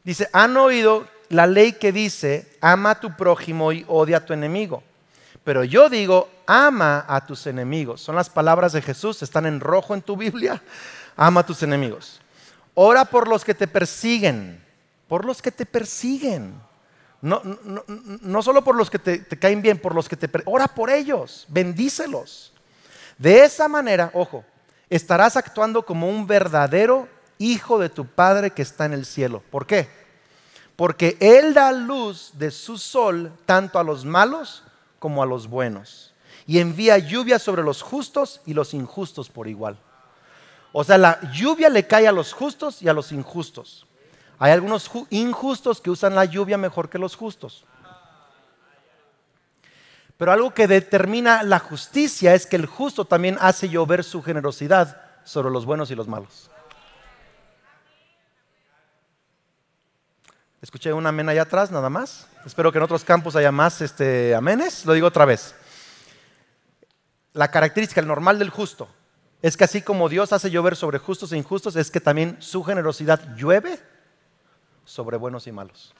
Dice, 0.03 0.29
han 0.33 0.57
oído 0.57 1.07
la 1.29 1.47
ley 1.47 1.73
que 1.73 1.93
dice, 1.93 2.57
ama 2.59 2.91
a 2.91 2.99
tu 2.99 3.15
prójimo 3.15 3.71
y 3.71 3.85
odia 3.87 4.17
a 4.17 4.25
tu 4.25 4.33
enemigo. 4.33 4.83
Pero 5.45 5.63
yo 5.63 5.89
digo, 5.89 6.29
ama 6.45 7.05
a 7.07 7.25
tus 7.25 7.47
enemigos. 7.47 8.01
Son 8.01 8.15
las 8.17 8.29
palabras 8.29 8.73
de 8.73 8.81
Jesús, 8.81 9.23
están 9.23 9.45
en 9.45 9.61
rojo 9.61 9.93
en 9.93 10.01
tu 10.01 10.17
Biblia. 10.17 10.61
Ama 11.19 11.39
a 11.39 11.45
tus 11.45 11.63
enemigos. 11.63 12.21
Ora 12.75 13.05
por 13.05 13.27
los 13.27 13.43
que 13.43 13.55
te 13.55 13.67
persiguen, 13.67 14.63
por 15.07 15.25
los 15.25 15.41
que 15.41 15.51
te 15.51 15.65
persiguen. 15.65 16.53
No, 17.21 17.41
no, 17.43 18.43
solo 18.43 18.63
por 18.63 18.75
los 18.75 18.91
que 18.91 18.99
te, 18.99 19.17
te, 19.17 19.39
caen 19.39 19.63
bien, 19.63 19.79
por 19.79 19.95
los 19.95 20.07
que 20.07 20.15
te... 20.15 20.29
Ora 20.45 20.67
por 20.67 20.91
ellos, 20.91 21.45
bendícelos. 21.47 22.53
De 23.17 23.43
esa 23.43 23.67
manera, 23.67 24.11
ojo, 24.13 24.43
estarás 24.89 25.35
actuando 25.35 25.83
como 25.83 26.09
un 26.09 26.27
verdadero 26.27 27.07
hijo 27.37 27.79
de 27.79 27.89
tu 27.89 28.05
Padre 28.05 28.51
que 28.51 28.61
está 28.61 28.85
en 28.85 28.93
el 28.93 29.05
cielo. 29.05 29.43
¿Por 29.49 29.65
qué? 29.65 29.89
Porque 30.75 31.17
Él 31.19 31.53
da 31.53 31.71
luz 31.71 32.31
de 32.33 32.51
su 32.51 32.77
sol 32.77 33.31
tanto 33.45 33.79
a 33.79 33.83
los 33.83 34.05
malos 34.05 34.63
como 34.99 35.23
a 35.23 35.25
los 35.25 35.47
buenos. 35.47 36.13
Y 36.45 36.59
envía 36.59 36.97
lluvia 36.97 37.39
sobre 37.39 37.63
los 37.63 37.81
justos 37.81 38.41
y 38.45 38.53
los 38.53 38.73
injustos 38.73 39.29
por 39.29 39.47
igual. 39.47 39.77
O 40.71 40.83
sea, 40.83 40.97
la 40.97 41.19
lluvia 41.31 41.69
le 41.69 41.87
cae 41.87 42.07
a 42.07 42.11
los 42.11 42.33
justos 42.33 42.81
y 42.81 42.87
a 42.87 42.93
los 42.93 43.11
injustos. 43.11 43.85
Hay 44.39 44.51
algunos 44.51 44.89
injustos 45.09 45.81
que 45.81 45.89
usan 45.89 46.15
la 46.15 46.25
lluvia 46.25 46.57
mejor 46.57 46.89
que 46.89 46.99
los 46.99 47.15
justos. 47.15 47.65
Pero 50.17 50.31
algo 50.31 50.53
que 50.53 50.67
determina 50.67 51.43
la 51.43 51.59
justicia 51.59 52.33
es 52.33 52.47
que 52.47 52.55
el 52.55 52.65
justo 52.65 53.05
también 53.05 53.37
hace 53.39 53.69
llover 53.69 54.03
su 54.03 54.23
generosidad 54.23 55.01
sobre 55.23 55.51
los 55.51 55.65
buenos 55.65 55.91
y 55.91 55.95
los 55.95 56.07
malos. 56.07 56.49
Escuché 60.59 60.91
un 60.91 61.05
amén 61.05 61.29
allá 61.29 61.43
atrás, 61.43 61.69
nada 61.69 61.89
más. 61.89 62.27
Espero 62.45 62.71
que 62.71 62.79
en 62.79 62.83
otros 62.83 63.03
campos 63.03 63.35
haya 63.35 63.51
más 63.51 63.79
este, 63.81 64.33
amenes. 64.33 64.85
Lo 64.85 64.93
digo 64.93 65.05
otra 65.05 65.25
vez. 65.25 65.53
La 67.33 67.51
característica, 67.51 68.01
el 68.01 68.07
normal 68.07 68.39
del 68.39 68.49
justo, 68.49 68.89
es 69.43 69.55
que 69.55 69.65
así 69.65 69.83
como 69.83 70.09
Dios 70.09 70.33
hace 70.33 70.49
llover 70.49 70.75
sobre 70.75 70.97
justos 70.97 71.31
e 71.31 71.37
injustos, 71.37 71.75
es 71.75 71.91
que 71.91 72.01
también 72.01 72.37
su 72.39 72.63
generosidad 72.63 73.35
llueve 73.35 73.79
sobre 74.83 75.17
buenos 75.17 75.45
y 75.45 75.51
malos. 75.51 75.93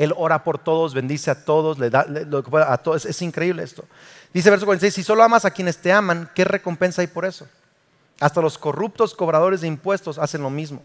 Él 0.00 0.14
ora 0.16 0.44
por 0.44 0.56
todos, 0.56 0.94
bendice 0.94 1.30
a 1.30 1.44
todos, 1.44 1.78
le 1.78 1.90
da 1.90 2.06
lo 2.06 2.42
que 2.42 2.50
pueda 2.50 2.72
a 2.72 2.78
todos. 2.78 3.04
Es, 3.04 3.20
increíble 3.20 3.62
esto. 3.62 3.84
Dice 4.32 4.48
verso 4.48 4.64
46, 4.64 4.94
si 4.94 5.02
solo 5.02 5.22
amas 5.22 5.44
a 5.44 5.50
quienes 5.50 5.76
te 5.76 5.92
aman, 5.92 6.30
¿qué 6.34 6.42
recompensa 6.42 7.02
hay 7.02 7.06
por 7.06 7.26
eso? 7.26 7.46
Hasta 8.18 8.40
los 8.40 8.56
corruptos 8.56 9.14
cobradores 9.14 9.60
de 9.60 9.66
impuestos 9.66 10.16
hacen 10.16 10.40
lo 10.40 10.48
mismo. 10.48 10.82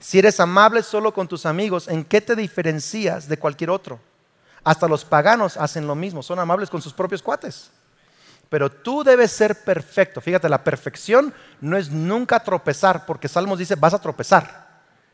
Si 0.00 0.18
eres 0.18 0.40
amable 0.40 0.82
solo 0.82 1.14
con 1.14 1.28
tus 1.28 1.46
amigos, 1.46 1.86
¿en 1.86 2.02
qué 2.02 2.20
te 2.20 2.34
diferencias 2.34 3.28
de 3.28 3.38
cualquier 3.38 3.70
otro? 3.70 4.00
Hasta 4.64 4.88
los 4.88 5.04
paganos 5.04 5.56
hacen 5.56 5.86
lo 5.86 5.94
mismo, 5.94 6.20
son 6.20 6.40
amables 6.40 6.70
con 6.70 6.82
sus 6.82 6.92
propios 6.92 7.22
cuates. 7.22 7.70
Pero 8.48 8.68
tú 8.68 9.04
debes 9.04 9.30
ser 9.30 9.62
perfecto. 9.62 10.20
Fíjate, 10.20 10.48
la 10.48 10.64
perfección 10.64 11.32
no 11.60 11.76
es 11.76 11.88
nunca 11.88 12.42
tropezar, 12.42 13.06
porque 13.06 13.28
Salmos 13.28 13.60
dice, 13.60 13.76
vas 13.76 13.94
a 13.94 14.00
tropezar. 14.00 14.69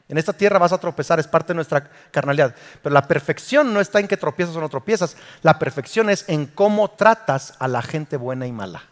En 0.09 0.19
esta 0.19 0.33
tierra 0.33 0.59
vas 0.59 0.73
a 0.73 0.79
tropezar, 0.79 1.19
es 1.19 1.27
parte 1.27 1.49
de 1.49 1.57
nuestra 1.57 1.91
carnalidad. 2.13 2.55
Pero 2.83 2.93
la 2.93 3.09
perfección 3.09 3.75
no 3.75 3.81
está 3.81 3.99
en 3.99 4.07
que 4.07 4.17
tropiezas 4.17 4.55
o 4.55 4.61
no 4.61 4.69
tropiezas. 4.69 5.17
La 5.43 5.59
perfección 5.59 6.11
es 6.11 6.25
en 6.29 6.47
cómo 6.47 6.91
tratas 6.91 7.55
a 7.59 7.67
la 7.67 7.83
gente 7.83 8.17
buena 8.17 8.47
y 8.47 8.53
mala. 8.53 8.83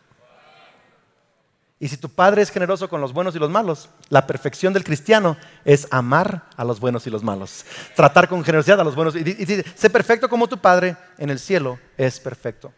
Y 1.79 1.89
si 1.89 1.97
tu 1.97 2.09
padre 2.09 2.43
es 2.43 2.51
generoso 2.51 2.89
con 2.89 3.01
los 3.01 3.13
buenos 3.13 3.37
y 3.37 3.39
los 3.39 3.51
malos, 3.51 3.91
la 4.09 4.27
perfección 4.27 4.73
del 4.73 4.85
cristiano 4.85 5.37
es 5.65 5.87
amar 5.91 6.45
a 6.57 6.65
los 6.65 6.81
buenos 6.81 7.07
y 7.07 7.11
los 7.11 7.23
malos. 7.23 7.65
Tratar 7.95 8.29
con 8.29 8.43
generosidad 8.43 8.81
a 8.81 8.85
los 8.85 8.95
buenos. 8.95 9.15
Y 9.15 9.23
dice, 9.23 9.65
sé 9.77 9.91
perfecto 9.91 10.29
como 10.29 10.49
tu 10.49 10.59
padre 10.59 10.97
en 11.19 11.31
el 11.31 11.39
cielo 11.39 11.79
es 11.97 12.19
perfecto. 12.21 12.73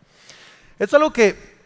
Esto 0.79 0.85
es 0.85 0.95
algo 0.95 1.13
que 1.13 1.57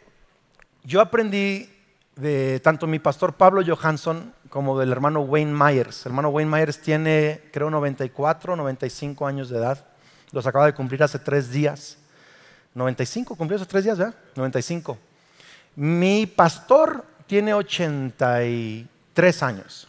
yo 0.85 1.00
aprendí 1.00 1.68
de 2.16 2.61
tanto 2.61 2.87
mi 2.87 2.98
pastor 2.98 3.35
Pablo 3.35 3.62
Johansson 3.64 4.35
como 4.50 4.78
del 4.78 4.92
hermano 4.92 5.20
Wayne 5.20 5.52
Myers. 5.52 6.04
El 6.04 6.10
hermano 6.10 6.28
Wayne 6.28 6.50
Myers 6.50 6.80
tiene, 6.80 7.40
creo, 7.52 7.70
94, 7.70 8.56
95 8.56 9.26
años 9.26 9.48
de 9.48 9.58
edad. 9.58 9.86
Los 10.32 10.46
acaba 10.46 10.66
de 10.66 10.74
cumplir 10.74 11.02
hace 11.02 11.18
tres 11.18 11.50
días. 11.50 11.96
95, 12.74 13.36
cumplió 13.36 13.56
hace 13.56 13.66
tres 13.66 13.84
días, 13.84 13.96
¿verdad? 13.96 14.14
95. 14.34 14.98
Mi 15.76 16.26
pastor 16.26 17.04
tiene 17.26 17.54
83 17.54 19.42
años. 19.42 19.88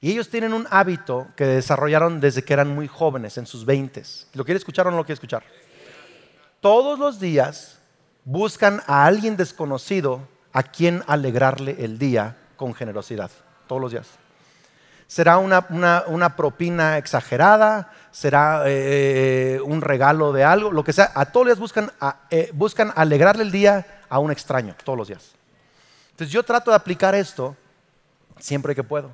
Y 0.00 0.10
ellos 0.10 0.30
tienen 0.30 0.54
un 0.54 0.66
hábito 0.70 1.28
que 1.36 1.44
desarrollaron 1.44 2.20
desde 2.20 2.42
que 2.42 2.54
eran 2.54 2.74
muy 2.74 2.88
jóvenes, 2.88 3.36
en 3.36 3.46
sus 3.46 3.66
20. 3.66 4.02
¿Lo 4.32 4.44
quiere 4.44 4.58
escuchar 4.58 4.86
o 4.86 4.90
no 4.90 4.96
lo 4.96 5.04
quiere 5.04 5.14
escuchar? 5.14 5.42
Todos 6.60 6.98
los 6.98 7.20
días 7.20 7.78
buscan 8.24 8.82
a 8.86 9.04
alguien 9.04 9.36
desconocido 9.36 10.26
a 10.52 10.62
quien 10.62 11.02
alegrarle 11.06 11.76
el 11.84 11.98
día 11.98 12.36
con 12.60 12.74
generosidad, 12.74 13.30
todos 13.66 13.80
los 13.80 13.90
días. 13.90 14.06
Será 15.06 15.38
una, 15.38 16.36
propina 16.36 16.98
exagerada, 16.98 17.90
será 18.10 18.64
eh, 18.66 19.54
eh, 19.56 19.60
un 19.62 19.80
regalo 19.80 20.30
de 20.30 20.44
algo, 20.44 20.70
lo 20.70 20.84
que 20.84 20.92
sea. 20.92 21.10
A 21.14 21.24
todos 21.32 21.46
los 21.46 21.54
días 21.54 21.58
buscan, 21.58 21.90
eh, 22.28 22.50
buscan 22.52 22.92
alegrarle 22.94 23.44
el 23.44 23.50
día 23.50 24.02
a 24.10 24.18
un 24.18 24.30
extraño, 24.30 24.76
todos 24.84 24.98
los 24.98 25.08
días. 25.08 25.32
Entonces 26.10 26.30
yo 26.30 26.42
trato 26.42 26.70
de 26.70 26.76
aplicar 26.76 27.14
esto 27.14 27.56
siempre 28.38 28.74
que 28.74 28.84
puedo. 28.84 29.10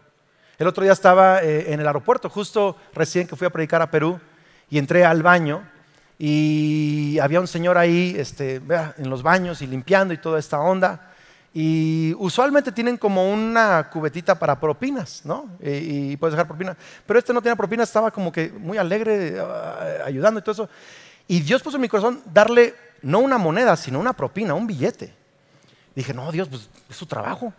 El 0.59 0.67
otro 0.67 0.83
día 0.83 0.93
estaba 0.93 1.41
en 1.41 1.79
el 1.79 1.87
aeropuerto, 1.87 2.29
justo 2.29 2.77
recién 2.95 3.29
que 3.29 3.37
fui 3.37 3.47
a 3.47 3.51
predicar 3.51 3.81
a 3.81 3.93
Perú, 3.93 4.19
y 4.69 4.79
entré 4.79 5.05
al 5.05 5.23
baño 5.23 5.63
y 6.19 7.21
había 7.21 7.39
un 7.39 7.47
señor 7.47 7.79
ahí 7.79 8.17
este, 8.19 8.57
en 8.57 9.09
los 9.09 9.23
baños 9.23 9.63
y 9.63 9.69
limpiando 9.69 10.13
y 10.13 10.19
toda 10.19 10.41
esta 10.41 10.59
onda. 10.59 11.13
Y 11.59 12.13
usualmente 12.19 12.71
tienen 12.71 12.99
como 12.99 13.33
una 13.33 13.89
cubetita 13.89 14.39
para 14.39 14.61
propinas, 14.61 15.23
¿no? 15.25 15.57
Y, 15.59 16.15
puedes 16.19 16.35
dejar 16.35 16.47
propinas. 16.47 16.77
Pero 17.07 17.19
este 17.19 17.33
no 17.33 17.41
tenía 17.41 17.57
propinas, 17.57 17.89
estaba 17.89 18.11
como 18.11 18.31
que 18.31 18.51
muy 18.51 18.77
alegre, 18.77 19.41
ah, 19.41 20.05
ayudando 20.05 20.39
y 20.39 20.43
todo 20.43 20.53
eso. 20.53 20.69
Y 21.27 21.41
Dios 21.41 21.63
puso 21.63 21.79
en 21.79 21.81
mi 21.81 21.89
corazón 21.89 22.21
darle 22.27 22.75
no 23.01 23.21
una 23.21 23.39
moneda, 23.39 23.75
sino 23.75 23.99
una 23.99 24.13
propina, 24.13 24.53
un 24.53 24.67
billete. 24.67 25.15
Dije, 25.95 26.13
no, 26.13 26.31
Dios, 26.31 26.47
pues 26.47 26.69
es 26.91 26.95
su 26.97 27.07
trabajo. 27.07 27.55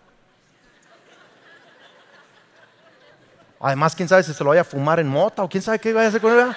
Además, 3.60 3.96
quién 3.96 4.08
sabe 4.08 4.22
si 4.22 4.32
se 4.32 4.44
lo 4.44 4.52
vaya 4.52 4.62
a 4.62 4.64
fumar 4.64 5.00
en 5.00 5.08
mota 5.08 5.42
o 5.42 5.50
quién 5.50 5.64
sabe 5.64 5.80
qué 5.80 5.92
vaya 5.92 6.06
a 6.06 6.10
hacer 6.10 6.22
con 6.22 6.38
él. 6.38 6.56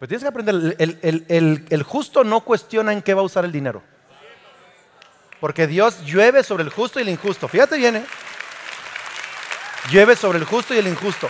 Pues 0.00 0.08
tienes 0.08 0.24
que 0.24 0.28
aprender, 0.28 0.76
el, 0.76 1.82
justo 1.84 2.24
no 2.24 2.40
cuestiona 2.40 2.92
en 2.92 3.00
qué 3.00 3.14
va 3.14 3.20
a 3.20 3.24
usar 3.26 3.44
el 3.44 3.52
dinero. 3.52 3.80
Porque 5.40 5.66
Dios 5.66 6.04
llueve 6.04 6.44
sobre 6.44 6.64
el 6.64 6.70
justo 6.70 6.98
y 6.98 7.02
el 7.02 7.08
injusto. 7.08 7.48
Fíjate 7.48 7.76
bien, 7.76 7.96
¿eh? 7.96 8.04
Llueve 9.90 10.14
sobre 10.14 10.38
el 10.38 10.44
justo 10.44 10.74
y 10.74 10.78
el 10.78 10.86
injusto. 10.86 11.28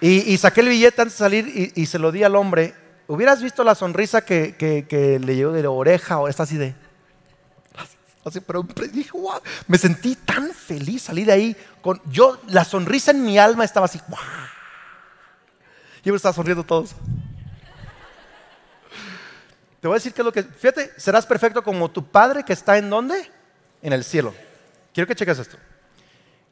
Y, 0.00 0.36
saqué 0.38 0.60
el 0.60 0.68
billete 0.68 1.02
antes 1.02 1.14
de 1.14 1.18
salir 1.18 1.72
y, 1.74 1.86
se 1.86 1.98
lo 1.98 2.12
di 2.12 2.22
al 2.22 2.36
hombre. 2.36 2.74
Hubieras 3.08 3.42
visto 3.42 3.64
la 3.64 3.74
sonrisa 3.74 4.24
que, 4.24 5.18
le 5.20 5.34
llegó 5.34 5.52
de 5.52 5.62
la 5.62 5.70
oreja 5.70 6.18
o 6.18 6.28
está 6.28 6.44
así 6.44 6.56
de... 6.56 6.74
Así, 8.24 8.40
pero 8.40 8.62
dije, 8.92 9.10
me 9.66 9.78
sentí 9.78 10.14
tan 10.14 10.52
feliz, 10.52 11.02
salí 11.02 11.24
de 11.24 11.32
ahí 11.32 11.56
con... 11.80 12.00
Yo, 12.10 12.38
la 12.48 12.64
sonrisa 12.64 13.10
en 13.10 13.24
mi 13.24 13.38
alma 13.38 13.64
estaba 13.64 13.86
así... 13.86 14.00
¡Wow! 14.08 14.18
Yo 16.04 16.12
me 16.12 16.16
estaba 16.16 16.34
sonriendo 16.34 16.62
todos. 16.62 16.94
Voy 19.88 19.96
a 19.96 20.00
decir 20.00 20.12
que 20.12 20.22
es 20.22 20.24
lo 20.24 20.32
que. 20.32 20.42
Fíjate, 20.42 20.92
serás 20.96 21.26
perfecto 21.26 21.62
como 21.62 21.90
tu 21.90 22.04
padre 22.04 22.44
que 22.44 22.52
está 22.52 22.78
en 22.78 22.90
dónde? 22.90 23.30
En 23.82 23.92
el 23.92 24.04
cielo. 24.04 24.34
Quiero 24.92 25.06
que 25.06 25.14
cheques 25.14 25.38
esto. 25.38 25.56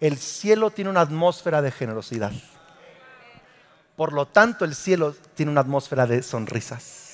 El 0.01 0.19
cielo 0.19 0.71
tiene 0.71 0.91
una 0.91 1.01
atmósfera 1.01 1.63
de 1.63 1.71
generosidad. 1.71 2.33
Por 3.97 4.13
lo 4.13 4.27
tanto, 4.27 4.65
el 4.65 4.75
cielo 4.75 5.15
tiene 5.35 5.53
una 5.53 5.63
atmósfera 5.63 6.07
de 6.07 6.23
sonrisas. 6.23 7.05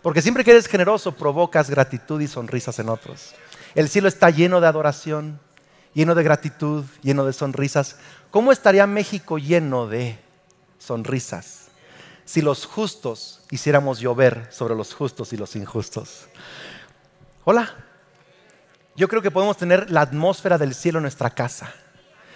Porque 0.00 0.22
siempre 0.22 0.44
que 0.44 0.52
eres 0.52 0.66
generoso 0.66 1.12
provocas 1.12 1.70
gratitud 1.70 2.20
y 2.20 2.28
sonrisas 2.28 2.78
en 2.78 2.88
otros. 2.88 3.34
El 3.74 3.88
cielo 3.88 4.08
está 4.08 4.30
lleno 4.30 4.60
de 4.60 4.66
adoración, 4.66 5.40
lleno 5.94 6.14
de 6.14 6.22
gratitud, 6.22 6.84
lleno 7.02 7.24
de 7.24 7.32
sonrisas. 7.32 7.96
¿Cómo 8.30 8.52
estaría 8.52 8.86
México 8.86 9.38
lleno 9.38 9.86
de 9.86 10.18
sonrisas 10.78 11.61
si 12.32 12.40
los 12.40 12.64
justos 12.64 13.42
hiciéramos 13.50 14.00
llover 14.00 14.48
sobre 14.50 14.74
los 14.74 14.94
justos 14.94 15.34
y 15.34 15.36
los 15.36 15.54
injustos. 15.54 16.28
Hola, 17.44 17.74
yo 18.96 19.06
creo 19.06 19.20
que 19.20 19.30
podemos 19.30 19.58
tener 19.58 19.90
la 19.90 20.00
atmósfera 20.00 20.56
del 20.56 20.74
cielo 20.74 20.98
en 20.98 21.02
nuestra 21.02 21.28
casa 21.28 21.74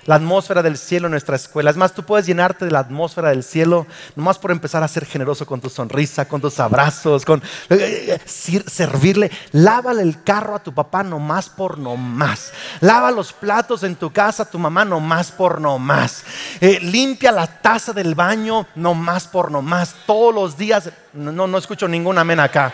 la 0.06 0.16
atmósfera 0.16 0.62
del 0.62 0.78
cielo 0.78 1.06
en 1.06 1.12
nuestra 1.12 1.36
escuela. 1.36 1.70
Es 1.70 1.76
más, 1.76 1.92
tú 1.92 2.02
puedes 2.02 2.26
llenarte 2.26 2.64
de 2.64 2.70
la 2.70 2.80
atmósfera 2.80 3.30
del 3.30 3.42
cielo 3.42 3.86
nomás 4.14 4.38
por 4.38 4.50
empezar 4.50 4.82
a 4.82 4.88
ser 4.88 5.04
generoso 5.04 5.46
con 5.46 5.60
tu 5.60 5.68
sonrisa, 5.68 6.26
con 6.26 6.40
tus 6.40 6.58
abrazos, 6.60 7.24
con 7.24 7.42
eh, 7.70 8.18
eh, 8.26 8.64
servirle. 8.66 9.30
Lávale 9.52 10.02
el 10.02 10.22
carro 10.22 10.54
a 10.54 10.62
tu 10.62 10.72
papá 10.72 11.02
nomás 11.02 11.48
por 11.48 11.78
nomás. 11.78 12.52
Lava 12.80 13.10
los 13.10 13.32
platos 13.32 13.82
en 13.82 13.96
tu 13.96 14.12
casa 14.12 14.44
a 14.44 14.50
tu 14.50 14.58
mamá 14.58 14.84
nomás 14.84 15.30
por 15.30 15.60
nomás. 15.60 16.24
Eh, 16.60 16.78
limpia 16.80 17.32
la 17.32 17.46
taza 17.46 17.92
del 17.92 18.14
baño 18.14 18.66
nomás 18.74 19.26
por 19.26 19.50
nomás. 19.50 19.94
Todos 20.06 20.34
los 20.34 20.56
días. 20.56 20.90
No, 21.12 21.46
no 21.46 21.58
escucho 21.58 21.88
ningún 21.88 22.18
amén 22.18 22.40
acá 22.40 22.72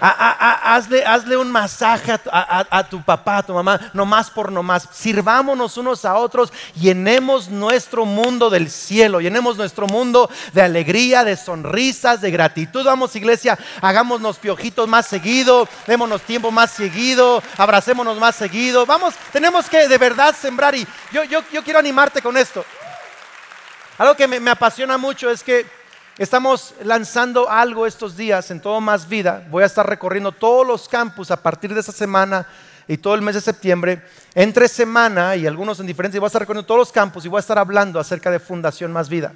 hazle, 0.00 1.36
un 1.36 1.50
masaje 1.50 2.12
a, 2.30 2.86
tu 2.88 3.02
papá, 3.02 3.38
a 3.38 3.42
tu 3.42 3.52
mamá, 3.52 3.90
no 3.92 4.06
más 4.06 4.30
por 4.30 4.50
no 4.50 4.62
más. 4.62 4.88
Sirvámonos 4.92 5.76
unos 5.76 6.04
a 6.04 6.16
otros, 6.16 6.52
llenemos 6.74 7.48
nuestro 7.48 8.04
mundo 8.04 8.50
del 8.50 8.70
cielo, 8.70 9.20
llenemos 9.20 9.56
nuestro 9.56 9.86
mundo 9.86 10.30
de 10.52 10.62
alegría, 10.62 11.24
de 11.24 11.36
sonrisas, 11.36 12.20
de 12.20 12.30
gratitud. 12.30 12.84
Vamos, 12.84 13.14
iglesia, 13.16 13.58
hagámonos 13.80 14.38
piojitos 14.38 14.88
más 14.88 15.06
seguido, 15.06 15.68
démonos 15.86 16.22
tiempo 16.22 16.50
más 16.50 16.70
seguido, 16.70 17.42
abracémonos 17.56 18.18
más 18.18 18.36
seguido. 18.36 18.86
Vamos, 18.86 19.14
tenemos 19.32 19.68
que 19.68 19.88
de 19.88 19.98
verdad 19.98 20.34
sembrar 20.38 20.74
y 20.74 20.86
yo, 21.12 21.24
yo, 21.24 21.42
yo 21.52 21.62
quiero 21.62 21.78
animarte 21.78 22.22
con 22.22 22.36
esto. 22.36 22.64
Algo 23.98 24.16
que 24.16 24.26
me 24.26 24.50
apasiona 24.50 24.96
mucho 24.96 25.30
es 25.30 25.42
que 25.42 25.79
Estamos 26.20 26.74
lanzando 26.84 27.48
algo 27.48 27.86
estos 27.86 28.14
días 28.14 28.50
en 28.50 28.60
todo 28.60 28.78
Más 28.82 29.08
Vida. 29.08 29.42
Voy 29.48 29.62
a 29.62 29.66
estar 29.66 29.88
recorriendo 29.88 30.32
todos 30.32 30.66
los 30.66 30.86
campus 30.86 31.30
a 31.30 31.42
partir 31.42 31.72
de 31.72 31.80
esta 31.80 31.92
semana 31.92 32.46
y 32.86 32.98
todo 32.98 33.14
el 33.14 33.22
mes 33.22 33.36
de 33.36 33.40
septiembre. 33.40 34.02
Entre 34.34 34.68
semana 34.68 35.34
y 35.34 35.46
algunos 35.46 35.80
en 35.80 35.86
diferentes, 35.86 36.20
voy 36.20 36.26
a 36.26 36.28
estar 36.28 36.42
recorriendo 36.42 36.66
todos 36.66 36.80
los 36.80 36.92
campus 36.92 37.24
y 37.24 37.28
voy 37.28 37.38
a 37.38 37.40
estar 37.40 37.58
hablando 37.58 37.98
acerca 37.98 38.30
de 38.30 38.38
Fundación 38.38 38.92
Más 38.92 39.08
Vida. 39.08 39.32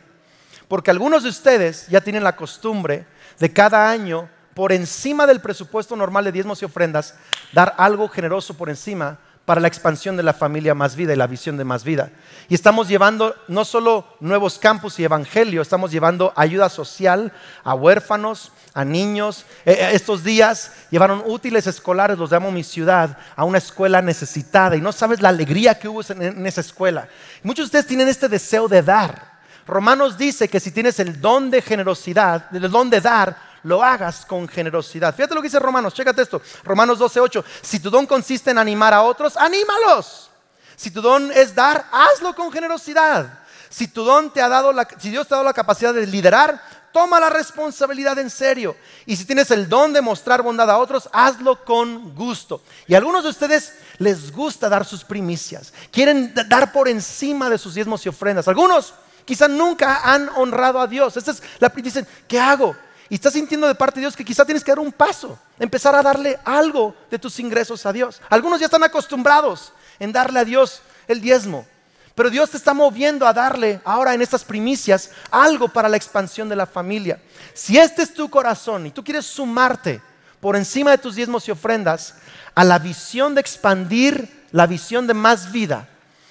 Porque 0.68 0.90
algunos 0.90 1.22
de 1.22 1.30
ustedes 1.30 1.88
ya 1.88 2.02
tienen 2.02 2.22
la 2.22 2.36
costumbre 2.36 3.06
de 3.38 3.50
cada 3.50 3.88
año, 3.88 4.28
por 4.52 4.70
encima 4.70 5.26
del 5.26 5.40
presupuesto 5.40 5.96
normal 5.96 6.26
de 6.26 6.32
diezmos 6.32 6.60
y 6.60 6.66
ofrendas, 6.66 7.14
dar 7.54 7.74
algo 7.78 8.10
generoso 8.10 8.58
por 8.58 8.68
encima 8.68 9.16
para 9.44 9.60
la 9.60 9.68
expansión 9.68 10.16
de 10.16 10.22
la 10.22 10.32
familia 10.32 10.74
Más 10.74 10.96
Vida 10.96 11.12
y 11.12 11.16
la 11.16 11.26
visión 11.26 11.56
de 11.56 11.64
Más 11.64 11.84
Vida. 11.84 12.10
Y 12.48 12.54
estamos 12.54 12.88
llevando 12.88 13.34
no 13.48 13.64
solo 13.64 14.06
nuevos 14.20 14.58
campus 14.58 14.98
y 14.98 15.04
evangelio, 15.04 15.60
estamos 15.60 15.90
llevando 15.90 16.32
ayuda 16.34 16.68
social 16.68 17.32
a 17.62 17.74
huérfanos, 17.74 18.52
a 18.72 18.84
niños. 18.84 19.44
Eh, 19.66 19.72
eh, 19.72 19.90
estos 19.92 20.24
días 20.24 20.72
llevaron 20.90 21.22
útiles 21.26 21.66
escolares, 21.66 22.18
los 22.18 22.32
llamo 22.32 22.50
mi 22.50 22.64
ciudad, 22.64 23.18
a 23.36 23.44
una 23.44 23.58
escuela 23.58 24.00
necesitada. 24.00 24.76
Y 24.76 24.80
no 24.80 24.92
sabes 24.92 25.20
la 25.20 25.28
alegría 25.28 25.78
que 25.78 25.88
hubo 25.88 26.00
en 26.08 26.46
esa 26.46 26.62
escuela. 26.62 27.08
Muchos 27.42 27.64
de 27.64 27.66
ustedes 27.66 27.86
tienen 27.86 28.08
este 28.08 28.28
deseo 28.28 28.66
de 28.66 28.82
dar. 28.82 29.34
Romanos 29.66 30.18
dice 30.18 30.48
que 30.48 30.60
si 30.60 30.70
tienes 30.70 30.98
el 31.00 31.20
don 31.20 31.50
de 31.50 31.62
generosidad, 31.62 32.54
el 32.54 32.70
don 32.70 32.90
de 32.90 33.00
dar, 33.00 33.36
lo 33.64 33.82
hagas 33.82 34.24
con 34.24 34.46
generosidad. 34.46 35.14
Fíjate 35.14 35.34
lo 35.34 35.42
que 35.42 35.48
dice 35.48 35.58
Romanos, 35.58 35.92
chécate 35.92 36.22
esto. 36.22 36.40
Romanos 36.62 36.98
12:8. 36.98 37.44
Si 37.62 37.80
tu 37.80 37.90
don 37.90 38.06
consiste 38.06 38.50
en 38.50 38.58
animar 38.58 38.94
a 38.94 39.02
otros, 39.02 39.36
anímalos. 39.36 40.30
Si 40.76 40.90
tu 40.90 41.00
don 41.00 41.30
es 41.32 41.54
dar, 41.54 41.86
hazlo 41.90 42.34
con 42.34 42.52
generosidad. 42.52 43.40
Si 43.68 43.88
tu 43.88 44.04
don 44.04 44.30
te 44.30 44.40
ha 44.40 44.48
dado 44.48 44.72
la, 44.72 44.86
si 44.98 45.10
Dios 45.10 45.26
te 45.26 45.34
ha 45.34 45.38
dado 45.38 45.48
la 45.48 45.52
capacidad 45.52 45.92
de 45.92 46.06
liderar, 46.06 46.62
toma 46.92 47.18
la 47.18 47.28
responsabilidad 47.28 48.18
en 48.18 48.30
serio. 48.30 48.76
Y 49.04 49.16
si 49.16 49.24
tienes 49.24 49.50
el 49.50 49.68
don 49.68 49.92
de 49.92 50.00
mostrar 50.00 50.42
bondad 50.42 50.70
a 50.70 50.78
otros, 50.78 51.08
hazlo 51.12 51.64
con 51.64 52.14
gusto. 52.14 52.62
Y 52.86 52.94
a 52.94 52.98
algunos 52.98 53.24
de 53.24 53.30
ustedes 53.30 53.74
les 53.98 54.30
gusta 54.30 54.68
dar 54.68 54.84
sus 54.84 55.02
primicias. 55.02 55.72
Quieren 55.90 56.32
dar 56.48 56.72
por 56.72 56.88
encima 56.88 57.50
de 57.50 57.58
sus 57.58 57.74
diezmos 57.74 58.04
y 58.06 58.08
ofrendas. 58.08 58.46
Algunos 58.46 58.94
quizá 59.24 59.48
nunca 59.48 60.02
han 60.04 60.28
honrado 60.36 60.80
a 60.80 60.86
Dios. 60.86 61.16
Esta 61.16 61.32
es 61.32 61.42
la 61.58 61.68
dicen, 61.70 62.06
¿qué 62.28 62.38
hago? 62.38 62.76
Y 63.08 63.16
estás 63.16 63.34
sintiendo 63.34 63.66
de 63.66 63.74
parte 63.74 63.96
de 63.96 64.02
Dios 64.02 64.16
que 64.16 64.24
quizá 64.24 64.44
tienes 64.44 64.64
que 64.64 64.70
dar 64.70 64.78
un 64.78 64.92
paso, 64.92 65.38
empezar 65.58 65.94
a 65.94 66.02
darle 66.02 66.38
algo 66.44 66.94
de 67.10 67.18
tus 67.18 67.38
ingresos 67.38 67.84
a 67.84 67.92
Dios. 67.92 68.20
Algunos 68.30 68.60
ya 68.60 68.66
están 68.66 68.82
acostumbrados 68.82 69.72
en 69.98 70.12
darle 70.12 70.40
a 70.40 70.44
Dios 70.44 70.80
el 71.06 71.20
diezmo, 71.20 71.66
pero 72.14 72.30
Dios 72.30 72.50
te 72.50 72.56
está 72.56 72.72
moviendo 72.72 73.26
a 73.26 73.32
darle 73.32 73.80
ahora 73.84 74.14
en 74.14 74.22
estas 74.22 74.44
primicias 74.44 75.10
algo 75.30 75.68
para 75.68 75.88
la 75.88 75.96
expansión 75.96 76.48
de 76.48 76.56
la 76.56 76.66
familia. 76.66 77.20
Si 77.52 77.76
este 77.76 78.02
es 78.02 78.14
tu 78.14 78.30
corazón 78.30 78.86
y 78.86 78.90
tú 78.90 79.04
quieres 79.04 79.26
sumarte 79.26 80.00
por 80.40 80.56
encima 80.56 80.92
de 80.92 80.98
tus 80.98 81.16
diezmos 81.16 81.48
y 81.48 81.50
ofrendas 81.50 82.14
a 82.54 82.64
la 82.64 82.78
visión 82.78 83.34
de 83.34 83.40
expandir 83.40 84.44
la 84.52 84.66
visión 84.66 85.06
de 85.06 85.14
más 85.14 85.50
vida 85.50 85.88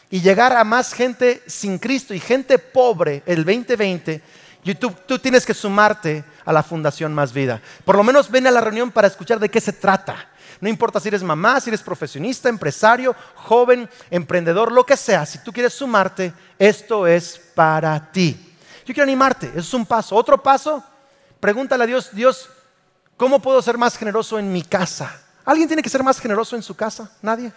y 0.10 0.22
llegar 0.22 0.56
a 0.56 0.64
más 0.64 0.94
gente 0.94 1.44
sin 1.48 1.78
Cristo 1.80 2.14
y 2.14 2.20
gente 2.20 2.60
pobre 2.60 3.24
el 3.26 3.44
2020, 3.44 4.22
y 4.64 4.76
tú, 4.76 4.92
tienes 5.20 5.46
que 5.46 5.54
sumarte 5.54 6.24
a 6.46 6.54
la 6.54 6.64
Fundación 6.64 7.14
Más 7.14 7.34
Vida. 7.34 7.62
Por 7.84 7.96
lo 7.96 8.04
menos 8.04 8.32
ven 8.32 8.48
a 8.48 8.52
la 8.52 8.62
reunión 8.62 8.92
para 8.92 9.08
escuchar 9.08 9.40
de 9.40 9.50
qué 9.50 9.60
se 9.60 9.74
trata. 9.74 10.30
No 10.62 10.70
importa 10.70 11.00
si 11.00 11.10
eres 11.10 11.24
mamá, 11.24 11.60
si 11.60 11.70
eres 11.70 11.82
profesionista, 11.82 12.48
empresario, 12.48 13.16
joven, 13.36 13.90
emprendedor, 14.10 14.72
lo 14.72 14.86
que 14.86 14.96
sea. 14.96 15.26
Si 15.26 15.40
tú 15.40 15.52
quieres 15.52 15.74
sumarte, 15.74 16.34
esto 16.58 17.06
es 17.06 17.40
para 17.54 18.12
ti. 18.12 18.56
Yo 18.86 18.94
quiero 18.94 19.04
animarte, 19.04 19.48
eso 19.48 19.60
es 19.60 19.74
un 19.74 19.86
paso. 19.86 20.16
Otro 20.16 20.42
paso, 20.42 20.84
pregúntale 21.40 21.84
a 21.84 21.88
Dios, 21.88 22.10
Dios, 22.14 22.50
¿cómo 23.18 23.42
puedo 23.42 23.62
ser 23.62 23.78
más 23.78 23.98
generoso 23.98 24.40
en 24.40 24.52
mi 24.52 24.62
casa? 24.64 25.22
¿Alguien 25.44 25.68
tiene 25.68 25.84
que 25.84 25.90
ser 25.90 26.04
más 26.04 26.20
generoso 26.20 26.56
en 26.56 26.64
su 26.64 26.76
casa? 26.76 27.12
¿Nadie? 27.22 27.52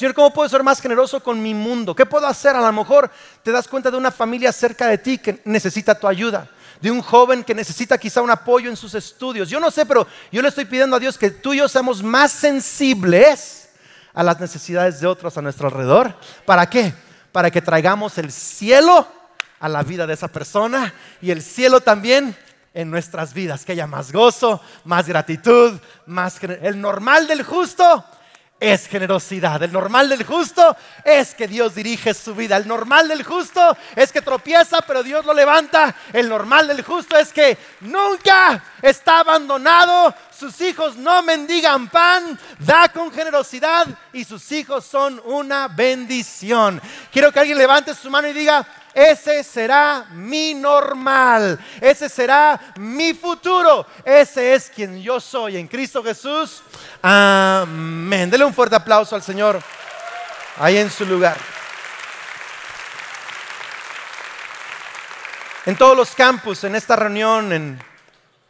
Señor, 0.00 0.14
¿cómo 0.14 0.32
puedo 0.32 0.48
ser 0.48 0.62
más 0.62 0.80
generoso 0.80 1.22
con 1.22 1.42
mi 1.42 1.52
mundo? 1.52 1.94
¿Qué 1.94 2.06
puedo 2.06 2.26
hacer? 2.26 2.56
A 2.56 2.60
lo 2.62 2.72
mejor 2.72 3.10
te 3.42 3.52
das 3.52 3.68
cuenta 3.68 3.90
de 3.90 3.98
una 3.98 4.10
familia 4.10 4.50
cerca 4.50 4.86
de 4.86 4.96
ti 4.96 5.18
que 5.18 5.42
necesita 5.44 5.94
tu 5.94 6.08
ayuda, 6.08 6.48
de 6.80 6.90
un 6.90 7.02
joven 7.02 7.44
que 7.44 7.54
necesita 7.54 7.98
quizá 7.98 8.22
un 8.22 8.30
apoyo 8.30 8.70
en 8.70 8.78
sus 8.78 8.94
estudios. 8.94 9.50
Yo 9.50 9.60
no 9.60 9.70
sé, 9.70 9.84
pero 9.84 10.06
yo 10.32 10.40
le 10.40 10.48
estoy 10.48 10.64
pidiendo 10.64 10.96
a 10.96 10.98
Dios 10.98 11.18
que 11.18 11.30
tú 11.30 11.52
y 11.52 11.58
yo 11.58 11.68
seamos 11.68 12.02
más 12.02 12.32
sensibles 12.32 13.68
a 14.14 14.22
las 14.22 14.40
necesidades 14.40 15.00
de 15.00 15.06
otros 15.06 15.36
a 15.36 15.42
nuestro 15.42 15.68
alrededor. 15.68 16.14
¿Para 16.46 16.70
qué? 16.70 16.94
Para 17.30 17.50
que 17.50 17.60
traigamos 17.60 18.16
el 18.16 18.32
cielo 18.32 19.06
a 19.58 19.68
la 19.68 19.82
vida 19.82 20.06
de 20.06 20.14
esa 20.14 20.28
persona 20.28 20.94
y 21.20 21.30
el 21.30 21.42
cielo 21.42 21.82
también 21.82 22.34
en 22.72 22.90
nuestras 22.90 23.34
vidas, 23.34 23.66
que 23.66 23.72
haya 23.72 23.86
más 23.86 24.12
gozo, 24.12 24.62
más 24.82 25.06
gratitud, 25.06 25.78
más 26.06 26.42
el 26.42 26.80
normal 26.80 27.26
del 27.26 27.42
justo 27.42 28.02
es 28.60 28.86
generosidad. 28.86 29.62
El 29.62 29.72
normal 29.72 30.10
del 30.10 30.22
justo 30.22 30.76
es 31.02 31.34
que 31.34 31.48
Dios 31.48 31.74
dirige 31.74 32.12
su 32.12 32.34
vida. 32.34 32.58
El 32.58 32.68
normal 32.68 33.08
del 33.08 33.24
justo 33.24 33.76
es 33.96 34.12
que 34.12 34.20
tropieza, 34.20 34.82
pero 34.82 35.02
Dios 35.02 35.24
lo 35.24 35.32
levanta. 35.32 35.94
El 36.12 36.28
normal 36.28 36.68
del 36.68 36.82
justo 36.82 37.16
es 37.16 37.32
que 37.32 37.56
nunca 37.80 38.62
está 38.82 39.20
abandonado. 39.20 40.14
Sus 40.38 40.60
hijos 40.60 40.96
no 40.96 41.22
mendigan 41.22 41.88
pan, 41.88 42.38
da 42.58 42.90
con 42.90 43.10
generosidad 43.10 43.86
y 44.12 44.24
sus 44.24 44.52
hijos 44.52 44.84
son 44.84 45.20
una 45.24 45.68
bendición. 45.68 46.80
Quiero 47.10 47.32
que 47.32 47.40
alguien 47.40 47.58
levante 47.58 47.94
su 47.94 48.10
mano 48.10 48.28
y 48.28 48.32
diga, 48.32 48.66
ese 48.92 49.44
será 49.44 50.06
mi 50.12 50.54
normal. 50.54 51.58
Ese 51.80 52.08
será 52.08 52.60
mi 52.76 53.14
futuro. 53.14 53.86
Ese 54.04 54.54
es 54.54 54.68
quien 54.68 55.00
yo 55.00 55.20
soy 55.20 55.56
en 55.56 55.68
Cristo 55.68 56.02
Jesús. 56.02 56.62
Amén. 57.00 58.30
Dele 58.30 58.44
un 58.44 58.54
fuerte 58.54 58.76
aplauso 58.76 59.14
al 59.14 59.22
Señor 59.22 59.62
ahí 60.58 60.76
en 60.78 60.90
su 60.90 61.06
lugar. 61.06 61.36
En 65.66 65.76
todos 65.76 65.96
los 65.96 66.14
campus, 66.14 66.64
en 66.64 66.74
esta 66.74 66.96
reunión, 66.96 67.52
en 67.52 67.82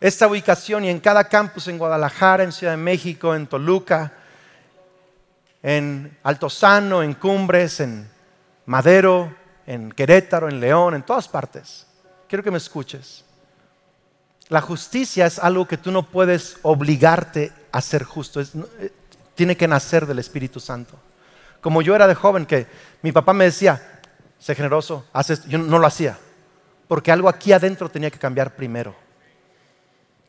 esta 0.00 0.26
ubicación 0.26 0.84
y 0.84 0.90
en 0.90 1.00
cada 1.00 1.24
campus 1.24 1.68
en 1.68 1.76
Guadalajara, 1.76 2.44
en 2.44 2.52
Ciudad 2.52 2.72
de 2.72 2.78
México, 2.78 3.34
en 3.34 3.46
Toluca, 3.46 4.12
en 5.62 6.16
Altozano, 6.22 7.02
en 7.02 7.14
Cumbres, 7.14 7.80
en 7.80 8.10
Madero, 8.64 9.34
en 9.70 9.92
Querétaro, 9.92 10.48
en 10.48 10.58
León, 10.58 10.94
en 10.94 11.04
todas 11.04 11.28
partes. 11.28 11.86
Quiero 12.28 12.42
que 12.42 12.50
me 12.50 12.58
escuches. 12.58 13.24
La 14.48 14.60
justicia 14.60 15.26
es 15.26 15.38
algo 15.38 15.68
que 15.68 15.76
tú 15.76 15.92
no 15.92 16.02
puedes 16.02 16.56
obligarte 16.62 17.52
a 17.70 17.80
ser 17.80 18.02
justo. 18.02 18.40
Eh, 18.40 18.48
tiene 19.36 19.56
que 19.56 19.68
nacer 19.68 20.06
del 20.06 20.18
Espíritu 20.18 20.58
Santo. 20.58 20.98
Como 21.60 21.82
yo 21.82 21.94
era 21.94 22.08
de 22.08 22.16
joven, 22.16 22.46
que 22.46 22.66
mi 23.02 23.12
papá 23.12 23.32
me 23.32 23.44
decía, 23.44 24.00
sé 24.40 24.56
generoso, 24.56 25.06
haces, 25.12 25.44
yo 25.46 25.56
no 25.56 25.78
lo 25.78 25.86
hacía. 25.86 26.18
Porque 26.88 27.12
algo 27.12 27.28
aquí 27.28 27.52
adentro 27.52 27.88
tenía 27.88 28.10
que 28.10 28.18
cambiar 28.18 28.56
primero. 28.56 28.92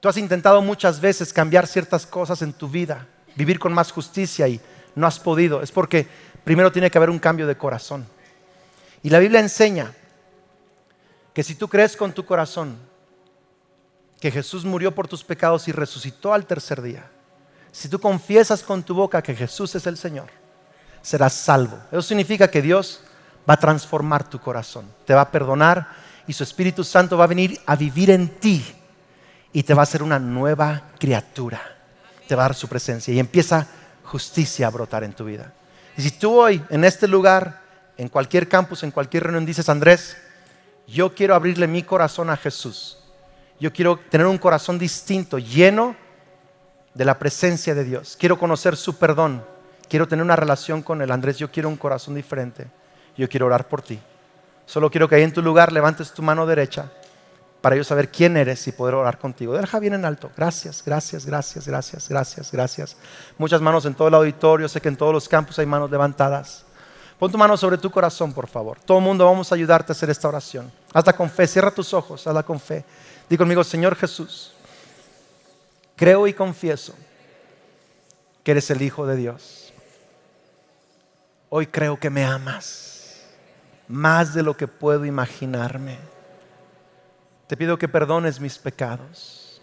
Tú 0.01 0.07
has 0.07 0.17
intentado 0.17 0.61
muchas 0.61 1.01
veces 1.01 1.33
cambiar 1.33 1.65
ciertas 1.65 2.05
cosas 2.05 2.43
en 2.43 2.53
tu 2.53 2.67
vida, 2.67 3.07
vivir 3.35 3.57
con 3.57 3.73
más 3.73 3.91
justicia 3.91 4.47
y 4.47 4.61
no 4.93 5.07
has 5.07 5.19
podido. 5.19 5.63
Es 5.63 5.71
porque 5.71 6.07
primero 6.43 6.71
tiene 6.71 6.91
que 6.91 6.99
haber 6.99 7.09
un 7.09 7.17
cambio 7.17 7.47
de 7.47 7.57
corazón. 7.57 8.05
Y 9.03 9.09
la 9.09 9.19
Biblia 9.19 9.39
enseña 9.39 9.93
que 11.33 11.43
si 11.43 11.55
tú 11.55 11.67
crees 11.67 11.95
con 11.95 12.13
tu 12.13 12.25
corazón 12.25 12.77
que 14.19 14.31
Jesús 14.31 14.65
murió 14.65 14.93
por 14.93 15.07
tus 15.07 15.23
pecados 15.23 15.67
y 15.67 15.71
resucitó 15.71 16.33
al 16.33 16.45
tercer 16.45 16.81
día, 16.81 17.09
si 17.71 17.89
tú 17.89 17.99
confiesas 17.99 18.61
con 18.61 18.83
tu 18.83 18.93
boca 18.93 19.21
que 19.21 19.35
Jesús 19.35 19.73
es 19.75 19.87
el 19.87 19.97
Señor, 19.97 20.27
serás 21.01 21.33
salvo. 21.33 21.79
Eso 21.91 22.01
significa 22.01 22.49
que 22.49 22.61
Dios 22.61 23.01
va 23.49 23.55
a 23.55 23.59
transformar 23.59 24.29
tu 24.29 24.39
corazón, 24.39 24.91
te 25.05 25.13
va 25.13 25.21
a 25.21 25.31
perdonar 25.31 25.87
y 26.27 26.33
su 26.33 26.43
Espíritu 26.43 26.83
Santo 26.83 27.17
va 27.17 27.23
a 27.23 27.27
venir 27.27 27.59
a 27.65 27.75
vivir 27.75 28.11
en 28.11 28.29
ti 28.39 28.63
y 29.53 29.63
te 29.63 29.73
va 29.73 29.81
a 29.81 29.83
hacer 29.83 30.03
una 30.03 30.19
nueva 30.19 30.89
criatura. 30.99 31.61
Te 32.27 32.35
va 32.35 32.43
a 32.43 32.49
dar 32.49 32.55
su 32.55 32.67
presencia 32.67 33.13
y 33.13 33.19
empieza 33.19 33.67
justicia 34.03 34.67
a 34.67 34.69
brotar 34.69 35.03
en 35.03 35.13
tu 35.13 35.25
vida. 35.25 35.53
Y 35.97 36.01
si 36.01 36.11
tú 36.11 36.39
hoy 36.39 36.63
en 36.69 36.83
este 36.83 37.07
lugar 37.07 37.60
en 38.01 38.09
cualquier 38.09 38.47
campus, 38.47 38.81
en 38.81 38.89
cualquier 38.89 39.23
reunión, 39.23 39.45
dices, 39.45 39.69
Andrés, 39.69 40.17
yo 40.87 41.13
quiero 41.13 41.35
abrirle 41.35 41.67
mi 41.67 41.83
corazón 41.83 42.31
a 42.31 42.35
Jesús. 42.35 42.97
Yo 43.59 43.71
quiero 43.71 43.99
tener 44.09 44.25
un 44.25 44.39
corazón 44.39 44.79
distinto, 44.79 45.37
lleno 45.37 45.95
de 46.95 47.05
la 47.05 47.19
presencia 47.19 47.75
de 47.75 47.83
Dios. 47.83 48.17
Quiero 48.19 48.39
conocer 48.39 48.75
su 48.75 48.97
perdón. 48.97 49.45
Quiero 49.87 50.07
tener 50.07 50.25
una 50.25 50.35
relación 50.35 50.81
con 50.81 51.03
Él. 51.03 51.11
Andrés, 51.11 51.37
yo 51.37 51.51
quiero 51.51 51.69
un 51.69 51.77
corazón 51.77 52.15
diferente. 52.15 52.65
Yo 53.15 53.29
quiero 53.29 53.45
orar 53.45 53.67
por 53.67 53.83
ti. 53.83 53.99
Solo 54.65 54.89
quiero 54.89 55.07
que 55.07 55.13
ahí 55.13 55.23
en 55.23 55.33
tu 55.33 55.43
lugar 55.43 55.71
levantes 55.71 56.11
tu 56.11 56.23
mano 56.23 56.47
derecha 56.47 56.91
para 57.61 57.75
yo 57.75 57.83
saber 57.83 58.09
quién 58.09 58.35
eres 58.35 58.65
y 58.67 58.71
poder 58.71 58.95
orar 58.95 59.19
contigo. 59.19 59.53
Deja 59.53 59.77
bien 59.77 59.93
en 59.93 60.05
alto. 60.05 60.31
Gracias, 60.35 60.81
gracias, 60.83 61.27
gracias, 61.27 61.67
gracias, 61.67 62.09
gracias, 62.09 62.51
gracias. 62.51 62.97
Muchas 63.37 63.61
manos 63.61 63.85
en 63.85 63.93
todo 63.93 64.07
el 64.07 64.15
auditorio. 64.15 64.67
Sé 64.67 64.81
que 64.81 64.89
en 64.89 64.97
todos 64.97 65.13
los 65.13 65.29
campos 65.29 65.59
hay 65.59 65.67
manos 65.67 65.91
levantadas. 65.91 66.65
Pon 67.21 67.31
tu 67.31 67.37
mano 67.37 67.55
sobre 67.55 67.77
tu 67.77 67.91
corazón, 67.91 68.33
por 68.33 68.47
favor. 68.47 68.79
Todo 68.79 68.97
el 68.97 69.03
mundo 69.03 69.23
vamos 69.23 69.51
a 69.51 69.55
ayudarte 69.55 69.91
a 69.91 69.93
hacer 69.93 70.09
esta 70.09 70.27
oración. 70.27 70.71
Hazla 70.91 71.13
con 71.13 71.29
fe, 71.29 71.45
cierra 71.45 71.69
tus 71.69 71.93
ojos, 71.93 72.25
hazla 72.25 72.41
con 72.41 72.59
fe. 72.59 72.83
Di 73.29 73.37
conmigo, 73.37 73.63
Señor 73.63 73.95
Jesús, 73.95 74.55
creo 75.95 76.25
y 76.25 76.33
confieso 76.33 76.95
que 78.43 78.49
eres 78.49 78.71
el 78.71 78.81
Hijo 78.81 79.05
de 79.05 79.17
Dios. 79.17 79.71
Hoy 81.49 81.67
creo 81.67 81.99
que 81.99 82.09
me 82.09 82.25
amas 82.25 83.21
más 83.87 84.33
de 84.33 84.41
lo 84.41 84.57
que 84.57 84.67
puedo 84.67 85.05
imaginarme. 85.05 85.99
Te 87.45 87.55
pido 87.55 87.77
que 87.77 87.87
perdones 87.87 88.39
mis 88.39 88.57
pecados 88.57 89.61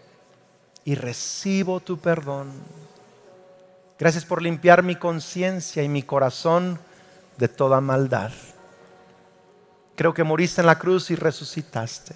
y 0.85 0.95
recibo 0.95 1.81
tu 1.81 1.99
perdón. 1.99 2.53
Gracias 3.99 4.23
por 4.23 4.41
limpiar 4.41 4.81
mi 4.81 4.95
conciencia 4.95 5.83
y 5.83 5.89
mi 5.89 6.03
corazón 6.03 6.79
de 7.39 7.47
toda 7.47 7.79
maldad. 7.79 8.31
Creo 9.95 10.13
que 10.13 10.23
moriste 10.23 10.61
en 10.61 10.67
la 10.67 10.77
cruz 10.77 11.09
y 11.09 11.15
resucitaste. 11.15 12.15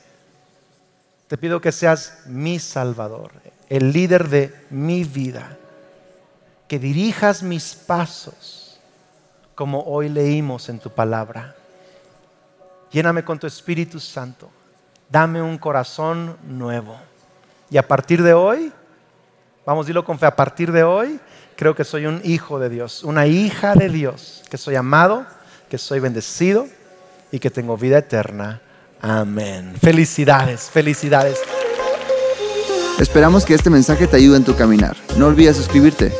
Te 1.27 1.37
pido 1.37 1.61
que 1.61 1.71
seas 1.71 2.23
mi 2.27 2.59
Salvador, 2.59 3.31
el 3.69 3.91
líder 3.93 4.27
de 4.27 4.53
mi 4.69 5.05
vida, 5.05 5.57
que 6.67 6.77
dirijas 6.77 7.41
mis 7.41 7.73
pasos 7.73 8.79
como 9.55 9.81
hoy 9.83 10.09
leímos 10.09 10.67
en 10.67 10.79
tu 10.79 10.89
palabra. 10.89 11.55
Lléname 12.91 13.23
con 13.23 13.39
tu 13.39 13.47
Espíritu 13.47 13.99
Santo. 13.99 14.49
Dame 15.09 15.41
un 15.41 15.57
corazón 15.57 16.37
nuevo. 16.43 16.97
Y 17.69 17.77
a 17.77 17.87
partir 17.87 18.21
de 18.21 18.33
hoy, 18.33 18.71
vamos 19.65 19.83
a 19.83 19.85
decirlo 19.85 20.03
con 20.03 20.19
fe, 20.19 20.25
a 20.25 20.35
partir 20.35 20.71
de 20.71 20.83
hoy 20.83 21.19
creo 21.55 21.75
que 21.75 21.83
soy 21.83 22.05
un 22.05 22.21
hijo 22.23 22.59
de 22.59 22.69
Dios, 22.69 23.03
una 23.03 23.27
hija 23.27 23.75
de 23.75 23.89
Dios, 23.89 24.43
que 24.49 24.57
soy 24.57 24.75
amado, 24.75 25.25
que 25.69 25.77
soy 25.77 25.99
bendecido 25.99 26.67
y 27.31 27.39
que 27.39 27.49
tengo 27.49 27.77
vida 27.77 27.97
eterna. 27.97 28.61
Amén. 29.01 29.73
Felicidades, 29.81 30.69
felicidades. 30.71 31.39
Esperamos 32.99 33.45
que 33.45 33.53
este 33.53 33.69
mensaje 33.69 34.07
te 34.07 34.17
ayude 34.17 34.37
en 34.37 34.43
tu 34.43 34.55
caminar. 34.55 34.95
No 35.17 35.27
olvides 35.27 35.57
suscribirte 35.57 36.13